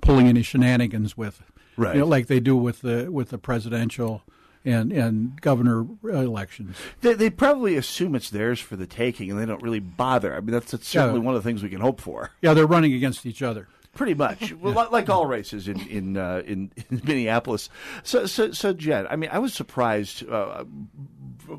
pulling 0.00 0.26
any 0.26 0.42
shenanigans 0.42 1.16
with, 1.16 1.42
Right. 1.76 1.94
You 1.94 2.00
know, 2.02 2.06
like 2.06 2.26
they 2.26 2.40
do 2.40 2.56
with 2.56 2.82
the 2.82 3.10
with 3.10 3.30
the 3.30 3.38
presidential 3.38 4.22
and 4.66 4.92
and 4.92 5.40
governor 5.40 5.86
elections. 6.02 6.76
They, 7.00 7.14
they 7.14 7.30
probably 7.30 7.76
assume 7.76 8.14
it's 8.14 8.28
theirs 8.28 8.60
for 8.60 8.76
the 8.76 8.86
taking, 8.86 9.30
and 9.30 9.40
they 9.40 9.46
don't 9.46 9.62
really 9.62 9.80
bother. 9.80 10.34
I 10.36 10.40
mean, 10.40 10.50
that's, 10.50 10.72
that's 10.72 10.86
certainly 10.88 11.20
Yeah. 11.20 11.24
one 11.26 11.34
of 11.34 11.42
the 11.42 11.48
things 11.48 11.62
we 11.62 11.70
can 11.70 11.80
hope 11.80 12.00
for. 12.00 12.30
Yeah, 12.42 12.52
they're 12.52 12.66
running 12.66 12.92
against 12.92 13.24
each 13.24 13.40
other. 13.42 13.66
Pretty 13.94 14.12
much, 14.14 14.52
well, 14.60 14.74
li- 14.74 14.88
like 14.90 15.08
all 15.08 15.24
races 15.26 15.68
in 15.68 15.80
in, 15.88 16.16
uh, 16.18 16.42
in 16.46 16.70
in 16.90 17.00
Minneapolis. 17.04 17.70
So, 18.02 18.26
so, 18.26 18.52
so, 18.52 18.72
Jen, 18.74 19.06
I 19.08 19.16
mean, 19.16 19.30
I 19.32 19.38
was 19.38 19.54
surprised 19.54 20.28
uh, 20.28 20.64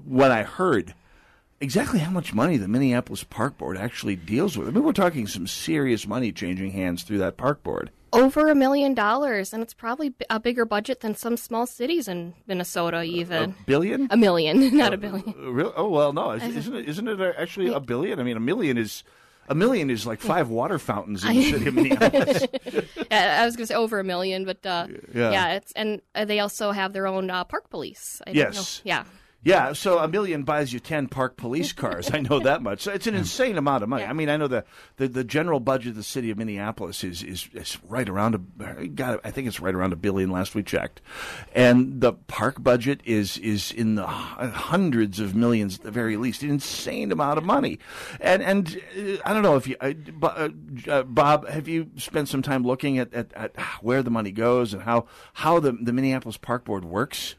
when 0.06 0.32
I 0.32 0.44
heard 0.44 0.94
exactly 1.60 2.00
how 2.00 2.12
much 2.12 2.34
money 2.34 2.58
the 2.58 2.68
Minneapolis 2.68 3.24
Park 3.24 3.58
Board 3.58 3.78
actually 3.78 4.16
deals 4.16 4.58
with. 4.58 4.68
I 4.68 4.72
mean, 4.72 4.84
we're 4.84 4.92
talking 4.94 5.26
some 5.28 5.48
serious 5.48 6.06
money 6.08 6.32
changing 6.32 6.72
hands 6.72 7.04
through 7.04 7.20
that 7.20 7.38
park 7.38 7.64
board. 7.64 7.90
Over 8.14 8.50
a 8.50 8.56
million 8.56 8.94
dollars, 8.94 9.54
and 9.54 9.64
it's 9.64 9.74
probably 9.74 10.14
a 10.30 10.40
bigger 10.40 10.66
budget 10.66 11.00
than 11.00 11.16
some 11.16 11.38
small 11.38 11.66
cities 11.66 12.08
in 12.10 12.34
Minnesota, 12.46 13.04
even. 13.04 13.52
A 13.52 13.64
billion? 13.66 14.08
A 14.12 14.18
million, 14.18 14.76
not 14.84 14.94
a 14.94 14.98
billion. 14.98 15.30
Uh, 15.38 15.52
real? 15.52 15.74
Oh 15.78 15.88
well, 15.90 16.12
no, 16.12 16.32
is- 16.32 16.56
isn't 16.56 16.76
it? 16.76 16.90
Isn't 16.90 17.08
it 17.08 17.36
actually 17.38 17.72
a 17.74 17.80
billion? 17.80 18.20
I 18.20 18.24
mean, 18.24 18.36
a 18.36 18.42
million 18.42 18.78
is 18.78 19.04
a 19.48 19.56
million 19.56 19.90
is 19.90 20.06
like 20.06 20.20
five 20.20 20.50
water 20.50 20.78
fountains 20.78 21.24
in 21.24 21.36
the 21.36 21.44
city 21.52 21.68
of 21.68 21.74
Minneapolis. 21.74 22.46
Yeah, 23.12 23.40
I 23.42 23.46
was 23.46 23.56
going 23.58 23.64
to 23.64 23.68
say 23.68 23.76
over 23.76 24.00
a 24.00 24.04
million, 24.06 24.46
but 24.46 24.66
uh, 24.66 24.88
Yeah. 25.14 25.32
yeah. 25.32 25.54
it's 25.56 25.72
and 25.74 26.02
uh, 26.16 26.24
they 26.26 26.40
also 26.40 26.72
have 26.72 26.94
their 26.94 27.08
own 27.08 27.30
uh, 27.30 27.44
park 27.44 27.70
police. 27.70 28.22
I 28.28 28.32
Yes. 28.32 28.82
know. 28.86 28.90
yeah. 28.90 29.04
Yeah, 29.44 29.74
so 29.74 29.98
a 29.98 30.08
million 30.08 30.44
buys 30.44 30.72
you 30.72 30.80
ten 30.80 31.08
park 31.08 31.36
police 31.36 31.74
cars. 31.74 32.12
I 32.14 32.20
know 32.20 32.40
that 32.42 32.62
much. 32.62 32.82
So 32.82 32.92
it's 32.92 33.08
an 33.08 33.16
insane 33.22 33.58
amount 33.58 33.82
of 33.82 33.90
money. 33.90 34.04
I 34.04 34.14
mean, 34.14 34.30
I 34.30 34.38
know 34.38 34.48
the, 34.48 34.64
the, 34.98 35.08
the 35.08 35.24
general 35.24 35.60
budget 35.60 35.90
of 35.90 35.96
the 35.96 36.04
city 36.04 36.30
of 36.30 36.38
Minneapolis 36.38 37.04
is 37.04 37.24
is, 37.24 37.50
is 37.54 37.78
right 37.88 38.08
around 38.08 38.36
a 38.36 38.88
got 38.88 39.20
I 39.24 39.32
think 39.32 39.48
it's 39.48 39.60
right 39.60 39.74
around 39.74 39.94
a 39.94 39.96
billion 39.96 40.30
last 40.30 40.54
we 40.54 40.62
checked, 40.62 41.02
and 41.56 42.02
the 42.02 42.14
park 42.14 42.62
budget 42.62 43.02
is 43.04 43.40
is 43.40 43.72
in 43.72 43.96
the 43.96 44.06
hundreds 44.06 45.20
of 45.20 45.34
millions 45.34 45.78
at 45.78 45.84
the 45.84 45.92
very 45.92 46.18
least. 46.18 46.44
An 46.44 46.52
insane 46.52 47.12
amount 47.12 47.40
of 47.40 47.44
money, 47.44 47.80
and 48.20 48.44
and 48.44 48.80
uh, 48.96 49.18
I 49.26 49.34
don't 49.34 49.44
know 49.44 49.56
if 49.56 49.68
you 49.68 49.76
uh, 49.82 49.94
uh, 50.22 50.50
uh, 50.88 51.04
Bob 51.04 51.48
have 51.48 51.68
you 51.68 51.90
spent 51.98 52.30
some 52.30 52.44
time 52.44 52.64
looking 52.64 53.00
at, 53.00 53.12
at, 53.12 53.34
at 53.34 53.58
where 53.82 54.04
the 54.04 54.12
money 54.12 54.32
goes 54.32 54.76
and 54.76 54.84
how 54.84 55.08
how 55.34 55.60
the 55.60 55.72
the 55.72 55.94
Minneapolis 55.94 56.38
Park 56.38 56.64
Board 56.64 56.86
works. 56.86 57.36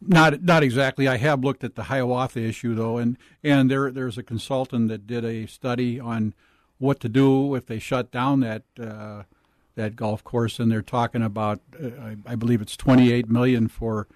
Not 0.00 0.42
not 0.42 0.62
exactly. 0.62 1.06
I 1.06 1.18
have 1.18 1.44
looked 1.44 1.62
at 1.62 1.74
the 1.74 1.84
Hiawatha 1.84 2.40
issue 2.40 2.74
though, 2.74 2.96
and 2.96 3.18
and 3.44 3.70
there 3.70 3.90
there's 3.90 4.16
a 4.16 4.22
consultant 4.22 4.88
that 4.88 5.06
did 5.06 5.24
a 5.24 5.46
study 5.46 6.00
on 6.00 6.32
what 6.78 7.00
to 7.00 7.08
do 7.08 7.54
if 7.54 7.66
they 7.66 7.78
shut 7.78 8.10
down 8.10 8.40
that 8.40 8.62
uh, 8.80 9.24
that 9.74 9.96
golf 9.96 10.24
course, 10.24 10.58
and 10.58 10.72
they're 10.72 10.80
talking 10.80 11.22
about 11.22 11.60
uh, 11.78 11.88
I, 12.00 12.16
I 12.26 12.34
believe 12.34 12.62
it's 12.62 12.76
28 12.76 13.28
million 13.28 13.68
for 13.68 14.06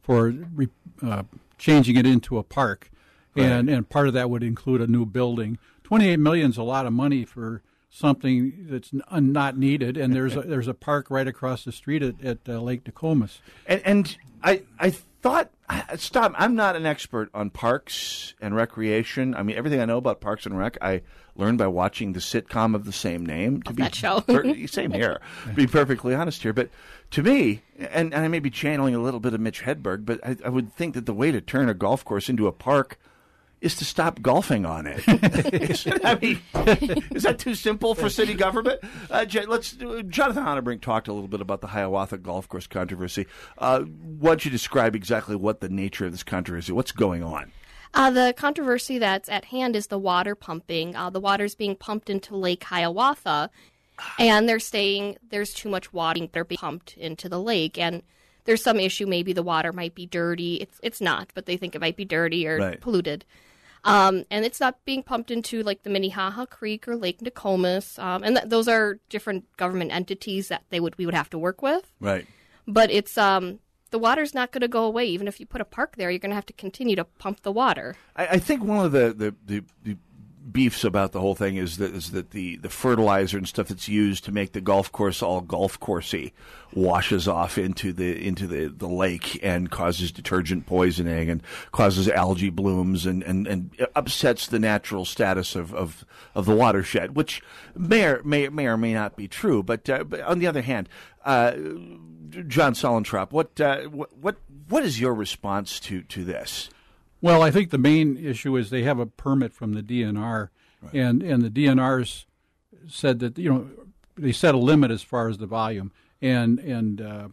for 0.00 0.30
re, 0.30 0.68
uh, 1.02 1.24
changing 1.58 1.96
it 1.96 2.06
into 2.06 2.38
a 2.38 2.42
park, 2.42 2.90
and 3.36 3.68
and 3.68 3.88
part 3.88 4.08
of 4.08 4.14
that 4.14 4.30
would 4.30 4.42
include 4.42 4.80
a 4.80 4.86
new 4.86 5.04
building. 5.04 5.58
28 5.82 6.16
million 6.18 6.50
is 6.50 6.56
a 6.56 6.62
lot 6.62 6.86
of 6.86 6.94
money 6.94 7.26
for 7.26 7.62
something 7.90 8.66
that's 8.68 8.90
n- 8.92 9.32
not 9.32 9.56
needed, 9.56 9.96
and 9.96 10.14
there's 10.14 10.34
a, 10.34 10.40
there's 10.40 10.66
a 10.66 10.74
park 10.74 11.10
right 11.10 11.28
across 11.28 11.64
the 11.64 11.72
street 11.72 12.02
at, 12.02 12.20
at 12.24 12.38
uh, 12.48 12.58
Lake 12.58 12.82
Nokomis. 12.84 13.38
And, 13.66 13.82
and 13.84 14.16
I, 14.42 14.62
I 14.80 14.94
thought, 15.24 15.50
stop, 15.96 16.34
I'm 16.36 16.54
not 16.54 16.76
an 16.76 16.84
expert 16.84 17.30
on 17.32 17.48
parks 17.48 18.34
and 18.42 18.54
recreation. 18.54 19.34
I 19.34 19.42
mean, 19.42 19.56
everything 19.56 19.80
I 19.80 19.86
know 19.86 19.96
about 19.96 20.20
Parks 20.20 20.44
and 20.44 20.58
Rec, 20.58 20.76
I 20.82 21.00
learned 21.34 21.56
by 21.56 21.66
watching 21.66 22.12
the 22.12 22.20
sitcom 22.20 22.74
of 22.74 22.84
the 22.84 22.92
same 22.92 23.24
name. 23.24 23.62
To 23.62 23.72
be 23.72 23.84
that 23.84 23.94
show. 23.94 24.20
per- 24.20 24.66
same 24.66 24.92
here. 24.92 25.22
Be 25.54 25.66
perfectly 25.66 26.14
honest 26.14 26.42
here, 26.42 26.52
but 26.52 26.68
to 27.12 27.22
me, 27.22 27.62
and, 27.78 28.12
and 28.12 28.22
I 28.22 28.28
may 28.28 28.38
be 28.38 28.50
channeling 28.50 28.94
a 28.94 28.98
little 28.98 29.18
bit 29.18 29.32
of 29.32 29.40
Mitch 29.40 29.62
Hedberg, 29.62 30.04
but 30.04 30.20
I, 30.22 30.36
I 30.44 30.50
would 30.50 30.74
think 30.74 30.92
that 30.92 31.06
the 31.06 31.14
way 31.14 31.32
to 31.32 31.40
turn 31.40 31.70
a 31.70 31.74
golf 31.74 32.04
course 32.04 32.28
into 32.28 32.46
a 32.46 32.52
park 32.52 32.98
is 33.64 33.74
to 33.76 33.84
stop 33.84 34.20
golfing 34.22 34.64
on 34.66 34.86
it. 34.86 35.02
I 36.04 36.14
mean, 36.20 36.40
is 37.14 37.22
that 37.24 37.38
too 37.38 37.54
simple 37.54 37.94
for 37.94 38.08
city 38.08 38.34
government? 38.34 38.80
Uh, 39.10 39.24
Jen, 39.24 39.48
let's. 39.48 39.72
Jonathan 39.72 40.44
Honnebrink 40.44 40.80
talked 40.82 41.08
a 41.08 41.12
little 41.12 41.28
bit 41.28 41.40
about 41.40 41.60
the 41.60 41.68
Hiawatha 41.68 42.18
golf 42.18 42.48
course 42.48 42.66
controversy. 42.66 43.26
Uh, 43.58 43.80
why 43.80 44.30
don't 44.30 44.44
you 44.44 44.50
describe 44.50 44.94
exactly 44.94 45.34
what 45.36 45.60
the 45.60 45.68
nature 45.68 46.06
of 46.06 46.12
this 46.12 46.22
controversy? 46.22 46.72
What's 46.72 46.92
going 46.92 47.22
on? 47.22 47.50
Uh, 47.94 48.10
the 48.10 48.34
controversy 48.36 48.98
that's 48.98 49.28
at 49.28 49.46
hand 49.46 49.76
is 49.76 49.86
the 49.86 49.98
water 49.98 50.34
pumping. 50.34 50.96
Uh, 50.96 51.10
the 51.10 51.20
water's 51.20 51.54
being 51.54 51.76
pumped 51.76 52.10
into 52.10 52.36
Lake 52.36 52.64
Hiawatha, 52.64 53.50
and 54.18 54.48
they're 54.48 54.58
saying 54.58 55.16
there's 55.30 55.54
too 55.54 55.68
much 55.68 55.92
water 55.92 56.20
that 56.20 56.36
are 56.36 56.44
being 56.44 56.58
pumped 56.58 56.96
into 56.96 57.28
the 57.28 57.40
lake, 57.40 57.78
and 57.78 58.02
there's 58.46 58.62
some 58.62 58.80
issue. 58.80 59.06
Maybe 59.06 59.32
the 59.32 59.44
water 59.44 59.72
might 59.72 59.94
be 59.94 60.06
dirty. 60.06 60.56
It's 60.56 60.80
it's 60.82 61.00
not, 61.00 61.30
but 61.34 61.46
they 61.46 61.56
think 61.56 61.74
it 61.74 61.80
might 61.80 61.96
be 61.96 62.04
dirty 62.04 62.46
or 62.48 62.58
Right. 62.58 62.80
polluted. 62.80 63.24
Um, 63.84 64.24
and 64.30 64.44
it's 64.44 64.60
not 64.60 64.84
being 64.84 65.02
pumped 65.02 65.30
into 65.30 65.62
like 65.62 65.82
the 65.82 65.90
Minnehaha 65.90 66.46
Creek 66.46 66.88
or 66.88 66.96
Lake 66.96 67.20
Nokomis, 67.20 67.98
um, 67.98 68.22
and 68.22 68.36
th- 68.36 68.48
those 68.48 68.66
are 68.66 68.98
different 69.08 69.44
government 69.56 69.92
entities 69.92 70.48
that 70.48 70.64
they 70.70 70.80
would 70.80 70.96
we 70.96 71.04
would 71.06 71.14
have 71.14 71.30
to 71.30 71.38
work 71.38 71.60
with. 71.60 71.92
Right. 72.00 72.26
But 72.66 72.90
it's 72.90 73.18
um, 73.18 73.60
the 73.90 73.98
water's 73.98 74.34
not 74.34 74.50
going 74.50 74.62
to 74.62 74.68
go 74.68 74.84
away. 74.84 75.06
Even 75.06 75.28
if 75.28 75.38
you 75.38 75.46
put 75.46 75.60
a 75.60 75.64
park 75.64 75.96
there, 75.96 76.10
you're 76.10 76.18
going 76.18 76.30
to 76.30 76.34
have 76.34 76.46
to 76.46 76.52
continue 76.52 76.96
to 76.96 77.04
pump 77.04 77.42
the 77.42 77.52
water. 77.52 77.94
I, 78.16 78.26
I 78.26 78.38
think 78.38 78.64
one 78.64 78.84
of 78.84 78.90
the, 78.90 79.14
the, 79.14 79.34
the, 79.46 79.64
the 79.84 79.96
beefs 80.50 80.84
about 80.84 81.12
the 81.12 81.20
whole 81.20 81.34
thing 81.34 81.56
is 81.56 81.78
that 81.78 81.94
is 81.94 82.10
that 82.10 82.30
the, 82.30 82.56
the 82.56 82.68
fertilizer 82.68 83.38
and 83.38 83.48
stuff 83.48 83.68
that's 83.68 83.88
used 83.88 84.24
to 84.24 84.32
make 84.32 84.52
the 84.52 84.60
golf 84.60 84.92
course 84.92 85.22
all 85.22 85.40
golf 85.40 85.80
coursey 85.80 86.32
washes 86.74 87.26
off 87.26 87.56
into 87.56 87.92
the 87.92 88.26
into 88.26 88.46
the, 88.46 88.66
the 88.66 88.88
lake 88.88 89.38
and 89.42 89.70
causes 89.70 90.12
detergent 90.12 90.66
poisoning 90.66 91.30
and 91.30 91.42
causes 91.72 92.08
algae 92.08 92.50
blooms 92.50 93.06
and, 93.06 93.22
and, 93.22 93.46
and 93.46 93.86
upsets 93.94 94.46
the 94.46 94.58
natural 94.58 95.04
status 95.04 95.54
of, 95.54 95.72
of, 95.74 96.04
of 96.34 96.46
the 96.46 96.54
watershed, 96.54 97.16
which 97.16 97.42
may 97.74 98.04
or 98.04 98.22
may, 98.24 98.48
may 98.48 98.66
or 98.66 98.76
may 98.76 98.92
not 98.92 99.16
be 99.16 99.28
true. 99.28 99.62
But, 99.62 99.88
uh, 99.88 100.04
but 100.04 100.20
on 100.20 100.40
the 100.40 100.46
other 100.46 100.62
hand, 100.62 100.88
uh, 101.24 101.52
John 102.48 102.74
Sullentrop, 102.74 103.30
what, 103.30 103.60
uh, 103.60 103.82
what 103.84 104.16
what 104.18 104.36
what 104.68 104.82
is 104.82 105.00
your 105.00 105.14
response 105.14 105.78
to, 105.80 106.02
to 106.02 106.24
this? 106.24 106.70
Well, 107.24 107.40
I 107.40 107.50
think 107.50 107.70
the 107.70 107.78
main 107.78 108.18
issue 108.18 108.54
is 108.54 108.68
they 108.68 108.82
have 108.82 108.98
a 108.98 109.06
permit 109.06 109.54
from 109.54 109.72
the 109.72 109.82
DNR, 109.82 110.50
and 110.92 111.22
and 111.22 111.40
the 111.40 111.48
DNR's 111.48 112.26
said 112.86 113.18
that 113.20 113.38
you 113.38 113.50
know 113.50 113.70
they 114.14 114.30
set 114.30 114.54
a 114.54 114.58
limit 114.58 114.90
as 114.90 115.02
far 115.02 115.30
as 115.30 115.38
the 115.38 115.46
volume, 115.46 115.90
and 116.20 116.58
and 116.58 117.00
uh, 117.00 117.28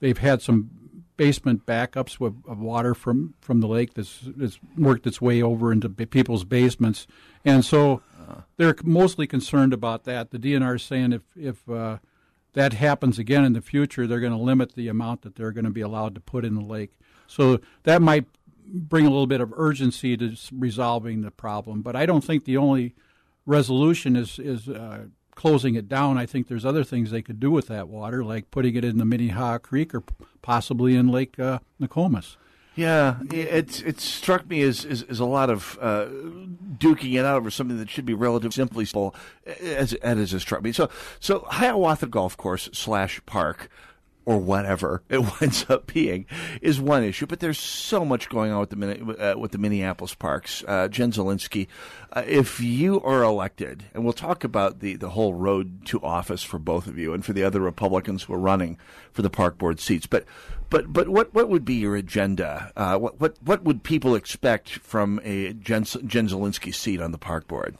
they've 0.00 0.18
had 0.18 0.42
some 0.42 0.68
basement 1.16 1.64
backups 1.64 2.20
with, 2.20 2.34
of 2.46 2.58
water 2.60 2.94
from, 2.94 3.32
from 3.40 3.60
the 3.60 3.66
lake 3.66 3.94
that's, 3.94 4.20
that's 4.36 4.58
worked 4.76 5.06
its 5.06 5.22
way 5.22 5.42
over 5.42 5.72
into 5.72 5.88
people's 5.88 6.44
basements, 6.44 7.06
and 7.42 7.64
so 7.64 8.02
they're 8.58 8.76
mostly 8.84 9.26
concerned 9.26 9.72
about 9.72 10.04
that. 10.04 10.32
The 10.32 10.38
DNR 10.38 10.76
is 10.76 10.82
saying 10.82 11.14
if 11.14 11.22
if 11.34 11.66
uh, 11.66 11.96
that 12.52 12.74
happens 12.74 13.18
again 13.18 13.46
in 13.46 13.54
the 13.54 13.62
future, 13.62 14.06
they're 14.06 14.20
going 14.20 14.36
to 14.36 14.38
limit 14.38 14.74
the 14.74 14.88
amount 14.88 15.22
that 15.22 15.36
they're 15.36 15.52
going 15.52 15.64
to 15.64 15.70
be 15.70 15.80
allowed 15.80 16.14
to 16.14 16.20
put 16.20 16.44
in 16.44 16.56
the 16.56 16.60
lake. 16.60 16.90
So 17.26 17.60
that 17.84 18.02
might 18.02 18.26
bring 18.72 19.06
a 19.06 19.10
little 19.10 19.26
bit 19.26 19.40
of 19.40 19.52
urgency 19.56 20.16
to 20.16 20.36
resolving 20.52 21.22
the 21.22 21.30
problem. 21.30 21.82
But 21.82 21.96
I 21.96 22.06
don't 22.06 22.24
think 22.24 22.44
the 22.44 22.56
only 22.56 22.94
resolution 23.46 24.16
is 24.16 24.38
is 24.38 24.68
uh, 24.68 25.06
closing 25.34 25.74
it 25.74 25.88
down. 25.88 26.18
I 26.18 26.26
think 26.26 26.48
there's 26.48 26.66
other 26.66 26.84
things 26.84 27.10
they 27.10 27.22
could 27.22 27.40
do 27.40 27.50
with 27.50 27.66
that 27.68 27.88
water, 27.88 28.22
like 28.22 28.50
putting 28.50 28.76
it 28.76 28.84
in 28.84 28.98
the 28.98 29.04
Minnehaha 29.04 29.58
Creek 29.58 29.94
or 29.94 30.02
possibly 30.42 30.94
in 30.94 31.08
Lake 31.08 31.38
uh. 31.38 31.58
Yeah, 32.76 33.16
it's 33.32 33.82
it 33.82 34.00
struck 34.00 34.48
me 34.48 34.62
as, 34.62 34.84
as, 34.84 35.02
as 35.02 35.18
a 35.18 35.24
lot 35.24 35.50
of 35.50 35.76
uh, 35.82 36.06
duking 36.78 37.18
it 37.18 37.24
out 37.24 37.36
over 37.36 37.50
something 37.50 37.78
that 37.78 37.90
should 37.90 38.06
be 38.06 38.14
relatively 38.14 38.54
simply 38.54 38.84
simple, 38.84 39.14
as 39.60 39.92
as 39.94 40.32
it 40.32 40.40
struck 40.40 40.62
me. 40.62 40.72
So 40.72 40.88
so 41.18 41.46
Hiawatha 41.50 42.06
Golf 42.06 42.36
Course 42.36 42.70
slash 42.72 43.20
Park. 43.26 43.68
Or 44.26 44.38
whatever 44.38 45.02
it 45.08 45.40
winds 45.40 45.66
up 45.68 45.92
being 45.92 46.26
is 46.60 46.80
one 46.80 47.02
issue, 47.02 47.26
but 47.26 47.40
there's 47.40 47.58
so 47.58 48.04
much 48.04 48.28
going 48.28 48.52
on 48.52 48.60
with 48.60 48.70
the 48.70 49.32
uh, 49.32 49.38
with 49.38 49.52
the 49.52 49.58
Minneapolis 49.58 50.14
parks. 50.14 50.62
Uh, 50.68 50.88
Jen 50.88 51.10
Zielinski, 51.10 51.66
uh, 52.12 52.22
if 52.26 52.60
you 52.60 53.00
are 53.00 53.22
elected, 53.22 53.84
and 53.94 54.04
we'll 54.04 54.12
talk 54.12 54.44
about 54.44 54.80
the, 54.80 54.96
the 54.96 55.10
whole 55.10 55.34
road 55.34 55.86
to 55.86 56.00
office 56.02 56.42
for 56.42 56.58
both 56.58 56.86
of 56.86 56.98
you 56.98 57.14
and 57.14 57.24
for 57.24 57.32
the 57.32 57.42
other 57.42 57.60
Republicans 57.60 58.24
who 58.24 58.34
are 58.34 58.38
running 58.38 58.78
for 59.12 59.22
the 59.22 59.30
park 59.30 59.58
board 59.58 59.80
seats, 59.80 60.06
but 60.06 60.24
but 60.70 60.92
but 60.92 61.08
what, 61.08 61.34
what 61.34 61.48
would 61.48 61.64
be 61.64 61.74
your 61.74 61.96
agenda? 61.96 62.72
Uh, 62.76 62.96
what 62.96 63.20
what 63.20 63.36
what 63.42 63.64
would 63.64 63.82
people 63.82 64.14
expect 64.14 64.70
from 64.70 65.20
a 65.24 65.52
Jen, 65.54 65.84
Jen 65.84 66.28
Zielinski 66.28 66.72
seat 66.72 67.00
on 67.00 67.10
the 67.10 67.18
park 67.18 67.48
board? 67.48 67.76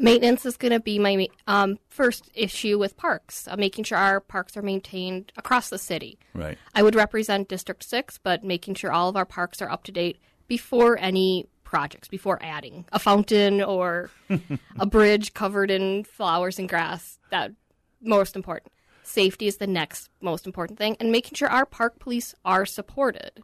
Maintenance 0.00 0.46
is 0.46 0.56
going 0.56 0.72
to 0.72 0.80
be 0.80 0.98
my 0.98 1.28
um, 1.46 1.78
first 1.88 2.30
issue 2.34 2.78
with 2.78 2.96
parks, 2.96 3.46
uh, 3.46 3.56
making 3.56 3.84
sure 3.84 3.98
our 3.98 4.18
parks 4.20 4.56
are 4.56 4.62
maintained 4.62 5.30
across 5.36 5.68
the 5.68 5.78
city. 5.78 6.18
Right. 6.34 6.56
I 6.74 6.82
would 6.82 6.94
represent 6.94 7.48
District 7.48 7.84
6, 7.84 8.18
but 8.22 8.42
making 8.42 8.76
sure 8.76 8.90
all 8.90 9.10
of 9.10 9.16
our 9.16 9.26
parks 9.26 9.60
are 9.60 9.70
up 9.70 9.84
to 9.84 9.92
date 9.92 10.18
before 10.48 10.98
any 10.98 11.48
projects, 11.64 12.08
before 12.08 12.38
adding 12.42 12.86
a 12.92 12.98
fountain 12.98 13.62
or 13.62 14.10
a 14.78 14.86
bridge 14.86 15.34
covered 15.34 15.70
in 15.70 16.04
flowers 16.04 16.58
and 16.58 16.68
grass. 16.68 17.18
That 17.30 17.52
most 18.00 18.36
important. 18.36 18.72
Safety 19.02 19.46
is 19.46 19.58
the 19.58 19.66
next 19.66 20.08
most 20.20 20.46
important 20.46 20.78
thing, 20.78 20.96
and 20.98 21.12
making 21.12 21.34
sure 21.34 21.48
our 21.48 21.66
park 21.66 21.98
police 21.98 22.34
are 22.44 22.64
supported. 22.64 23.42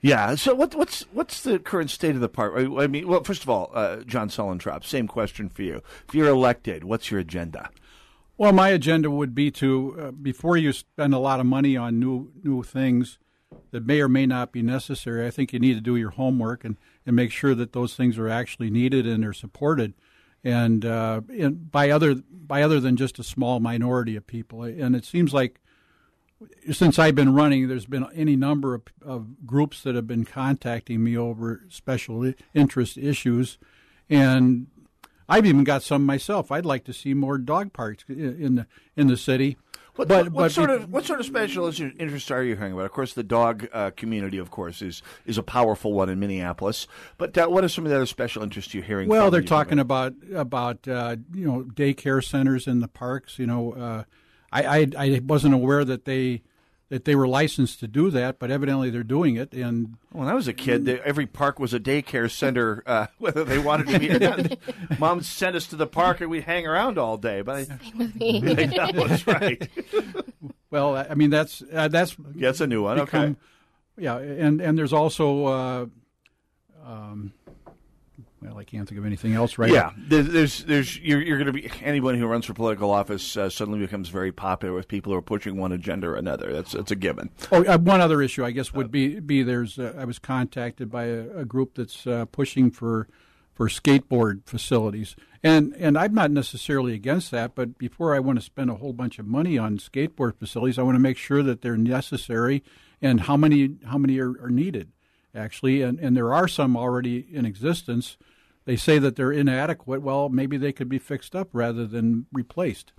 Yeah. 0.00 0.34
So 0.36 0.54
what, 0.54 0.74
what's 0.74 1.02
what's 1.12 1.42
the 1.42 1.58
current 1.58 1.90
state 1.90 2.14
of 2.14 2.20
the 2.20 2.28
park? 2.28 2.54
I 2.56 2.84
I 2.84 2.86
mean, 2.86 3.08
well, 3.08 3.24
first 3.24 3.42
of 3.42 3.50
all, 3.50 3.70
uh, 3.74 3.96
John 3.98 4.28
Sullentrop, 4.28 4.84
same 4.84 5.08
question 5.08 5.48
for 5.48 5.62
you. 5.62 5.82
If 6.08 6.14
you're 6.14 6.28
elected, 6.28 6.84
what's 6.84 7.10
your 7.10 7.20
agenda? 7.20 7.70
Well, 8.36 8.52
my 8.52 8.68
agenda 8.68 9.10
would 9.10 9.34
be 9.34 9.50
to 9.52 9.96
uh, 10.00 10.10
before 10.12 10.56
you 10.56 10.72
spend 10.72 11.14
a 11.14 11.18
lot 11.18 11.40
of 11.40 11.46
money 11.46 11.76
on 11.76 11.98
new 11.98 12.30
new 12.44 12.62
things 12.62 13.18
that 13.70 13.84
may 13.84 14.00
or 14.00 14.08
may 14.08 14.26
not 14.26 14.52
be 14.52 14.62
necessary. 14.62 15.26
I 15.26 15.30
think 15.30 15.52
you 15.52 15.58
need 15.58 15.74
to 15.74 15.80
do 15.80 15.96
your 15.96 16.10
homework 16.10 16.64
and, 16.64 16.76
and 17.04 17.16
make 17.16 17.32
sure 17.32 17.54
that 17.54 17.72
those 17.72 17.96
things 17.96 18.18
are 18.18 18.28
actually 18.28 18.70
needed 18.70 19.06
and 19.06 19.24
are 19.24 19.32
supported, 19.32 19.94
and, 20.44 20.84
uh, 20.84 21.22
and 21.28 21.70
by 21.70 21.90
other 21.90 22.14
by 22.14 22.62
other 22.62 22.78
than 22.78 22.96
just 22.96 23.18
a 23.18 23.24
small 23.24 23.58
minority 23.58 24.16
of 24.16 24.26
people. 24.26 24.62
And 24.62 24.94
it 24.94 25.04
seems 25.04 25.34
like 25.34 25.60
since 26.70 26.98
I've 26.98 27.14
been 27.14 27.34
running, 27.34 27.68
there's 27.68 27.86
been 27.86 28.06
any 28.14 28.36
number 28.36 28.74
of, 28.74 28.82
of 29.02 29.46
groups 29.46 29.82
that 29.82 29.94
have 29.94 30.06
been 30.06 30.24
contacting 30.24 31.02
me 31.02 31.16
over 31.16 31.62
special 31.68 32.32
interest 32.54 32.96
issues, 32.96 33.58
and 34.08 34.68
I've 35.28 35.46
even 35.46 35.64
got 35.64 35.82
some 35.82 36.06
myself. 36.06 36.50
I'd 36.50 36.64
like 36.64 36.84
to 36.84 36.92
see 36.92 37.14
more 37.14 37.38
dog 37.38 37.72
parks 37.72 38.04
in 38.08 38.54
the 38.56 38.66
in 38.96 39.08
the 39.08 39.16
city. 39.16 39.56
What, 39.96 40.06
but 40.06 40.24
what, 40.26 40.32
what 40.32 40.42
but 40.42 40.52
sort 40.52 40.70
of 40.70 40.92
what 40.92 41.04
sort 41.04 41.18
of 41.18 41.26
special 41.26 41.66
inter- 41.66 41.92
interest 41.98 42.30
are 42.30 42.44
you 42.44 42.54
hearing 42.54 42.72
about? 42.72 42.84
Of 42.84 42.92
course, 42.92 43.14
the 43.14 43.24
dog 43.24 43.68
uh, 43.72 43.90
community, 43.90 44.38
of 44.38 44.48
course, 44.50 44.80
is 44.80 45.02
is 45.26 45.38
a 45.38 45.42
powerful 45.42 45.92
one 45.92 46.08
in 46.08 46.20
Minneapolis. 46.20 46.86
But 47.18 47.36
uh, 47.36 47.48
what 47.48 47.64
are 47.64 47.68
some 47.68 47.84
of 47.84 47.90
the 47.90 47.96
other 47.96 48.06
special 48.06 48.44
interests 48.44 48.72
you're 48.72 48.84
hearing? 48.84 49.08
Well, 49.08 49.32
they're 49.32 49.42
talking 49.42 49.80
about 49.80 50.14
about 50.32 50.86
uh, 50.86 51.16
you 51.34 51.46
know 51.46 51.64
daycare 51.64 52.24
centers 52.24 52.68
in 52.68 52.78
the 52.78 52.86
parks. 52.86 53.40
You 53.40 53.48
know, 53.48 53.72
uh, 53.72 54.04
I, 54.52 54.62
I 54.62 54.86
I 54.98 55.20
wasn't 55.24 55.54
aware 55.54 55.84
that 55.84 56.04
they 56.04 56.42
that 56.88 57.04
they 57.04 57.14
were 57.14 57.28
licensed 57.28 57.80
to 57.80 57.86
do 57.86 58.10
that, 58.10 58.38
but 58.38 58.50
evidently 58.50 58.88
they're 58.88 59.02
doing 59.02 59.36
it. 59.36 59.52
And 59.52 59.96
When 60.10 60.26
I 60.26 60.32
was 60.32 60.48
a 60.48 60.54
kid, 60.54 60.86
they, 60.86 60.98
every 61.00 61.26
park 61.26 61.58
was 61.58 61.74
a 61.74 61.80
daycare 61.80 62.30
center, 62.30 62.82
uh, 62.86 63.08
whether 63.18 63.44
they 63.44 63.58
wanted 63.58 63.88
to 63.88 63.98
be 63.98 64.10
or 64.10 64.18
not. 64.18 64.58
Mom 64.98 65.22
sent 65.22 65.54
us 65.54 65.66
to 65.66 65.76
the 65.76 65.86
park 65.86 66.20
and 66.20 66.30
we'd 66.30 66.44
hang 66.44 66.66
around 66.66 66.96
all 66.98 67.18
day. 67.18 67.42
But 67.42 67.56
I, 67.56 67.78
with 67.96 68.16
me. 68.16 68.40
that 68.54 68.94
was 68.94 69.26
right. 69.26 69.68
well, 70.70 70.96
I 70.96 71.14
mean 71.14 71.30
that's 71.30 71.62
uh, 71.72 71.88
that's 71.88 72.16
Yeah, 72.34 72.50
it's 72.50 72.60
a 72.60 72.66
new 72.66 72.82
one. 72.82 73.00
Okay. 73.00 73.36
Yeah, 73.98 74.16
and 74.18 74.60
and 74.60 74.78
there's 74.78 74.92
also. 74.92 75.44
Uh, 75.44 75.86
um, 76.86 77.34
well, 78.40 78.56
I 78.58 78.64
can't 78.64 78.88
think 78.88 78.98
of 78.98 79.04
anything 79.06 79.34
else 79.34 79.58
right 79.58 79.70
yeah, 79.70 79.80
now. 79.80 79.92
there- 80.08 80.22
there's, 80.22 80.64
there's, 80.64 80.98
you're, 80.98 81.20
you're 81.20 81.38
going 81.38 81.46
to 81.46 81.52
be 81.52 81.70
anyone 81.82 82.14
who 82.16 82.26
runs 82.26 82.46
for 82.46 82.54
political 82.54 82.90
office 82.90 83.36
uh, 83.36 83.50
suddenly 83.50 83.80
becomes 83.80 84.08
very 84.08 84.30
popular 84.32 84.74
with 84.74 84.86
people 84.88 85.12
who 85.12 85.18
are 85.18 85.22
pushing 85.22 85.56
one 85.56 85.72
agenda 85.72 86.06
or 86.08 86.14
another. 86.16 86.52
That's 86.52 86.72
that's 86.72 86.90
a 86.90 86.96
given. 86.96 87.30
Oh, 87.50 87.64
uh, 87.64 87.78
one 87.78 88.00
other 88.00 88.22
issue, 88.22 88.44
I 88.44 88.50
guess, 88.52 88.72
would 88.72 88.90
be 88.90 89.20
be 89.20 89.42
there's. 89.42 89.78
Uh, 89.78 89.94
I 89.98 90.04
was 90.04 90.18
contacted 90.18 90.90
by 90.90 91.04
a, 91.04 91.38
a 91.38 91.44
group 91.44 91.74
that's 91.74 92.06
uh, 92.06 92.26
pushing 92.26 92.70
for 92.70 93.08
for 93.54 93.68
skateboard 93.68 94.42
facilities, 94.46 95.16
and 95.42 95.74
and 95.76 95.98
I'm 95.98 96.14
not 96.14 96.30
necessarily 96.30 96.94
against 96.94 97.32
that, 97.32 97.56
but 97.56 97.76
before 97.76 98.14
I 98.14 98.20
want 98.20 98.38
to 98.38 98.44
spend 98.44 98.70
a 98.70 98.76
whole 98.76 98.92
bunch 98.92 99.18
of 99.18 99.26
money 99.26 99.58
on 99.58 99.78
skateboard 99.78 100.38
facilities, 100.38 100.78
I 100.78 100.82
want 100.82 100.94
to 100.94 101.00
make 101.00 101.16
sure 101.18 101.42
that 101.42 101.62
they're 101.62 101.76
necessary 101.76 102.62
and 103.02 103.22
how 103.22 103.36
many 103.36 103.70
how 103.86 103.98
many 103.98 104.18
are, 104.20 104.40
are 104.40 104.50
needed, 104.50 104.92
actually, 105.34 105.82
and 105.82 105.98
and 105.98 106.16
there 106.16 106.32
are 106.32 106.48
some 106.48 106.76
already 106.76 107.26
in 107.30 107.44
existence. 107.44 108.16
They 108.64 108.76
say 108.76 108.98
that 108.98 109.16
they're 109.16 109.32
inadequate. 109.32 110.02
Well, 110.02 110.28
maybe 110.28 110.58
they 110.58 110.72
could 110.72 110.88
be 110.88 110.98
fixed 110.98 111.34
up 111.34 111.48
rather 111.52 111.86
than 111.86 112.26
replaced. 112.32 112.92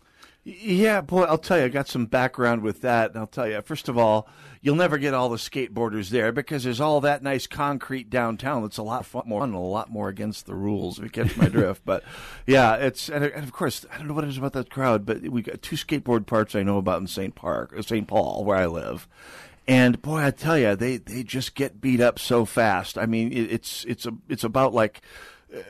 Yeah, 0.43 1.01
boy, 1.01 1.23
I'll 1.23 1.37
tell 1.37 1.59
you, 1.59 1.65
I 1.65 1.69
got 1.69 1.87
some 1.87 2.05
background 2.05 2.63
with 2.63 2.81
that. 2.81 3.11
And 3.11 3.19
I'll 3.19 3.27
tell 3.27 3.47
you, 3.47 3.61
first 3.61 3.89
of 3.89 3.97
all, 3.97 4.27
you'll 4.61 4.75
never 4.75 4.97
get 4.97 5.13
all 5.13 5.29
the 5.29 5.37
skateboarders 5.37 6.09
there 6.09 6.31
because 6.31 6.63
there's 6.63 6.79
all 6.79 7.01
that 7.01 7.21
nice 7.21 7.45
concrete 7.45 8.09
downtown. 8.09 8.63
That's 8.63 8.77
a 8.77 8.83
lot 8.83 9.05
fun, 9.05 9.23
more 9.27 9.41
fun, 9.41 9.49
and 9.49 9.57
a 9.57 9.61
lot 9.61 9.91
more 9.91 10.09
against 10.09 10.45
the 10.45 10.55
rules, 10.55 10.97
if 10.97 11.03
you 11.03 11.09
catch 11.09 11.37
my 11.37 11.49
drift. 11.49 11.83
But 11.85 12.03
yeah, 12.47 12.75
it's 12.75 13.09
and, 13.09 13.25
and 13.25 13.43
of 13.43 13.51
course, 13.51 13.85
I 13.91 13.97
don't 13.97 14.07
know 14.07 14.13
what 14.13 14.23
it 14.23 14.29
is 14.29 14.37
about 14.37 14.53
that 14.53 14.71
crowd, 14.71 15.05
but 15.05 15.21
we 15.23 15.41
got 15.41 15.61
two 15.61 15.75
skateboard 15.75 16.25
parks 16.25 16.55
I 16.55 16.63
know 16.63 16.77
about 16.77 17.01
in 17.01 17.07
St. 17.07 17.35
Park, 17.35 17.73
uh, 17.77 17.81
St. 17.81 18.07
Paul, 18.07 18.43
where 18.43 18.57
I 18.57 18.65
live. 18.65 19.07
And 19.69 20.01
boy, 20.01 20.23
I 20.25 20.31
tell 20.31 20.57
you, 20.57 20.75
they, 20.75 20.97
they 20.97 21.21
just 21.21 21.53
get 21.53 21.79
beat 21.79 22.01
up 22.01 22.17
so 22.17 22.43
fast. 22.43 22.97
I 22.97 23.05
mean, 23.05 23.31
it, 23.31 23.51
it's 23.51 23.85
it's 23.85 24.07
a 24.07 24.13
it's 24.27 24.43
about 24.43 24.73
like 24.73 25.01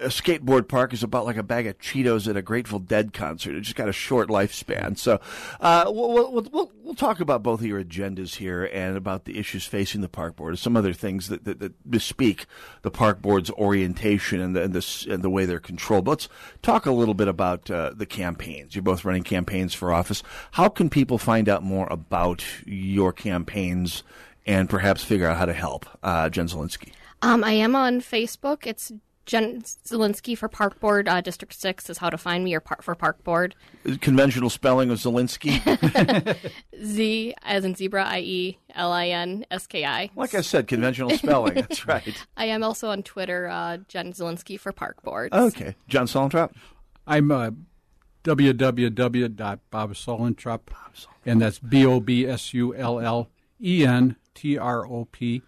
a 0.01 0.07
skateboard 0.07 0.67
park 0.67 0.93
is 0.93 1.03
about 1.03 1.25
like 1.25 1.37
a 1.37 1.43
bag 1.43 1.65
of 1.65 1.77
Cheetos 1.79 2.27
at 2.27 2.35
a 2.35 2.41
Grateful 2.41 2.79
Dead 2.79 3.13
concert. 3.13 3.55
It 3.55 3.61
just 3.61 3.75
got 3.75 3.87
a 3.87 3.93
short 3.93 4.27
lifespan. 4.27 4.97
So 4.97 5.19
uh, 5.59 5.85
we'll, 5.87 6.33
we'll, 6.33 6.47
we'll, 6.51 6.71
we'll 6.83 6.95
talk 6.95 7.19
about 7.19 7.43
both 7.43 7.61
of 7.61 7.65
your 7.65 7.83
agendas 7.83 8.35
here 8.35 8.65
and 8.65 8.97
about 8.97 9.25
the 9.25 9.37
issues 9.37 9.65
facing 9.65 10.01
the 10.01 10.09
park 10.09 10.35
board, 10.35 10.51
and 10.51 10.59
some 10.59 10.75
other 10.75 10.93
things 10.93 11.29
that, 11.29 11.45
that, 11.45 11.59
that 11.59 11.89
bespeak 11.89 12.45
the 12.81 12.91
park 12.91 13.21
board's 13.21 13.49
orientation 13.51 14.41
and 14.41 14.55
the, 14.55 14.63
and, 14.63 14.73
the, 14.73 15.07
and 15.09 15.23
the 15.23 15.29
way 15.29 15.45
they're 15.45 15.59
controlled. 15.59 16.05
But 16.05 16.11
let's 16.11 16.29
talk 16.61 16.85
a 16.85 16.91
little 16.91 17.13
bit 17.13 17.27
about 17.27 17.71
uh, 17.71 17.91
the 17.95 18.05
campaigns. 18.05 18.75
You're 18.75 18.81
both 18.81 19.05
running 19.05 19.23
campaigns 19.23 19.73
for 19.73 19.93
office. 19.93 20.23
How 20.51 20.67
can 20.67 20.89
people 20.89 21.17
find 21.17 21.47
out 21.47 21.63
more 21.63 21.87
about 21.89 22.43
your 22.65 23.13
campaigns 23.13 24.03
and 24.45 24.69
perhaps 24.69 25.03
figure 25.03 25.27
out 25.27 25.37
how 25.37 25.45
to 25.45 25.53
help? 25.53 25.85
Uh, 26.03 26.29
Jen 26.29 26.47
Zielinski. 26.47 26.91
Um, 27.21 27.43
I 27.43 27.51
am 27.51 27.75
on 27.75 27.99
Facebook. 27.99 28.65
It's 28.65 28.91
Jen 29.29 29.61
Zielinski 29.61 30.35
for 30.35 30.49
Park 30.49 30.79
Board. 30.79 31.07
Uh, 31.07 31.21
District 31.21 31.53
6 31.53 31.91
is 31.91 31.99
how 31.99 32.09
to 32.09 32.17
find 32.17 32.43
me 32.43 32.55
or 32.55 32.59
par- 32.59 32.79
for 32.81 32.95
Park 32.95 33.23
Board. 33.23 33.53
Conventional 34.01 34.49
spelling 34.49 34.89
of 34.89 34.97
Zielinski. 34.97 36.35
Z 36.83 37.35
as 37.43 37.63
in 37.63 37.75
zebra, 37.75 38.05
I 38.05 38.21
E 38.21 38.57
L 38.73 38.91
I 38.91 39.09
N 39.09 39.45
S 39.51 39.67
K 39.67 39.85
I. 39.85 40.09
Like 40.15 40.33
I 40.33 40.41
said, 40.41 40.67
conventional 40.67 41.11
spelling. 41.11 41.53
That's 41.53 41.87
right. 41.87 42.25
I 42.37 42.45
am 42.45 42.63
also 42.63 42.89
on 42.89 43.03
Twitter, 43.03 43.47
uh, 43.47 43.77
Jen 43.87 44.13
Zielinski 44.13 44.59
for 44.59 44.71
Park 44.71 45.03
Board. 45.03 45.31
Okay. 45.31 45.75
John 45.87 46.07
Sullentrop? 46.07 46.53
I'm 47.05 47.29
uh, 47.29 47.51
www.bobsullentrop, 48.23 50.59
and 51.23 51.39
that's 51.39 51.59
B 51.59 51.85
O 51.85 51.99
B 51.99 52.25
S 52.25 52.51
U 52.55 52.73
L 52.73 52.99
L 52.99 53.29
E 53.61 53.85
N 53.85 54.15
T 54.33 54.57
R 54.57 54.87
O 54.87 55.05
P 55.05 55.43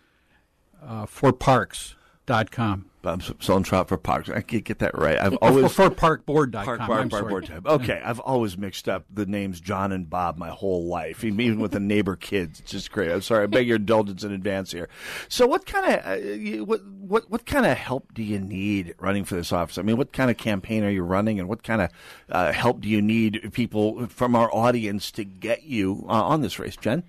uh, 0.84 1.08
for 1.08 1.34
parks.com. 1.34 2.91
I'm 3.04 3.22
selling 3.40 3.64
trout 3.64 3.88
for 3.88 3.98
parks. 3.98 4.30
I 4.30 4.42
can't 4.42 4.64
get 4.64 4.80
that 4.80 4.98
right. 4.98 5.20
I've 5.20 5.34
always 5.42 5.72
for 5.72 5.90
parkboard.com, 5.90 6.66
Park, 6.66 6.80
park, 6.80 6.88
park, 6.88 7.12
sorry. 7.12 7.30
board 7.30 7.46
tab. 7.46 7.68
Okay, 7.68 8.02
I've 8.04 8.20
always 8.20 8.58
mixed 8.58 8.88
up 8.88 9.06
the 9.12 9.26
names 9.26 9.60
John 9.60 9.92
and 9.92 10.10
Bob 10.10 10.38
my 10.38 10.50
whole 10.50 10.86
life, 10.86 11.24
even 11.24 11.60
with 11.60 11.72
the 11.72 11.80
neighbor 11.80 12.16
kids. 12.16 12.60
It's 12.60 12.72
just 12.72 12.92
great. 12.92 13.12
I'm 13.12 13.22
sorry. 13.22 13.44
I 13.44 13.48
beg 13.48 13.68
your 13.68 13.78
indulgence 13.78 14.24
in 14.24 14.32
advance 14.32 14.72
here. 14.72 14.90
So, 15.30 15.48
what 15.48 15.66
kind 15.66 15.96
of 15.96 16.06
uh, 16.06 16.66
what 16.66 16.86
what 16.86 17.30
what 17.30 17.46
kind 17.46 17.66
of 17.66 17.78
help 17.78 18.14
do 18.14 18.24
you 18.24 18.40
need 18.40 18.96
running 19.00 19.26
for 19.26 19.36
this 19.36 19.52
office? 19.52 19.78
I 19.78 19.82
mean, 19.82 19.98
what 19.98 20.14
kind 20.14 20.30
of 20.30 20.38
campaign 20.38 20.84
are 20.84 20.90
you 20.90 21.04
running, 21.04 21.40
and 21.40 21.50
what 21.50 21.64
kind 21.64 21.82
of 21.82 21.90
uh, 22.30 22.52
help 22.52 22.82
do 22.82 22.88
you 22.88 23.02
need 23.02 23.52
people 23.54 24.08
from 24.08 24.36
our 24.36 24.54
audience 24.54 25.12
to 25.12 25.24
get 25.24 25.64
you 25.64 26.06
uh, 26.08 26.24
on 26.24 26.42
this 26.42 26.60
race, 26.60 26.76
Jen? 26.76 27.04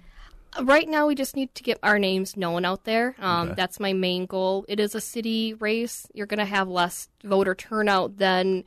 Right 0.60 0.88
now, 0.88 1.06
we 1.06 1.14
just 1.14 1.34
need 1.34 1.54
to 1.54 1.62
get 1.62 1.78
our 1.82 1.98
names 1.98 2.36
known 2.36 2.64
out 2.64 2.84
there. 2.84 3.16
Um, 3.18 3.48
Okay. 3.48 3.54
That's 3.56 3.80
my 3.80 3.92
main 3.92 4.26
goal. 4.26 4.64
It 4.68 4.78
is 4.80 4.94
a 4.94 5.00
city 5.00 5.54
race. 5.54 6.06
You're 6.12 6.26
going 6.26 6.38
to 6.38 6.44
have 6.44 6.68
less 6.68 7.08
voter 7.24 7.54
turnout 7.54 8.18
than, 8.18 8.64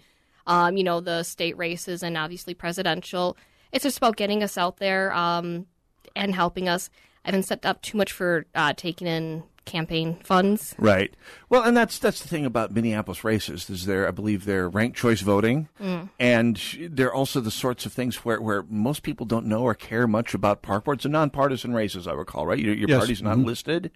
um, 0.47 0.77
you 0.77 0.83
know, 0.83 0.99
the 0.99 1.23
state 1.23 1.57
races 1.57 2.01
and 2.01 2.17
obviously 2.17 2.53
presidential. 2.55 3.37
It's 3.71 3.83
just 3.83 3.97
about 3.97 4.15
getting 4.15 4.41
us 4.41 4.57
out 4.57 4.77
there 4.77 5.13
um, 5.13 5.67
and 6.15 6.33
helping 6.33 6.67
us. 6.67 6.89
I 7.23 7.29
haven't 7.29 7.43
set 7.43 7.65
up 7.65 7.81
too 7.81 7.97
much 7.97 8.11
for 8.11 8.45
uh, 8.55 8.73
taking 8.75 9.07
in 9.07 9.43
campaign 9.65 10.17
funds. 10.23 10.75
Right. 10.77 11.13
Well, 11.49 11.63
and 11.63 11.75
that's 11.75 11.99
that's 11.99 12.21
the 12.21 12.27
thing 12.27 12.45
about 12.45 12.71
Minneapolis 12.71 13.23
races 13.23 13.69
is 13.69 13.85
there 13.85 14.07
I 14.07 14.11
believe 14.11 14.45
they're 14.45 14.69
ranked 14.69 14.97
choice 14.97 15.21
voting, 15.21 15.67
Mm. 15.81 16.09
and 16.19 16.61
they're 16.91 17.13
also 17.13 17.39
the 17.41 17.51
sorts 17.51 17.85
of 17.85 17.93
things 17.93 18.17
where, 18.17 18.39
where 18.41 18.63
most 18.69 19.03
people 19.03 19.25
don't 19.25 19.45
know 19.47 19.63
or 19.63 19.73
care 19.73 20.07
much 20.07 20.33
about 20.33 20.61
park 20.61 20.85
boards. 20.85 21.03
They're 21.03 21.11
nonpartisan 21.11 21.73
races, 21.73 22.07
I 22.07 22.13
recall. 22.13 22.45
Right. 22.47 22.59
Your, 22.59 22.73
your 22.75 22.89
Yes. 22.89 22.97
party's 22.99 23.21
not 23.21 23.37
Mhm. 23.37 23.45
listed. 23.45 23.91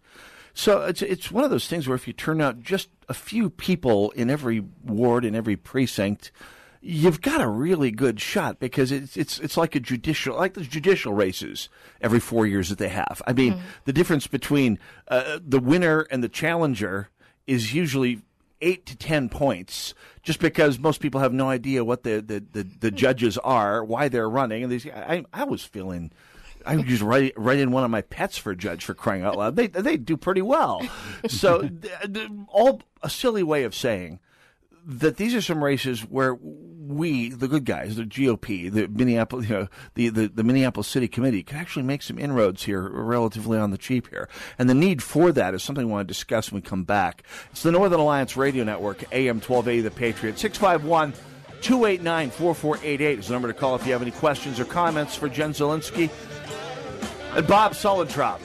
So 0.54 0.82
it's 0.82 1.02
it's 1.02 1.32
one 1.32 1.44
of 1.44 1.52
those 1.52 1.68
things 1.68 1.88
where 1.88 1.96
if 1.96 2.08
you 2.08 2.14
turn 2.14 2.42
out 2.42 2.62
just 2.62 2.90
a 3.08 3.14
few 3.14 3.50
people 3.50 4.10
in 4.12 4.30
every 4.30 4.64
ward 4.84 5.24
in 5.24 5.36
every 5.36 5.56
precinct, 5.56 6.32
you've 6.82 7.22
got 7.22 7.42
a 7.42 7.48
really 7.48 7.92
good 7.92 8.20
shot 8.20 8.60
because 8.60 8.92
it's 8.92 9.18
it's 9.18 9.40
it's 9.40 9.58
like 9.58 9.76
a 9.76 9.80
judicial 9.80 10.36
like 10.36 10.54
the 10.54 10.62
judicial 10.62 11.14
races 11.14 11.70
every 12.02 12.20
four 12.20 12.48
years 12.48 12.70
that 12.70 12.78
they 12.78 12.90
have. 12.90 13.22
I 13.28 13.34
mean, 13.34 13.62
the 13.86 13.94
difference 13.94 14.28
between 14.28 14.80
uh, 15.08 15.40
the 15.46 15.60
winner 15.60 16.02
and 16.12 16.24
the 16.24 16.30
challenger 16.30 17.10
is 17.48 17.74
usually 17.74 18.22
eight 18.62 18.86
to 18.86 18.96
ten 18.96 19.30
points, 19.30 19.94
just 20.24 20.40
because 20.40 20.80
most 20.80 21.02
people 21.02 21.20
have 21.20 21.34
no 21.34 21.50
idea 21.50 21.84
what 21.84 22.04
the 22.04 22.22
the, 22.22 22.44
the, 22.52 22.64
the 22.80 22.92
judges 22.92 23.38
are, 23.40 23.84
why 23.84 24.08
they're 24.08 24.30
running, 24.30 24.64
and 24.64 24.72
these 24.72 24.88
I 24.88 25.26
I 25.34 25.44
was 25.44 25.64
feeling. 25.64 26.12
I 26.66 26.76
would 26.76 26.88
just 26.88 27.02
write 27.02 27.34
write 27.38 27.60
in 27.60 27.72
one 27.72 27.86
of 27.86 27.90
my 27.90 28.02
pets 28.02 28.38
for 28.38 28.54
judge 28.54 28.84
for 28.84 28.94
crying 28.94 29.24
out 29.24 29.38
loud. 29.38 29.56
They 29.56 29.68
they 29.68 29.96
do 29.96 30.18
pretty 30.18 30.42
well. 30.42 30.86
So 31.28 31.70
all 32.50 32.82
a 33.02 33.10
silly 33.10 33.44
way 33.44 33.64
of 33.64 33.74
saying 33.74 34.20
that 34.90 35.18
these 35.18 35.36
are 35.36 35.42
some 35.42 35.64
races 35.64 36.02
where 36.02 36.34
we, 36.36 37.30
the 37.30 37.48
good 37.48 37.66
guys, 37.66 37.96
the 37.98 38.04
GOP, 38.04 38.72
the 38.72 38.88
Minneapolis, 38.88 39.48
you 39.48 39.56
know, 39.56 39.68
the, 39.94 40.10
the, 40.10 40.28
the 40.28 40.44
Minneapolis 40.44 40.88
City 40.88 41.08
Committee, 41.08 41.44
could 41.44 41.58
actually 41.58 41.84
make 41.84 42.02
some 42.02 42.18
inroads 42.18 42.64
here 42.64 42.90
relatively 42.90 43.60
on 43.60 43.70
the 43.70 43.78
cheap 43.78 44.10
here. 44.10 44.28
And 44.58 44.68
the 44.68 44.74
need 44.74 45.04
for 45.04 45.32
that 45.32 45.54
is 45.54 45.62
something 45.62 45.86
we 45.86 45.92
want 45.92 46.08
to 46.08 46.12
discuss 46.12 46.52
when 46.52 46.64
we 46.64 46.68
come 46.68 46.84
back. 46.84 47.24
It's 47.52 47.62
the 47.62 47.72
Northern 47.72 48.00
Alliance 48.00 48.36
Radio 48.36 48.64
Network, 48.64 49.04
AM 49.14 49.36
1280 49.36 49.82
The 49.82 49.92
Patriot, 49.92 50.40
651 50.40 51.14
289 51.62 52.32
4488 52.32 53.20
is 53.20 53.28
the 53.28 53.34
number 53.34 53.48
to 53.50 53.54
call 53.54 53.76
if 53.76 53.86
you 53.86 53.92
have 53.92 54.02
any 54.02 54.12
questions 54.12 54.60
or 54.60 54.66
comments 54.66 55.16
for 55.16 55.30
Jen 55.30 55.54
Zielinski. 55.54 56.10
And 57.36 57.46
Bob 57.46 57.74
Sullentrop. 57.74 58.40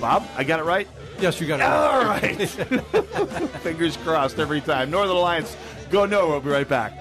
Bob, 0.00 0.26
I 0.36 0.42
got 0.42 0.58
it 0.58 0.64
right? 0.64 0.88
Yes, 1.20 1.40
you 1.40 1.46
got 1.46 1.60
it 1.60 1.62
All 1.62 2.04
right. 2.04 2.38
right. 2.38 3.50
Fingers 3.60 3.96
crossed 3.98 4.38
every 4.38 4.60
time. 4.60 4.90
Northern 4.90 5.16
Alliance, 5.16 5.56
go 5.90 6.06
no. 6.06 6.28
We'll 6.28 6.40
be 6.40 6.50
right 6.50 6.68
back. 6.68 6.92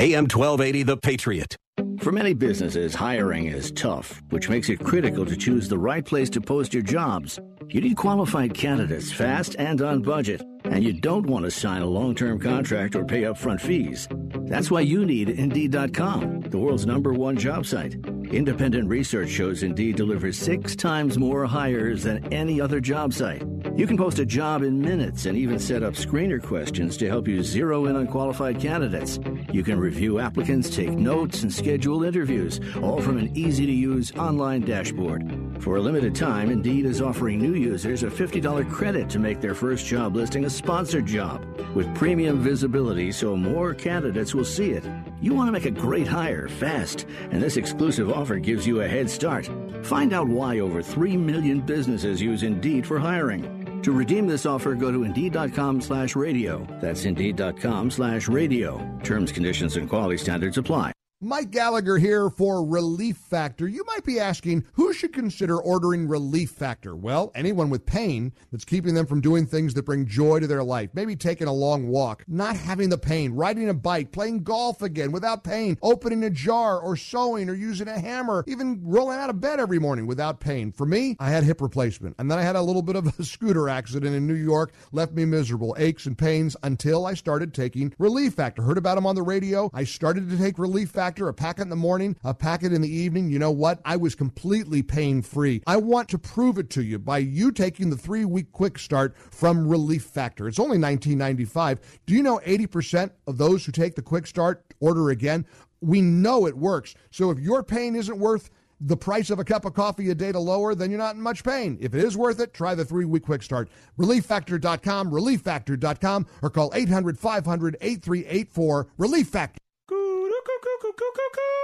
AM 0.00 0.26
1280, 0.28 0.84
The 0.84 0.96
Patriot. 0.96 1.56
For 1.98 2.12
many 2.12 2.32
businesses, 2.32 2.94
hiring 2.94 3.46
is 3.46 3.72
tough, 3.72 4.22
which 4.30 4.48
makes 4.48 4.68
it 4.68 4.78
critical 4.78 5.26
to 5.26 5.36
choose 5.36 5.68
the 5.68 5.76
right 5.76 6.04
place 6.04 6.30
to 6.30 6.40
post 6.40 6.72
your 6.72 6.84
jobs. 6.84 7.40
You 7.70 7.82
need 7.82 7.98
qualified 7.98 8.54
candidates 8.54 9.12
fast 9.12 9.54
and 9.58 9.82
on 9.82 10.00
budget, 10.00 10.40
and 10.64 10.82
you 10.82 10.94
don't 10.94 11.26
want 11.26 11.44
to 11.44 11.50
sign 11.50 11.82
a 11.82 11.86
long 11.86 12.14
term 12.14 12.38
contract 12.38 12.96
or 12.96 13.04
pay 13.04 13.22
upfront 13.24 13.60
fees. 13.60 14.08
That's 14.46 14.70
why 14.70 14.80
you 14.80 15.04
need 15.04 15.28
Indeed.com, 15.28 16.40
the 16.48 16.56
world's 16.56 16.86
number 16.86 17.12
one 17.12 17.36
job 17.36 17.66
site. 17.66 17.96
Independent 18.32 18.88
research 18.88 19.28
shows 19.28 19.62
Indeed 19.62 19.96
delivers 19.96 20.38
six 20.38 20.74
times 20.74 21.18
more 21.18 21.44
hires 21.44 22.04
than 22.04 22.32
any 22.32 22.58
other 22.58 22.80
job 22.80 23.12
site. 23.12 23.42
You 23.76 23.86
can 23.86 23.96
post 23.96 24.18
a 24.18 24.26
job 24.26 24.62
in 24.62 24.80
minutes 24.80 25.26
and 25.26 25.36
even 25.38 25.58
set 25.58 25.82
up 25.82 25.94
screener 25.94 26.42
questions 26.42 26.96
to 26.96 27.08
help 27.08 27.28
you 27.28 27.42
zero 27.42 27.86
in 27.86 27.96
on 27.96 28.06
qualified 28.06 28.60
candidates. 28.60 29.20
You 29.52 29.62
can 29.62 29.78
review 29.78 30.18
applicants, 30.18 30.74
take 30.74 30.90
notes, 30.90 31.42
and 31.42 31.52
schedule 31.52 32.02
interviews, 32.02 32.60
all 32.82 33.00
from 33.00 33.18
an 33.18 33.36
easy 33.36 33.66
to 33.66 33.72
use 33.72 34.12
online 34.16 34.62
dashboard. 34.62 35.48
For 35.60 35.76
a 35.76 35.80
limited 35.80 36.14
time, 36.14 36.50
Indeed 36.50 36.86
is 36.86 37.02
offering 37.02 37.38
new 37.38 37.54
users 37.54 38.02
a 38.02 38.06
$50 38.06 38.68
credit 38.70 39.08
to 39.10 39.18
make 39.18 39.40
their 39.40 39.54
first 39.54 39.86
job 39.86 40.16
listing 40.16 40.44
a 40.44 40.50
sponsored 40.50 41.06
job 41.06 41.44
with 41.74 41.92
premium 41.94 42.40
visibility 42.40 43.12
so 43.12 43.36
more 43.36 43.74
candidates 43.74 44.34
will 44.34 44.44
see 44.44 44.70
it. 44.70 44.84
You 45.20 45.34
want 45.34 45.48
to 45.48 45.52
make 45.52 45.66
a 45.66 45.70
great 45.70 46.06
hire 46.06 46.48
fast, 46.48 47.06
and 47.30 47.42
this 47.42 47.56
exclusive 47.56 48.10
offer 48.10 48.38
gives 48.38 48.66
you 48.66 48.80
a 48.80 48.88
head 48.88 49.10
start. 49.10 49.50
Find 49.82 50.12
out 50.12 50.28
why 50.28 50.60
over 50.60 50.82
3 50.82 51.16
million 51.16 51.60
businesses 51.60 52.22
use 52.22 52.42
Indeed 52.42 52.86
for 52.86 52.98
hiring. 52.98 53.57
To 53.82 53.92
redeem 53.92 54.26
this 54.26 54.44
offer, 54.46 54.74
go 54.74 54.92
to 54.92 55.04
Indeed.com 55.04 55.80
slash 55.80 56.14
radio. 56.14 56.66
That's 56.80 57.04
Indeed.com 57.04 57.90
slash 57.90 58.28
radio. 58.28 58.86
Terms, 59.02 59.32
conditions, 59.32 59.76
and 59.76 59.88
quality 59.88 60.18
standards 60.18 60.58
apply. 60.58 60.97
Mike 61.20 61.50
Gallagher 61.50 61.98
here 61.98 62.30
for 62.30 62.64
Relief 62.64 63.16
Factor. 63.16 63.66
You 63.66 63.84
might 63.88 64.04
be 64.04 64.20
asking, 64.20 64.64
who 64.74 64.92
should 64.92 65.12
consider 65.12 65.60
ordering 65.60 66.06
Relief 66.06 66.50
Factor? 66.50 66.94
Well, 66.94 67.32
anyone 67.34 67.70
with 67.70 67.84
pain 67.86 68.32
that's 68.52 68.64
keeping 68.64 68.94
them 68.94 69.04
from 69.04 69.20
doing 69.20 69.44
things 69.44 69.74
that 69.74 69.84
bring 69.84 70.06
joy 70.06 70.38
to 70.38 70.46
their 70.46 70.62
life. 70.62 70.90
Maybe 70.92 71.16
taking 71.16 71.48
a 71.48 71.52
long 71.52 71.88
walk, 71.88 72.22
not 72.28 72.54
having 72.54 72.88
the 72.88 72.98
pain, 72.98 73.32
riding 73.32 73.68
a 73.68 73.74
bike, 73.74 74.12
playing 74.12 74.44
golf 74.44 74.80
again 74.80 75.10
without 75.10 75.42
pain, 75.42 75.76
opening 75.82 76.22
a 76.22 76.30
jar 76.30 76.78
or 76.78 76.94
sewing 76.94 77.50
or 77.50 77.54
using 77.54 77.88
a 77.88 77.98
hammer, 77.98 78.44
even 78.46 78.80
rolling 78.84 79.18
out 79.18 79.28
of 79.28 79.40
bed 79.40 79.58
every 79.58 79.80
morning 79.80 80.06
without 80.06 80.38
pain. 80.38 80.70
For 80.70 80.86
me, 80.86 81.16
I 81.18 81.30
had 81.30 81.42
hip 81.42 81.60
replacement 81.60 82.14
and 82.20 82.30
then 82.30 82.38
I 82.38 82.42
had 82.42 82.54
a 82.54 82.62
little 82.62 82.80
bit 82.80 82.94
of 82.94 83.18
a 83.18 83.24
scooter 83.24 83.68
accident 83.68 84.14
in 84.14 84.28
New 84.28 84.34
York, 84.34 84.72
left 84.92 85.14
me 85.14 85.24
miserable, 85.24 85.74
aches 85.80 86.06
and 86.06 86.16
pains 86.16 86.56
until 86.62 87.06
I 87.06 87.14
started 87.14 87.52
taking 87.52 87.92
Relief 87.98 88.34
Factor. 88.34 88.62
Heard 88.62 88.78
about 88.78 88.94
them 88.94 89.06
on 89.06 89.16
the 89.16 89.22
radio. 89.22 89.68
I 89.74 89.82
started 89.82 90.30
to 90.30 90.38
take 90.38 90.60
Relief 90.60 90.90
Factor, 90.90 91.07
a 91.16 91.32
packet 91.32 91.62
in 91.62 91.68
the 91.70 91.76
morning, 91.76 92.16
a 92.24 92.34
packet 92.34 92.72
in 92.72 92.82
the 92.82 92.88
evening. 92.88 93.30
You 93.30 93.38
know 93.38 93.50
what? 93.50 93.80
I 93.84 93.96
was 93.96 94.14
completely 94.14 94.82
pain 94.82 95.22
free. 95.22 95.62
I 95.66 95.76
want 95.76 96.08
to 96.10 96.18
prove 96.18 96.58
it 96.58 96.70
to 96.70 96.82
you 96.82 96.98
by 96.98 97.18
you 97.18 97.50
taking 97.50 97.90
the 97.90 97.96
three 97.96 98.24
week 98.24 98.52
quick 98.52 98.78
start 98.78 99.16
from 99.16 99.66
Relief 99.66 100.04
Factor. 100.04 100.48
It's 100.48 100.58
only 100.58 100.78
$19.95. 100.78 101.78
Do 102.06 102.14
you 102.14 102.22
know 102.22 102.40
80% 102.44 103.10
of 103.26 103.38
those 103.38 103.64
who 103.64 103.72
take 103.72 103.94
the 103.94 104.02
quick 104.02 104.26
start 104.26 104.64
order 104.80 105.10
again? 105.10 105.46
We 105.80 106.00
know 106.00 106.46
it 106.46 106.56
works. 106.56 106.94
So 107.10 107.30
if 107.30 107.38
your 107.38 107.62
pain 107.62 107.96
isn't 107.96 108.18
worth 108.18 108.50
the 108.80 108.96
price 108.96 109.30
of 109.30 109.38
a 109.38 109.44
cup 109.44 109.64
of 109.64 109.74
coffee 109.74 110.10
a 110.10 110.14
day 110.14 110.32
to 110.32 110.38
lower, 110.38 110.74
then 110.74 110.90
you're 110.90 110.98
not 110.98 111.16
in 111.16 111.20
much 111.20 111.42
pain. 111.42 111.78
If 111.80 111.94
it 111.94 112.04
is 112.04 112.16
worth 112.16 112.40
it, 112.40 112.54
try 112.54 112.74
the 112.74 112.84
three 112.84 113.04
week 113.04 113.24
quick 113.24 113.42
start. 113.42 113.68
ReliefFactor.com, 113.98 115.10
ReliefFactor.com, 115.10 116.26
or 116.42 116.50
call 116.50 116.72
800 116.74 117.18
500 117.18 117.76
8384. 117.80 118.88
Relief 118.98 119.28
Factor. 119.28 119.58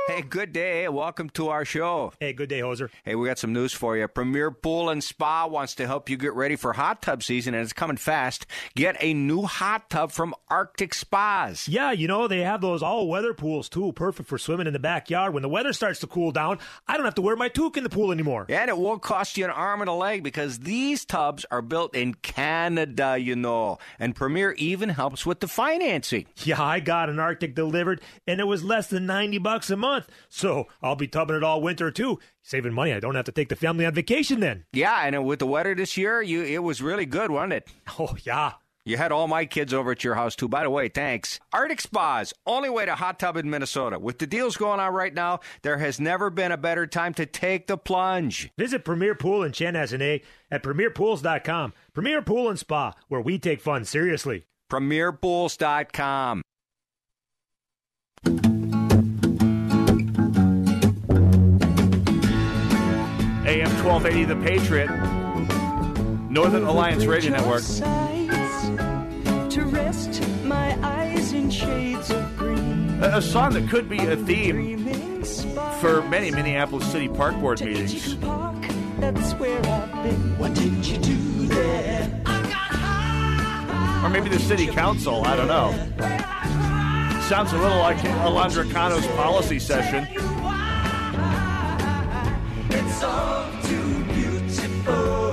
Hey, 0.06 0.20
good 0.20 0.52
day. 0.52 0.86
Welcome 0.88 1.30
to 1.30 1.48
our 1.48 1.64
show. 1.64 2.12
Hey, 2.20 2.34
good 2.34 2.50
day, 2.50 2.60
Hoser. 2.60 2.90
Hey, 3.04 3.14
we 3.14 3.26
got 3.26 3.38
some 3.38 3.54
news 3.54 3.72
for 3.72 3.96
you. 3.96 4.06
Premier 4.06 4.50
Pool 4.50 4.90
and 4.90 5.02
Spa 5.02 5.46
wants 5.46 5.74
to 5.76 5.86
help 5.86 6.10
you 6.10 6.18
get 6.18 6.34
ready 6.34 6.56
for 6.56 6.74
hot 6.74 7.00
tub 7.00 7.22
season, 7.22 7.54
and 7.54 7.62
it's 7.62 7.72
coming 7.72 7.96
fast. 7.96 8.46
Get 8.76 8.96
a 9.00 9.14
new 9.14 9.42
hot 9.42 9.88
tub 9.88 10.12
from 10.12 10.34
Arctic 10.48 10.92
Spas. 10.92 11.66
Yeah, 11.68 11.90
you 11.92 12.06
know, 12.06 12.28
they 12.28 12.40
have 12.40 12.60
those 12.60 12.82
all 12.82 13.08
weather 13.08 13.32
pools 13.32 13.70
too, 13.70 13.92
perfect 13.92 14.28
for 14.28 14.36
swimming 14.36 14.66
in 14.66 14.74
the 14.74 14.78
backyard. 14.78 15.32
When 15.32 15.42
the 15.42 15.48
weather 15.48 15.72
starts 15.72 16.00
to 16.00 16.06
cool 16.06 16.32
down, 16.32 16.58
I 16.86 16.96
don't 16.96 17.06
have 17.06 17.14
to 17.14 17.22
wear 17.22 17.34
my 17.34 17.48
toque 17.48 17.78
in 17.78 17.82
the 17.82 17.90
pool 17.90 18.12
anymore. 18.12 18.44
And 18.50 18.68
it 18.68 18.76
won't 18.76 19.02
cost 19.02 19.38
you 19.38 19.46
an 19.46 19.50
arm 19.50 19.80
and 19.80 19.88
a 19.88 19.94
leg 19.94 20.22
because 20.22 20.58
these 20.58 21.06
tubs 21.06 21.46
are 21.50 21.62
built 21.62 21.96
in 21.96 22.12
Canada, 22.14 23.16
you 23.18 23.36
know. 23.36 23.78
And 23.98 24.14
Premier 24.14 24.52
even 24.52 24.90
helps 24.90 25.24
with 25.24 25.40
the 25.40 25.48
financing. 25.48 26.26
Yeah, 26.44 26.62
I 26.62 26.80
got 26.80 27.08
an 27.08 27.18
Arctic 27.18 27.54
delivered, 27.54 28.02
and 28.26 28.38
it 28.38 28.44
was 28.44 28.62
less 28.62 28.73
less 28.74 28.88
than 28.88 29.06
90 29.06 29.38
bucks 29.38 29.70
a 29.70 29.76
month. 29.76 30.08
So 30.28 30.66
I'll 30.82 30.96
be 30.96 31.06
tubbing 31.06 31.36
it 31.36 31.44
all 31.44 31.62
winter 31.62 31.92
too. 31.92 32.18
Saving 32.42 32.72
money. 32.72 32.92
I 32.92 32.98
don't 32.98 33.14
have 33.14 33.24
to 33.26 33.32
take 33.32 33.48
the 33.48 33.54
family 33.54 33.86
on 33.86 33.94
vacation 33.94 34.40
then. 34.40 34.64
Yeah, 34.72 35.00
and 35.06 35.24
with 35.24 35.38
the 35.38 35.46
weather 35.46 35.76
this 35.76 35.96
year, 35.96 36.20
you 36.20 36.42
it 36.42 36.58
was 36.64 36.82
really 36.82 37.06
good, 37.06 37.30
wasn't 37.30 37.52
it? 37.54 37.68
Oh, 38.00 38.16
yeah. 38.24 38.54
You 38.84 38.96
had 38.96 39.12
all 39.12 39.28
my 39.28 39.46
kids 39.46 39.72
over 39.72 39.92
at 39.92 40.02
your 40.02 40.16
house 40.16 40.34
too. 40.34 40.48
By 40.48 40.64
the 40.64 40.70
way, 40.70 40.88
thanks. 40.88 41.38
Arctic 41.52 41.80
Spas, 41.80 42.34
only 42.46 42.68
way 42.68 42.84
to 42.84 42.96
hot 42.96 43.18
tub 43.20 43.36
in 43.36 43.48
Minnesota. 43.48 43.98
With 43.98 44.18
the 44.18 44.26
deals 44.26 44.56
going 44.56 44.80
on 44.80 44.92
right 44.92 45.14
now, 45.14 45.40
there 45.62 45.78
has 45.78 46.00
never 46.00 46.28
been 46.28 46.52
a 46.52 46.58
better 46.58 46.86
time 46.86 47.14
to 47.14 47.24
take 47.24 47.68
the 47.68 47.78
plunge. 47.78 48.50
Visit 48.58 48.84
Premier 48.84 49.14
Pool 49.14 49.42
in 49.44 49.52
Chanhassen 49.52 50.20
at 50.50 50.62
premierpools.com. 50.62 51.72
Premier 51.94 52.20
Pool 52.20 52.50
and 52.50 52.58
Spa, 52.58 52.92
where 53.08 53.22
we 53.22 53.38
take 53.38 53.60
fun 53.62 53.84
seriously. 53.86 54.44
Premierpools.com. 54.70 56.42
AM 63.54 63.70
1280 63.84 64.24
The 64.24 64.36
Patriot, 64.42 64.90
Northern 66.28 66.64
Alliance 66.64 67.06
Radio 67.06 67.30
Network. 67.30 67.62
To 69.50 69.62
rest 69.66 70.28
my 70.42 70.76
eyes 70.82 71.32
in 71.32 71.50
shades 71.50 72.10
of 72.10 72.36
green. 72.36 72.98
A, 73.00 73.18
a 73.18 73.22
song 73.22 73.52
that 73.52 73.70
could 73.70 73.88
be 73.88 73.98
a 73.98 74.16
theme 74.16 75.22
for 75.80 76.02
many 76.02 76.32
Minneapolis 76.32 76.90
City 76.90 77.06
Park 77.06 77.38
Board 77.38 77.60
meetings. 77.60 78.18
That's 78.98 79.34
where 79.34 79.64
I've 79.64 80.02
been. 80.02 80.36
What 80.36 80.54
did 80.54 80.84
you 80.84 80.98
do 80.98 81.46
there? 81.46 82.22
Or 84.02 84.10
maybe 84.10 84.30
the 84.30 84.40
City 84.40 84.66
Council, 84.66 85.24
I 85.24 85.36
don't 85.36 85.46
know. 85.46 85.70
Sounds 87.28 87.52
a 87.52 87.58
little 87.58 87.78
like 87.78 87.98
Alondra 87.98 88.68
Cano's 88.72 89.06
policy 89.06 89.60
session. 89.60 90.08
It's 92.70 93.02
all 93.02 93.50
too 93.62 94.04
beautiful. 94.04 95.24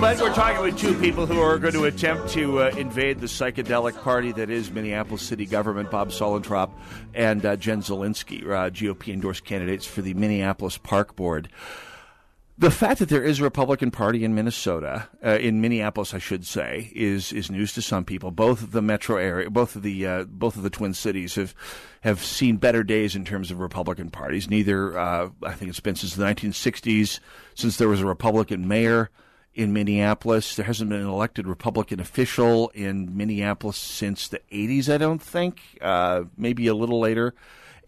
But 0.00 0.18
we're 0.18 0.34
talking 0.34 0.62
with 0.62 0.78
two 0.78 0.94
people 0.94 1.26
who 1.26 1.40
are 1.40 1.58
going 1.58 1.74
to 1.74 1.84
attempt 1.84 2.30
to 2.30 2.62
uh, 2.62 2.72
invade 2.76 3.20
the 3.20 3.26
psychedelic 3.26 4.00
party 4.00 4.32
that 4.32 4.48
is 4.48 4.70
Minneapolis 4.70 5.22
city 5.22 5.44
government. 5.44 5.90
Bob 5.90 6.08
Sullentrop 6.08 6.70
and 7.14 7.44
uh, 7.44 7.56
Jen 7.56 7.82
Zielinski, 7.82 8.42
uh, 8.44 8.70
GOP 8.70 9.12
endorsed 9.12 9.44
candidates 9.44 9.84
for 9.84 10.00
the 10.00 10.14
Minneapolis 10.14 10.78
Park 10.78 11.16
Board. 11.16 11.50
The 12.60 12.70
fact 12.70 12.98
that 12.98 13.08
there 13.08 13.22
is 13.22 13.40
a 13.40 13.44
Republican 13.44 13.90
Party 13.90 14.22
in 14.22 14.34
Minnesota, 14.34 15.08
uh, 15.24 15.38
in 15.38 15.62
Minneapolis, 15.62 16.12
I 16.12 16.18
should 16.18 16.46
say, 16.46 16.92
is 16.94 17.32
is 17.32 17.50
news 17.50 17.72
to 17.72 17.80
some 17.80 18.04
people. 18.04 18.30
Both 18.30 18.62
of 18.62 18.72
the 18.72 18.82
metro 18.82 19.16
area, 19.16 19.48
both 19.48 19.76
of 19.76 19.82
the 19.82 20.06
uh, 20.06 20.24
both 20.24 20.56
of 20.56 20.62
the 20.62 20.68
Twin 20.68 20.92
Cities 20.92 21.36
have 21.36 21.54
have 22.02 22.22
seen 22.22 22.58
better 22.58 22.84
days 22.84 23.16
in 23.16 23.24
terms 23.24 23.50
of 23.50 23.60
Republican 23.60 24.10
parties. 24.10 24.50
Neither, 24.50 24.98
uh, 24.98 25.30
I 25.42 25.52
think 25.54 25.70
it's 25.70 25.80
been 25.80 25.94
since 25.94 26.16
the 26.16 26.24
1960s, 26.24 27.20
since 27.54 27.78
there 27.78 27.88
was 27.88 28.02
a 28.02 28.06
Republican 28.06 28.68
mayor 28.68 29.08
in 29.54 29.72
Minneapolis. 29.72 30.56
There 30.56 30.66
hasn't 30.66 30.90
been 30.90 31.00
an 31.00 31.08
elected 31.08 31.46
Republican 31.46 31.98
official 31.98 32.68
in 32.74 33.16
Minneapolis 33.16 33.78
since 33.78 34.28
the 34.28 34.42
80s, 34.52 34.92
I 34.92 34.98
don't 34.98 35.22
think, 35.22 35.62
uh, 35.80 36.24
maybe 36.36 36.66
a 36.66 36.74
little 36.74 37.00
later. 37.00 37.34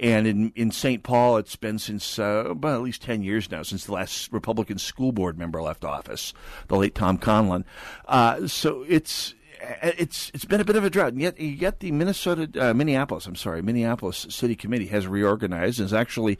And 0.00 0.26
in, 0.26 0.52
in 0.56 0.70
St. 0.70 1.02
Paul, 1.02 1.36
it's 1.36 1.56
been 1.56 1.78
since 1.78 2.18
uh, 2.18 2.44
about 2.48 2.74
at 2.74 2.82
least 2.82 3.02
10 3.02 3.22
years 3.22 3.50
now, 3.50 3.62
since 3.62 3.84
the 3.84 3.92
last 3.92 4.32
Republican 4.32 4.78
school 4.78 5.12
board 5.12 5.38
member 5.38 5.62
left 5.62 5.84
office, 5.84 6.32
the 6.68 6.76
late 6.76 6.94
Tom 6.94 7.18
Conlon. 7.18 7.64
Uh, 8.06 8.46
so 8.46 8.84
it's 8.88 9.34
it's 9.82 10.30
it's 10.34 10.44
been 10.44 10.60
a 10.60 10.64
bit 10.64 10.76
of 10.76 10.84
a 10.84 10.90
drought, 10.90 11.12
and 11.12 11.20
yet 11.20 11.40
yet 11.40 11.80
the 11.80 11.92
Minnesota 11.92 12.48
uh, 12.70 12.74
Minneapolis 12.74 13.26
I'm 13.26 13.36
sorry 13.36 13.62
Minneapolis 13.62 14.26
City 14.28 14.56
Committee 14.56 14.86
has 14.86 15.06
reorganized 15.06 15.78
and 15.78 15.86
is 15.86 15.92
actually 15.92 16.38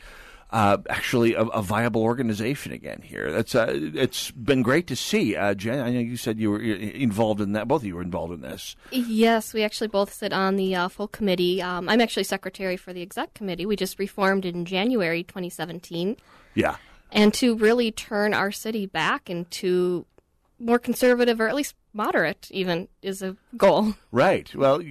uh, 0.53 0.77
actually 0.91 1.35
a, 1.35 1.43
a, 1.43 1.63
viable 1.63 2.03
organization 2.03 2.73
again 2.73 3.01
here. 3.03 3.33
That's 3.33 3.55
uh, 3.55 3.73
it's 3.73 4.31
been 4.33 4.63
great 4.63 4.87
to 4.89 4.97
see. 4.97 5.35
Uh, 5.35 5.55
Jen, 5.55 5.81
I 5.81 5.91
know 5.91 6.01
you 6.01 6.19
said 6.19 6.39
you 6.39 6.51
were 6.51 6.61
involved 6.61 7.41
in 7.41 7.53
that. 7.53 7.67
Both 7.67 7.83
of 7.83 7.87
you 7.87 7.97
were 7.97 8.03
involved 8.03 8.35
in 8.35 8.43
this. 8.43 8.77
Yes, 8.91 9.55
we 9.55 9.63
actually 9.63 9.89
both 9.89 10.13
sit 10.13 10.33
on 10.33 10.57
the 10.57 10.75
uh, 10.75 10.89
full 10.89 11.09
committee. 11.09 11.63
Um, 11.63 11.89
I'm 11.89 12.03
actually 12.03 12.25
secretary 12.25 12.77
for 12.77 12.93
the 12.93 13.01
exec 13.01 13.33
committee. 13.33 13.65
We 13.65 13.77
just 13.77 13.99
reformed 13.99 14.45
in 14.45 14.67
January 14.67 15.23
2017. 15.23 16.19
Yeah. 16.55 16.77
And 17.11 17.33
to 17.35 17.57
really 17.57 17.91
turn 17.91 18.35
our 18.35 18.53
city 18.53 18.85
back 18.85 19.31
into 19.31 20.05
more 20.59 20.79
conservative 20.79 21.41
or 21.41 21.49
at 21.49 21.55
least 21.55 21.75
moderate 21.93 22.49
even 22.51 22.89
is 23.03 23.23
a 23.23 23.37
goal. 23.57 23.95
Right. 24.15 24.55
Well, 24.55 24.83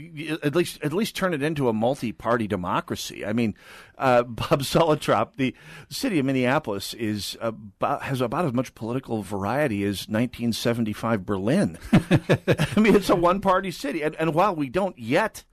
at 0.42 0.56
least 0.56 0.80
at 0.82 0.94
least 0.94 1.16
turn 1.16 1.36
it 1.36 1.44
into 1.44 1.70
a 1.70 1.74
multi-party 1.74 2.48
democracy. 2.48 3.24
I 3.24 3.34
mean, 3.34 3.54
uh, 4.00 4.24
Bob 4.24 4.64
Sullentrop, 4.64 5.36
the 5.36 5.56
city 5.90 6.18
of 6.18 6.26
Minneapolis 6.26 6.96
is 6.96 7.38
about, 7.40 8.02
has 8.02 8.20
about 8.20 8.46
as 8.46 8.54
much 8.54 8.74
political 8.74 9.22
variety 9.22 9.84
as 9.84 10.08
1975 10.08 11.24
Berlin. 11.24 11.78
I 11.92 12.80
mean, 12.80 12.96
it's 12.96 13.12
a 13.12 13.16
one-party 13.16 13.70
city, 13.70 14.02
and, 14.02 14.16
and 14.16 14.34
while 14.34 14.56
we 14.56 14.70
don't 14.70 14.98
yet 14.98 15.44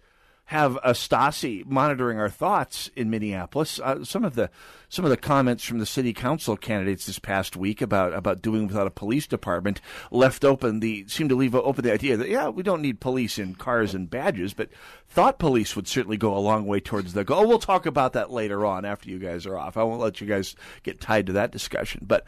have 0.48 0.76
a 0.76 0.92
Stasi 0.92 1.66
monitoring 1.66 2.18
our 2.18 2.30
thoughts 2.30 2.90
in 2.96 3.10
Minneapolis. 3.10 3.78
Uh, 3.80 4.02
some 4.02 4.24
of 4.24 4.34
the 4.34 4.48
some 4.88 5.04
of 5.04 5.10
the 5.10 5.16
comments 5.18 5.62
from 5.62 5.78
the 5.78 5.84
city 5.84 6.14
council 6.14 6.56
candidates 6.56 7.04
this 7.04 7.18
past 7.18 7.54
week 7.54 7.82
about 7.82 8.14
about 8.14 8.40
doing 8.40 8.66
without 8.66 8.86
a 8.86 8.90
police 8.90 9.26
department 9.26 9.82
left 10.10 10.46
open 10.46 10.80
the 10.80 11.04
seemed 11.06 11.28
to 11.28 11.36
leave 11.36 11.54
open 11.54 11.84
the 11.84 11.92
idea 11.92 12.16
that 12.16 12.30
yeah 12.30 12.48
we 12.48 12.62
don't 12.62 12.80
need 12.80 12.98
police 12.98 13.38
in 13.38 13.56
cars 13.56 13.94
and 13.94 14.08
badges, 14.08 14.54
but 14.54 14.70
thought 15.06 15.38
police 15.38 15.76
would 15.76 15.86
certainly 15.86 16.16
go 16.16 16.34
a 16.34 16.40
long 16.40 16.64
way 16.64 16.80
towards 16.80 17.12
the 17.12 17.24
goal. 17.24 17.46
We'll 17.46 17.58
talk 17.58 17.84
about 17.84 18.14
that 18.14 18.30
later 18.30 18.64
on 18.64 18.86
after 18.86 19.10
you 19.10 19.18
guys 19.18 19.44
are 19.44 19.58
off. 19.58 19.76
I 19.76 19.82
won't 19.82 20.00
let 20.00 20.22
you 20.22 20.26
guys 20.26 20.56
get 20.82 20.98
tied 20.98 21.26
to 21.26 21.34
that 21.34 21.52
discussion, 21.52 22.06
but 22.06 22.26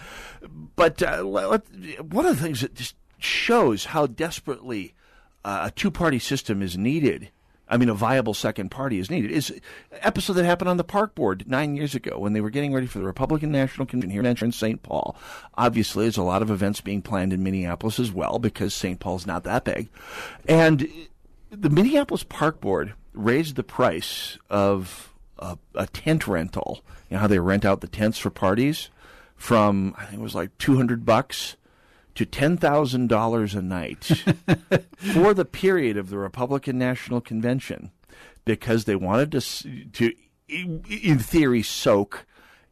but 0.77 1.03
uh, 1.03 1.23
let, 1.23 1.63
one 2.03 2.27
of 2.27 2.37
the 2.37 2.43
things 2.43 2.61
that 2.61 2.75
just 2.75 2.97
shows 3.17 3.87
how 3.87 4.07
desperately 4.07 4.93
uh, 5.43 5.63
a 5.69 5.71
two 5.71 5.91
party 5.91 6.19
system 6.19 6.61
is 6.61 6.77
needed 6.77 7.31
I 7.71 7.77
mean, 7.77 7.89
a 7.89 7.95
viable 7.95 8.35
second 8.35 8.71
party 8.71 8.99
is 8.99 9.11
needed. 9.11 9.31
Is 9.31 9.59
episode 9.93 10.33
that 10.35 10.45
happened 10.45 10.69
on 10.69 10.77
the 10.77 10.85
park 10.85 11.15
board 11.15 11.45
nine 11.47 11.77
years 11.77 11.95
ago 11.95 12.19
when 12.19 12.33
they 12.33 12.41
were 12.41 12.51
getting 12.51 12.75
ready 12.75 12.89
for 12.89 12.99
the 12.99 13.05
Republican 13.05 13.53
National 13.53 13.87
Convention 13.87 14.11
here 14.11 14.45
in 14.45 14.53
St. 14.53 14.83
Paul. 14.83 15.17
Obviously, 15.55 16.05
there's 16.05 16.17
a 16.17 16.23
lot 16.23 16.43
of 16.43 16.51
events 16.51 16.81
being 16.81 17.01
planned 17.01 17.33
in 17.33 17.45
Minneapolis 17.45 18.01
as 18.01 18.11
well 18.11 18.41
because 18.41 18.75
St. 18.75 18.99
Paul's 18.99 19.27
not 19.27 19.45
that 19.45 19.65
big, 19.65 19.89
and 20.49 20.89
the 21.51 21.71
Minneapolis 21.71 22.25
Park 22.25 22.61
Board 22.61 22.95
raised 23.13 23.55
the 23.55 23.63
price 23.63 24.37
of 24.51 25.13
a, 25.39 25.57
a 25.77 25.87
tent 25.87 26.27
rental. 26.27 26.83
You 27.09 27.15
know 27.15 27.21
how 27.21 27.27
they 27.29 27.39
rent 27.39 27.65
out 27.65 27.81
the 27.81 27.89
tents 27.89 28.19
for 28.19 28.31
parties 28.31 28.91
from 29.37 29.95
I 29.97 30.05
think 30.07 30.21
it 30.21 30.23
was 30.23 30.35
like 30.35 30.57
two 30.59 30.77
hundred 30.77 31.07
bucks 31.07 31.57
to 32.15 32.27
$10,000 32.27 33.55
a 33.55 33.63
night 33.63 34.05
for 34.97 35.35
the 35.35 35.45
period 35.45 35.97
of 35.97 36.11
the 36.11 36.19
Republican 36.19 36.79
National 36.79 37.21
Convention 37.21 37.91
because 38.45 38.85
they 38.85 38.97
wanted 38.97 39.33
to, 39.33 39.41
to, 39.93 40.13
in 40.49 41.19
theory, 41.19 41.63
soak 41.63 42.27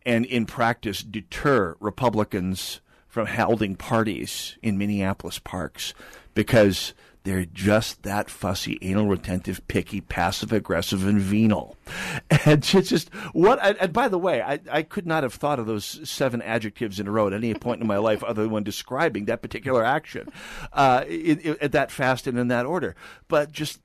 and 0.05 0.25
in 0.25 0.47
practice 0.47 1.03
deter 1.03 1.77
Republicans 1.81 2.81
from 3.07 3.27
holding 3.27 3.77
parties 3.77 4.57
in 4.63 4.79
Minneapolis 4.79 5.39
parks 5.39 5.95
because 6.35 6.95
they're 7.29 7.45
just 7.45 8.05
that 8.05 8.31
fussy, 8.31 8.79
anal 8.81 9.07
retentive, 9.07 9.61
picky, 9.69 10.01
passive 10.01 10.51
aggressive, 10.51 11.07
and 11.07 11.21
venal. 11.21 11.77
And 12.45 12.63
just 12.63 13.13
what. 13.33 13.59
And 13.63 13.93
by 13.93 14.09
the 14.09 14.19
way, 14.19 14.41
I, 14.41 14.61
I 14.71 14.83
could 14.83 15.07
not 15.07 15.23
have 15.23 15.35
thought 15.35 15.59
of 15.59 15.67
those 15.67 16.09
seven 16.09 16.41
adjectives 16.41 16.99
in 17.01 17.07
a 17.07 17.11
row 17.11 17.27
at 17.27 17.33
any 17.35 17.53
point 17.55 17.81
in 17.83 17.87
my 17.87 17.99
life 17.99 18.23
other 18.23 18.43
than 18.43 18.51
when 18.51 18.63
describing 18.63 19.27
that 19.27 19.43
particular 19.43 19.85
action, 19.85 20.31
uh, 20.73 21.05
it, 21.07 21.59
it, 21.61 21.73
that 21.73 21.91
fast 21.91 22.27
and 22.27 22.39
in 22.39 22.49
that 22.49 22.65
order. 22.65 22.95
But 23.29 23.53
just, 23.53 23.81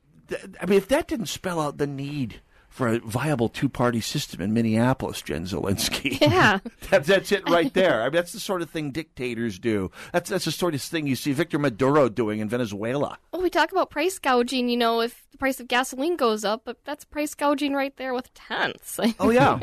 I 0.62 0.66
mean, 0.66 0.78
if 0.78 0.88
that 0.90 1.08
didn't 1.08 1.26
spell 1.26 1.60
out 1.60 1.78
the 1.78 1.88
need 1.88 2.42
for 2.74 2.88
a 2.88 3.00
viable 3.00 3.50
two 3.50 3.70
party 3.70 4.02
system 4.02 4.42
in 4.42 4.52
Minneapolis, 4.52 5.22
Jen 5.22 5.46
Zielinski. 5.46 6.20
Yeah. 6.24 6.60
that, 6.90 7.06
that's 7.06 7.32
it 7.32 7.48
right 7.50 7.72
there. 7.74 8.02
I 8.02 8.06
mean, 8.06 8.14
that's 8.14 8.32
the 8.32 8.40
sort 8.40 8.62
of 8.62 8.70
thing 8.70 8.92
dictators 8.92 9.60
do. 9.60 9.92
That's, 10.12 10.30
that's 10.30 10.46
the 10.46 10.52
sort 10.52 10.74
of 10.74 10.82
thing 10.82 11.06
you 11.06 11.16
see 11.16 11.34
Victor 11.34 11.60
Maduro 11.60 12.10
doing 12.10 12.40
in 12.40 12.50
Venezuela. 12.50 13.20
Well, 13.32 13.42
we 13.42 13.50
talk 13.52 13.72
about 13.72 13.92
price 13.92 14.18
gouging, 14.18 14.70
you 14.70 14.78
know, 14.78 15.02
if 15.02 15.28
the 15.32 15.38
price 15.38 15.60
of 15.60 15.68
gasoline 15.68 16.16
goes 16.16 16.44
up, 16.44 16.62
but 16.66 16.78
that's 16.86 17.06
price 17.06 17.36
gouging 17.36 17.74
right 17.74 17.96
there 17.98 18.14
with 18.14 18.34
tents. 18.34 19.00
Oh, 19.20 19.30
yeah. 19.30 19.60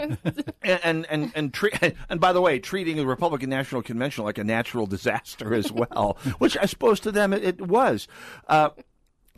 and, 0.63 0.81
and, 0.85 1.07
and, 1.11 1.33
and, 1.35 1.53
tre- 1.53 1.95
and 2.09 2.21
by 2.21 2.33
the 2.33 2.41
way, 2.41 2.61
treating 2.61 2.97
the 2.97 3.07
Republican 3.07 3.51
National 3.51 3.83
Convention 3.83 4.25
like 4.25 4.39
a 4.39 4.45
natural 4.45 4.87
disaster 4.87 5.55
as 5.55 5.73
well, 5.73 6.17
which 6.39 6.57
I 6.57 6.67
suppose 6.67 7.01
to 7.01 7.11
them 7.11 7.33
it, 7.33 7.43
it 7.43 7.61
was. 7.67 8.07
Uh, 8.49 8.71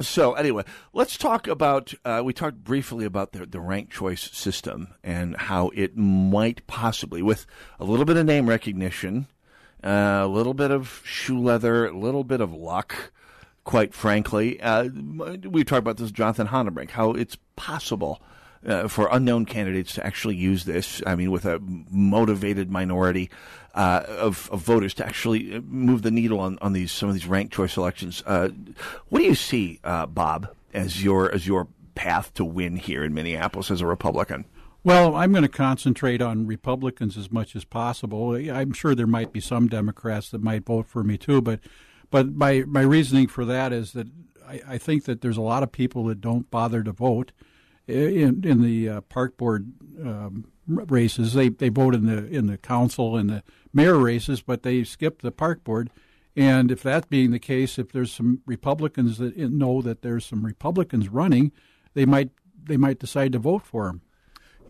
so 0.06 0.34
anyway, 0.34 0.64
let's 0.92 1.16
talk 1.16 1.46
about. 1.46 1.94
Uh, 2.04 2.22
we 2.24 2.32
talked 2.32 2.64
briefly 2.64 3.04
about 3.04 3.32
the, 3.32 3.46
the 3.46 3.60
ranked 3.60 3.92
choice 3.92 4.30
system 4.32 4.94
and 5.02 5.36
how 5.36 5.70
it 5.74 5.96
might 5.96 6.66
possibly, 6.66 7.22
with 7.22 7.46
a 7.78 7.84
little 7.84 8.04
bit 8.04 8.16
of 8.16 8.26
name 8.26 8.48
recognition, 8.48 9.26
uh, 9.84 10.22
a 10.22 10.28
little 10.28 10.54
bit 10.54 10.70
of 10.70 11.02
shoe 11.04 11.40
leather, 11.40 11.86
a 11.86 11.96
little 11.96 12.24
bit 12.24 12.40
of 12.40 12.52
luck, 12.52 13.12
quite 13.64 13.94
frankly, 13.94 14.60
uh, 14.60 14.88
we 15.48 15.64
talked 15.64 15.78
about 15.78 15.96
this 15.96 16.10
Jonathan 16.10 16.48
Hanebrink, 16.48 16.90
how 16.90 17.12
it's 17.12 17.36
possible 17.56 18.20
uh, 18.66 18.88
for 18.88 19.08
unknown 19.10 19.44
candidates 19.44 19.94
to 19.94 20.06
actually 20.06 20.36
use 20.36 20.64
this. 20.64 21.02
I 21.06 21.14
mean, 21.14 21.30
with 21.30 21.44
a 21.44 21.60
motivated 21.60 22.70
minority 22.70 23.30
uh, 23.74 24.04
of, 24.06 24.48
of, 24.52 24.60
voters 24.60 24.94
to 24.94 25.06
actually 25.06 25.60
move 25.60 26.02
the 26.02 26.10
needle 26.10 26.40
on, 26.40 26.58
on 26.60 26.72
these 26.72 26.92
some 26.92 27.08
of 27.08 27.14
these 27.14 27.26
ranked 27.26 27.54
choice 27.54 27.76
elections. 27.76 28.22
Uh, 28.26 28.50
what 29.08 29.20
do 29.20 29.24
you 29.24 29.34
see, 29.34 29.80
uh, 29.82 30.06
Bob, 30.06 30.54
as 30.74 31.02
your 31.02 31.32
as 31.34 31.46
your 31.46 31.68
path 31.94 32.34
to 32.34 32.44
win 32.44 32.76
here 32.76 33.04
in 33.04 33.14
Minneapolis 33.14 33.70
as 33.70 33.80
a 33.80 33.86
Republican? 33.86 34.44
Well, 34.84 35.14
I'm 35.14 35.30
going 35.30 35.42
to 35.42 35.48
concentrate 35.48 36.20
on 36.20 36.46
Republicans 36.46 37.16
as 37.16 37.30
much 37.30 37.54
as 37.54 37.64
possible. 37.64 38.34
I'm 38.34 38.72
sure 38.72 38.94
there 38.94 39.06
might 39.06 39.32
be 39.32 39.40
some 39.40 39.68
Democrats 39.68 40.30
that 40.30 40.42
might 40.42 40.66
vote 40.66 40.86
for 40.86 41.04
me 41.04 41.16
too, 41.16 41.40
but 41.40 41.60
but 42.10 42.34
my 42.34 42.64
my 42.66 42.82
reasoning 42.82 43.28
for 43.28 43.44
that 43.44 43.72
is 43.72 43.92
that 43.92 44.08
I, 44.46 44.60
I 44.68 44.78
think 44.78 45.04
that 45.04 45.20
there's 45.20 45.36
a 45.36 45.42
lot 45.42 45.62
of 45.62 45.72
people 45.72 46.04
that 46.06 46.20
don't 46.20 46.50
bother 46.50 46.82
to 46.82 46.92
vote 46.92 47.32
in 47.86 48.44
in 48.44 48.62
the 48.62 48.88
uh, 48.88 49.00
park 49.02 49.36
board 49.36 49.72
um, 50.00 50.46
races. 50.66 51.34
They 51.34 51.48
they 51.48 51.68
vote 51.68 51.94
in 51.94 52.06
the 52.06 52.26
in 52.26 52.46
the 52.46 52.58
council 52.58 53.16
and 53.16 53.30
the 53.30 53.42
mayor 53.72 53.98
races, 53.98 54.42
but 54.42 54.62
they 54.62 54.84
skip 54.84 55.22
the 55.22 55.32
park 55.32 55.64
board. 55.64 55.90
And 56.34 56.70
if 56.70 56.82
that 56.82 57.10
being 57.10 57.30
the 57.30 57.38
case, 57.38 57.78
if 57.78 57.92
there's 57.92 58.12
some 58.12 58.40
Republicans 58.46 59.18
that 59.18 59.36
know 59.36 59.82
that 59.82 60.02
there's 60.02 60.24
some 60.24 60.44
Republicans 60.44 61.08
running, 61.08 61.52
they 61.94 62.06
might 62.06 62.30
they 62.64 62.76
might 62.76 62.98
decide 62.98 63.32
to 63.32 63.38
vote 63.38 63.62
for 63.62 63.86
them. 63.86 64.02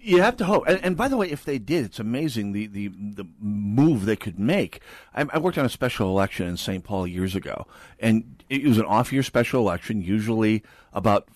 You 0.04 0.20
have 0.20 0.36
to 0.38 0.44
hope. 0.44 0.64
And, 0.66 0.84
and, 0.84 0.96
by 0.96 1.06
the 1.06 1.16
way, 1.16 1.30
if 1.30 1.44
they 1.44 1.60
did, 1.60 1.84
it's 1.84 2.00
amazing 2.00 2.50
the, 2.50 2.66
the, 2.66 2.88
the 2.88 3.24
move 3.38 4.04
they 4.04 4.16
could 4.16 4.36
make. 4.36 4.80
I, 5.14 5.24
I, 5.32 5.38
worked 5.38 5.58
on 5.58 5.64
a 5.64 5.68
special 5.68 6.08
election 6.08 6.48
in 6.48 6.56
St. 6.56 6.82
Paul 6.82 7.06
years 7.06 7.36
ago, 7.36 7.68
and 8.00 8.42
it 8.48 8.64
was 8.64 8.78
an 8.78 8.84
off 8.84 9.12
year 9.12 9.22
special 9.22 9.60
election, 9.60 10.02
usually 10.02 10.64
about 10.92 11.28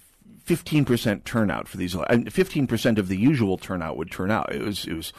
15% 0.46 1.24
turnout 1.24 1.68
for 1.68 1.76
these. 1.76 1.94
15% 1.94 2.98
of 2.98 3.08
the 3.08 3.16
usual 3.16 3.58
turnout 3.58 3.96
would 3.96 4.10
turn 4.10 4.30
out. 4.30 4.54
It 4.54 4.62
was, 4.62 4.86
it 4.86 4.94
was 4.94 5.12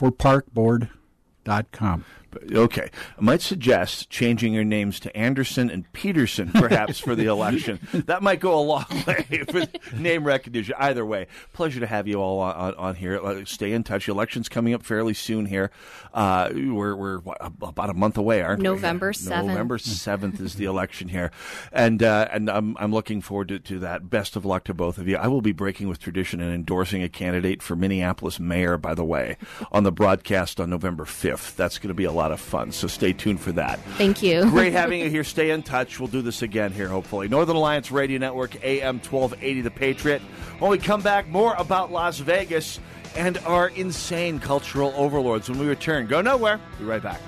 for 0.03 0.11
parkboard.com. 0.11 2.03
Okay. 2.51 2.89
I 3.17 3.21
might 3.21 3.41
suggest 3.41 4.09
changing 4.09 4.53
your 4.53 4.63
names 4.63 4.99
to 5.01 5.15
Anderson 5.15 5.69
and 5.69 5.91
Peterson, 5.93 6.51
perhaps, 6.51 6.99
for 6.99 7.15
the 7.15 7.25
election. 7.25 7.79
That 8.03 8.21
might 8.21 8.39
go 8.39 8.59
a 8.59 8.61
long 8.61 8.85
way 9.07 9.43
for 9.49 9.65
name 9.95 10.25
recognition. 10.25 10.75
Either 10.77 11.05
way, 11.05 11.27
pleasure 11.53 11.79
to 11.79 11.87
have 11.87 12.07
you 12.07 12.15
all 12.15 12.39
on, 12.39 12.75
on 12.75 12.95
here. 12.95 13.17
Uh, 13.17 13.45
stay 13.45 13.71
in 13.71 13.83
touch. 13.83 14.07
election's 14.07 14.49
coming 14.49 14.73
up 14.73 14.83
fairly 14.83 15.13
soon 15.13 15.45
here. 15.45 15.71
Uh, 16.13 16.49
we're 16.53 16.95
we're 16.95 17.19
what, 17.19 17.37
about 17.61 17.89
a 17.89 17.93
month 17.93 18.17
away, 18.17 18.41
aren't 18.41 18.59
we? 18.59 18.63
November 18.63 19.07
we? 19.07 19.13
7th. 19.13 19.45
November 19.45 19.77
7th 19.77 20.41
is 20.41 20.55
the 20.55 20.65
election 20.73 21.07
here. 21.07 21.31
And 21.71 22.03
uh, 22.03 22.27
and 22.31 22.49
I'm, 22.49 22.75
I'm 22.79 22.91
looking 22.91 23.21
forward 23.21 23.49
to, 23.49 23.59
to 23.59 23.79
that. 23.79 24.09
Best 24.09 24.35
of 24.35 24.45
luck 24.45 24.65
to 24.65 24.73
both 24.73 24.97
of 24.97 25.07
you. 25.07 25.17
I 25.17 25.27
will 25.27 25.41
be 25.41 25.51
breaking 25.53 25.87
with 25.87 25.99
tradition 25.99 26.41
and 26.41 26.53
endorsing 26.53 27.03
a 27.03 27.09
candidate 27.09 27.61
for 27.61 27.75
Minneapolis 27.75 28.39
mayor, 28.39 28.77
by 28.77 28.93
the 28.93 29.05
way, 29.05 29.37
on 29.71 29.83
the 29.83 29.91
broadcast 29.91 30.59
on 30.59 30.69
November 30.69 31.05
5th. 31.05 31.55
That's 31.55 31.77
going 31.77 31.89
to 31.89 31.93
be 31.93 32.03
a 32.03 32.11
lot 32.11 32.22
lot 32.23 32.31
of 32.31 32.39
fun. 32.39 32.71
So 32.71 32.87
stay 32.87 33.11
tuned 33.11 33.41
for 33.41 33.51
that. 33.51 33.79
Thank 33.97 34.23
you. 34.23 34.49
Great 34.49 34.71
having 34.71 34.99
you 35.01 35.09
here. 35.09 35.25
Stay 35.25 35.51
in 35.51 35.61
touch. 35.61 35.99
We'll 35.99 36.07
do 36.07 36.21
this 36.21 36.41
again 36.41 36.71
here, 36.71 36.87
hopefully. 36.87 37.27
Northern 37.27 37.57
Alliance 37.57 37.91
Radio 37.91 38.17
Network, 38.17 38.63
AM 38.63 38.99
1280, 38.99 39.61
The 39.61 39.71
Patriot. 39.71 40.21
When 40.59 40.71
we 40.71 40.77
come 40.77 41.01
back, 41.01 41.27
more 41.27 41.53
about 41.55 41.91
Las 41.91 42.19
Vegas 42.19 42.79
and 43.17 43.37
our 43.39 43.67
insane 43.67 44.39
cultural 44.39 44.93
overlords 44.95 45.49
when 45.49 45.59
we 45.59 45.67
return. 45.67 46.07
Go 46.07 46.21
nowhere. 46.21 46.61
Be 46.79 46.85
right 46.85 47.03
back. 47.03 47.19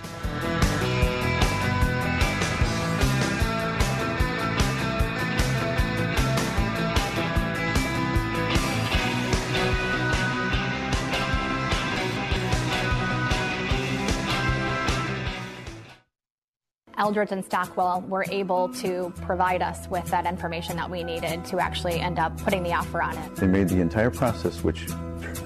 Eldridge 16.98 17.32
and 17.32 17.44
Stockwell 17.44 18.02
were 18.08 18.26
able 18.30 18.70
to 18.76 19.14
provide 19.24 19.62
us 19.62 19.88
with 19.90 20.06
that 20.06 20.26
information 20.26 20.76
that 20.78 20.90
we 20.90 21.04
needed 21.04 21.44
to 21.46 21.60
actually 21.60 22.00
end 22.00 22.20
up 22.20 22.38
putting 22.42 22.64
the 22.64 22.74
offer 22.74 23.02
on 23.02 23.18
it. 23.18 23.36
They 23.36 23.48
made 23.48 23.70
the 23.70 23.82
entire 23.82 24.10
process, 24.10 24.64
which 24.64 24.88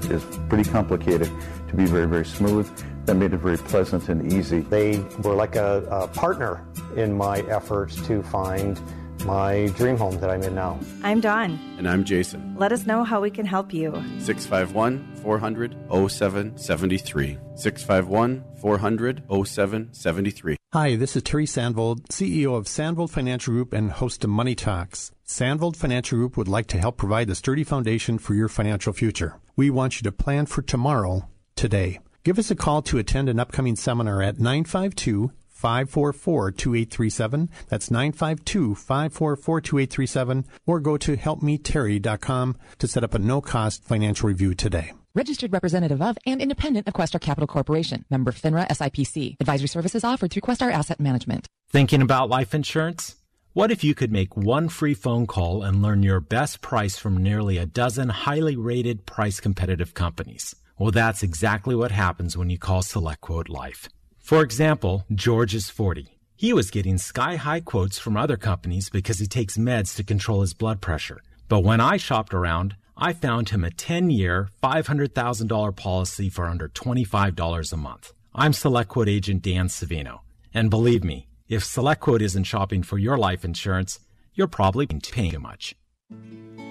is 0.03 0.23
pretty 0.47 0.69
complicated, 0.69 1.31
to 1.69 1.75
be 1.75 1.85
very, 1.85 2.07
very 2.07 2.25
smooth. 2.25 2.69
That 3.05 3.15
made 3.15 3.33
it 3.33 3.37
very 3.37 3.57
pleasant 3.57 4.09
and 4.09 4.31
easy. 4.31 4.59
They 4.59 4.99
were 5.23 5.33
like 5.33 5.55
a, 5.55 5.83
a 5.89 6.07
partner 6.07 6.67
in 6.95 7.17
my 7.17 7.39
efforts 7.41 7.95
to 8.07 8.21
find 8.23 8.79
my 9.25 9.67
dream 9.75 9.97
home 9.97 10.19
that 10.19 10.29
I'm 10.29 10.41
in 10.43 10.55
now. 10.55 10.79
I'm 11.03 11.21
Dawn. 11.21 11.59
And 11.77 11.87
I'm 11.87 12.03
Jason. 12.03 12.55
Let 12.57 12.71
us 12.71 12.85
know 12.85 13.03
how 13.03 13.21
we 13.21 13.29
can 13.29 13.45
help 13.45 13.73
you. 13.73 13.91
651 14.19 15.15
400 15.23 15.75
0773. 15.89 17.37
651 17.55 18.43
400 18.61 19.23
0773. 19.29 20.55
Hi, 20.73 20.95
this 20.95 21.15
is 21.15 21.23
Terry 21.23 21.45
Sandvold, 21.45 22.07
CEO 22.09 22.55
of 22.55 22.65
Sandvold 22.65 23.09
Financial 23.09 23.51
Group 23.51 23.73
and 23.73 23.91
host 23.91 24.23
of 24.23 24.29
Money 24.29 24.53
Talks. 24.53 25.11
Sandvold 25.25 25.75
Financial 25.75 26.17
Group 26.17 26.37
would 26.37 26.47
like 26.47 26.67
to 26.67 26.77
help 26.77 26.97
provide 26.97 27.27
the 27.27 27.33
sturdy 27.33 27.63
foundation 27.63 28.19
for 28.19 28.35
your 28.35 28.49
financial 28.49 28.93
future. 28.93 29.39
We 29.55 29.69
want 29.71 29.99
you 29.99 30.03
to 30.03 30.11
plan 30.11 30.45
for 30.45 30.61
tomorrow, 30.61 31.27
today. 31.55 31.99
Give 32.23 32.37
us 32.37 32.51
a 32.51 32.55
call 32.55 32.81
to 32.83 32.99
attend 32.99 33.29
an 33.29 33.39
upcoming 33.39 33.75
seminar 33.75 34.21
at 34.21 34.39
952 34.39 35.31
544 35.59 36.51
2837. 36.51 37.49
That's 37.67 37.91
952 37.91 38.75
544 38.75 39.61
2837. 39.61 40.45
Or 40.65 40.79
go 40.79 40.95
to 40.97 41.17
helpmeterry.com 41.17 42.57
to 42.77 42.87
set 42.87 43.03
up 43.03 43.13
a 43.13 43.19
no 43.19 43.41
cost 43.41 43.83
financial 43.83 44.29
review 44.29 44.53
today. 44.53 44.93
Registered 45.13 45.51
representative 45.51 46.01
of 46.01 46.17
and 46.25 46.41
independent 46.41 46.87
of 46.87 46.93
Questar 46.93 47.19
Capital 47.19 47.47
Corporation. 47.47 48.05
Member 48.09 48.31
FINRA 48.31 48.67
SIPC. 48.69 49.35
Advisory 49.41 49.67
services 49.67 50.03
offered 50.03 50.31
through 50.31 50.43
Questar 50.43 50.71
Asset 50.71 50.99
Management. 50.99 51.45
Thinking 51.69 52.01
about 52.01 52.29
life 52.29 52.53
insurance? 52.53 53.15
What 53.53 53.71
if 53.71 53.83
you 53.83 53.93
could 53.95 54.11
make 54.13 54.37
one 54.37 54.69
free 54.69 54.93
phone 54.93 55.27
call 55.27 55.63
and 55.63 55.81
learn 55.81 56.03
your 56.03 56.21
best 56.21 56.61
price 56.61 56.97
from 56.97 57.17
nearly 57.17 57.57
a 57.57 57.65
dozen 57.65 58.07
highly 58.07 58.55
rated 58.55 59.05
price 59.05 59.41
competitive 59.41 59.93
companies? 59.93 60.55
Well, 60.77 60.91
that's 60.91 61.23
exactly 61.23 61.75
what 61.75 61.91
happens 61.91 62.37
when 62.37 62.49
you 62.49 62.57
call 62.57 62.81
SelectQuote 62.81 63.49
Life. 63.49 63.89
For 64.29 64.43
example, 64.43 65.05
George 65.11 65.55
is 65.55 65.71
40. 65.71 66.19
He 66.35 66.53
was 66.53 66.69
getting 66.69 66.99
sky 66.99 67.35
high 67.35 67.61
quotes 67.61 67.97
from 67.97 68.15
other 68.15 68.37
companies 68.37 68.87
because 68.87 69.17
he 69.17 69.25
takes 69.25 69.57
meds 69.57 69.95
to 69.95 70.03
control 70.03 70.41
his 70.41 70.53
blood 70.53 70.81
pressure. 70.81 71.23
But 71.47 71.61
when 71.61 71.81
I 71.81 71.97
shopped 71.97 72.35
around, 72.35 72.75
I 72.95 73.13
found 73.13 73.49
him 73.49 73.63
a 73.63 73.71
10 73.71 74.11
year, 74.11 74.47
$500,000 74.61 75.75
policy 75.75 76.29
for 76.29 76.45
under 76.45 76.69
$25 76.69 77.73
a 77.73 77.75
month. 77.75 78.13
I'm 78.35 78.51
SelectQuote 78.51 79.09
agent 79.09 79.41
Dan 79.41 79.67
Savino. 79.67 80.19
And 80.53 80.69
believe 80.69 81.03
me, 81.03 81.27
if 81.47 81.63
SelectQuote 81.63 82.21
isn't 82.21 82.43
shopping 82.43 82.83
for 82.83 82.99
your 82.99 83.17
life 83.17 83.43
insurance, 83.43 83.99
you're 84.35 84.45
probably 84.45 84.85
paying 84.85 85.31
too 85.31 85.39
much. 85.39 85.75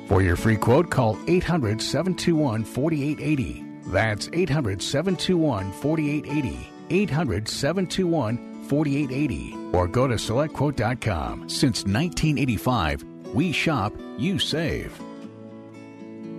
For 0.07 0.23
your 0.23 0.37
free 0.37 0.59
quote, 0.59 0.91
call 0.91 1.19
800 1.27 1.83
721 1.83 2.63
4880. 2.63 3.65
That's 3.89 4.31
800 4.33 4.81
721 4.81 5.73
4880. 5.73 6.78
800 6.91 7.49
721 7.49 8.65
4880. 8.65 9.57
Or 9.73 9.87
go 9.87 10.07
to 10.07 10.15
selectquote.com. 10.15 11.49
Since 11.49 11.85
1985, 11.85 13.05
we 13.35 13.53
shop, 13.53 13.95
you 14.19 14.39
save. 14.39 15.01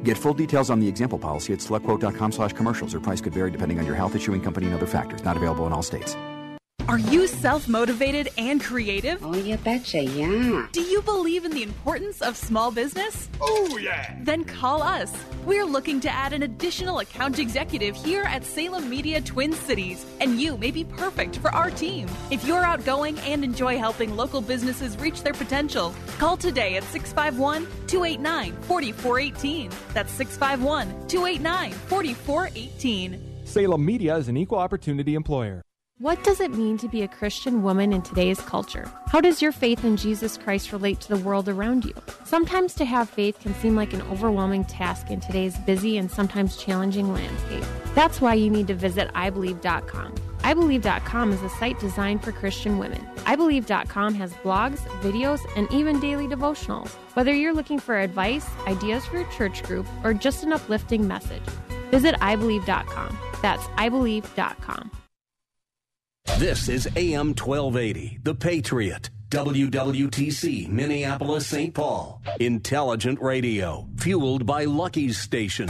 Get 0.04 0.18
full 0.18 0.34
details 0.34 0.70
on 0.70 0.80
the 0.80 0.88
example 0.88 1.20
policy 1.20 1.54
at 1.54 1.60
selectquote.com 1.60 2.32
slash 2.32 2.54
commercials. 2.54 2.96
Or 2.96 3.00
price 3.00 3.22
could 3.22 3.34
vary 3.34 3.52
depending 3.52 3.80
on 3.80 3.86
your 3.86 3.96
health 3.96 4.16
issuing 4.16 4.42
company 4.42 4.68
and 4.68 4.76
other 4.76 4.88
factors. 4.88 5.24
Not 5.24 5.38
available 5.38 5.68
in 5.68 5.74
all 5.74 5.84
states. 5.84 6.16
Are 6.88 6.98
you 6.98 7.28
self 7.28 7.68
motivated 7.68 8.30
and 8.38 8.60
creative? 8.62 9.24
Oh, 9.24 9.36
you 9.36 9.58
betcha, 9.58 10.02
yeah. 10.04 10.68
Do 10.72 10.82
you 10.82 11.02
believe 11.04 11.46
in 11.46 11.52
the 11.52 11.62
importance 11.62 12.22
of 12.22 12.36
small 12.36 12.72
business? 12.72 13.30
Oh, 13.40 13.78
yeah. 13.78 14.16
Then 14.22 14.44
call 14.44 14.82
us. 14.82 15.14
We're 15.46 15.66
looking 15.66 16.00
to 16.02 16.10
add 16.10 16.34
an 16.34 16.44
additional 16.44 17.00
account 17.00 17.38
executive 17.38 17.96
here 17.96 18.24
at 18.24 18.44
Salem 18.44 18.90
Media 18.90 19.22
Twin 19.22 19.54
Cities, 19.54 20.04
and 20.20 20.42
you 20.42 20.58
may 20.58 20.72
be 20.72 20.84
perfect 20.84 21.38
for 21.38 21.52
our 21.52 21.70
team. 21.70 22.08
If 22.32 22.44
you're 22.46 22.66
outgoing 22.66 23.20
and 23.20 23.44
enjoy 23.44 23.78
helping 23.78 24.16
local 24.16 24.42
businesses 24.42 24.98
reach 24.98 25.22
their 25.22 25.34
potential, 25.34 25.94
call 26.18 26.38
today 26.38 26.76
at 26.78 26.84
651 26.86 27.68
289 27.88 28.54
4418. 28.64 29.70
That's 29.94 30.12
651 30.14 31.08
289 31.08 31.72
4418. 31.72 33.46
Salem 33.46 33.86
Media 33.86 34.16
is 34.18 34.28
an 34.28 34.38
equal 34.38 34.60
opportunity 34.60 35.14
employer. 35.16 35.62
What 36.00 36.24
does 36.24 36.40
it 36.40 36.52
mean 36.52 36.78
to 36.78 36.88
be 36.88 37.02
a 37.02 37.10
Christian 37.10 37.62
woman 37.62 37.92
in 37.92 38.02
today's 38.02 38.40
culture? 38.40 38.90
How 39.08 39.20
does 39.20 39.42
your 39.42 39.52
faith 39.52 39.84
in 39.84 39.98
Jesus 39.98 40.38
Christ 40.38 40.72
relate 40.72 41.02
to 41.02 41.10
the 41.10 41.22
world 41.22 41.50
around 41.50 41.84
you? 41.84 41.94
Sometimes 42.24 42.74
to 42.76 42.86
have 42.86 43.10
faith 43.10 43.38
can 43.42 43.54
seem 43.56 43.76
like 43.76 43.92
an 43.92 44.02
overwhelming 44.04 44.64
task 44.64 45.12
in 45.12 45.20
today's 45.20 45.58
busy 45.58 45.98
and 45.98 46.10
sometimes 46.10 46.56
challenging 46.56 47.12
landscape. 47.12 47.66
That's 47.96 48.22
why 48.22 48.36
you 48.36 48.50
need 48.50 48.68
to 48.68 48.76
visit 48.76 49.10
iBelieve.com. 49.14 50.16
iBelieve.com 50.16 51.34
is 51.34 51.42
a 51.42 51.50
site 51.50 51.78
designed 51.82 52.24
for 52.24 52.32
Christian 52.32 52.78
women. 52.78 53.06
iBelieve.com 53.26 54.14
has 54.16 54.32
blogs, 54.36 54.80
videos, 55.02 55.42
and 55.58 55.70
even 55.70 56.00
daily 56.00 56.30
devotionals. 56.30 56.92
Whether 57.14 57.34
you're 57.34 57.54
looking 57.54 57.78
for 57.78 58.00
advice, 58.00 58.48
ideas 58.68 59.06
for 59.06 59.18
your 59.18 59.30
church 59.32 59.64
group, 59.64 59.86
or 60.06 60.14
just 60.14 60.46
an 60.46 60.54
uplifting 60.54 61.06
message, 61.10 61.44
visit 61.92 62.16
iBelieve.com. 62.16 63.18
That's 63.42 63.64
iBelieve.com. 63.64 64.92
This 66.38 66.70
is 66.70 66.88
AM 66.96 67.30
1280, 67.36 68.20
The 68.24 68.34
Patriot. 68.36 69.10
WWTC, 69.30 70.70
Minneapolis, 70.70 71.46
St. 71.46 71.74
Paul. 71.74 72.22
Intelligent 72.40 73.22
radio, 73.22 73.88
fueled 73.98 74.46
by 74.46 74.64
Lucky's 74.66 75.20
Station. 75.20 75.70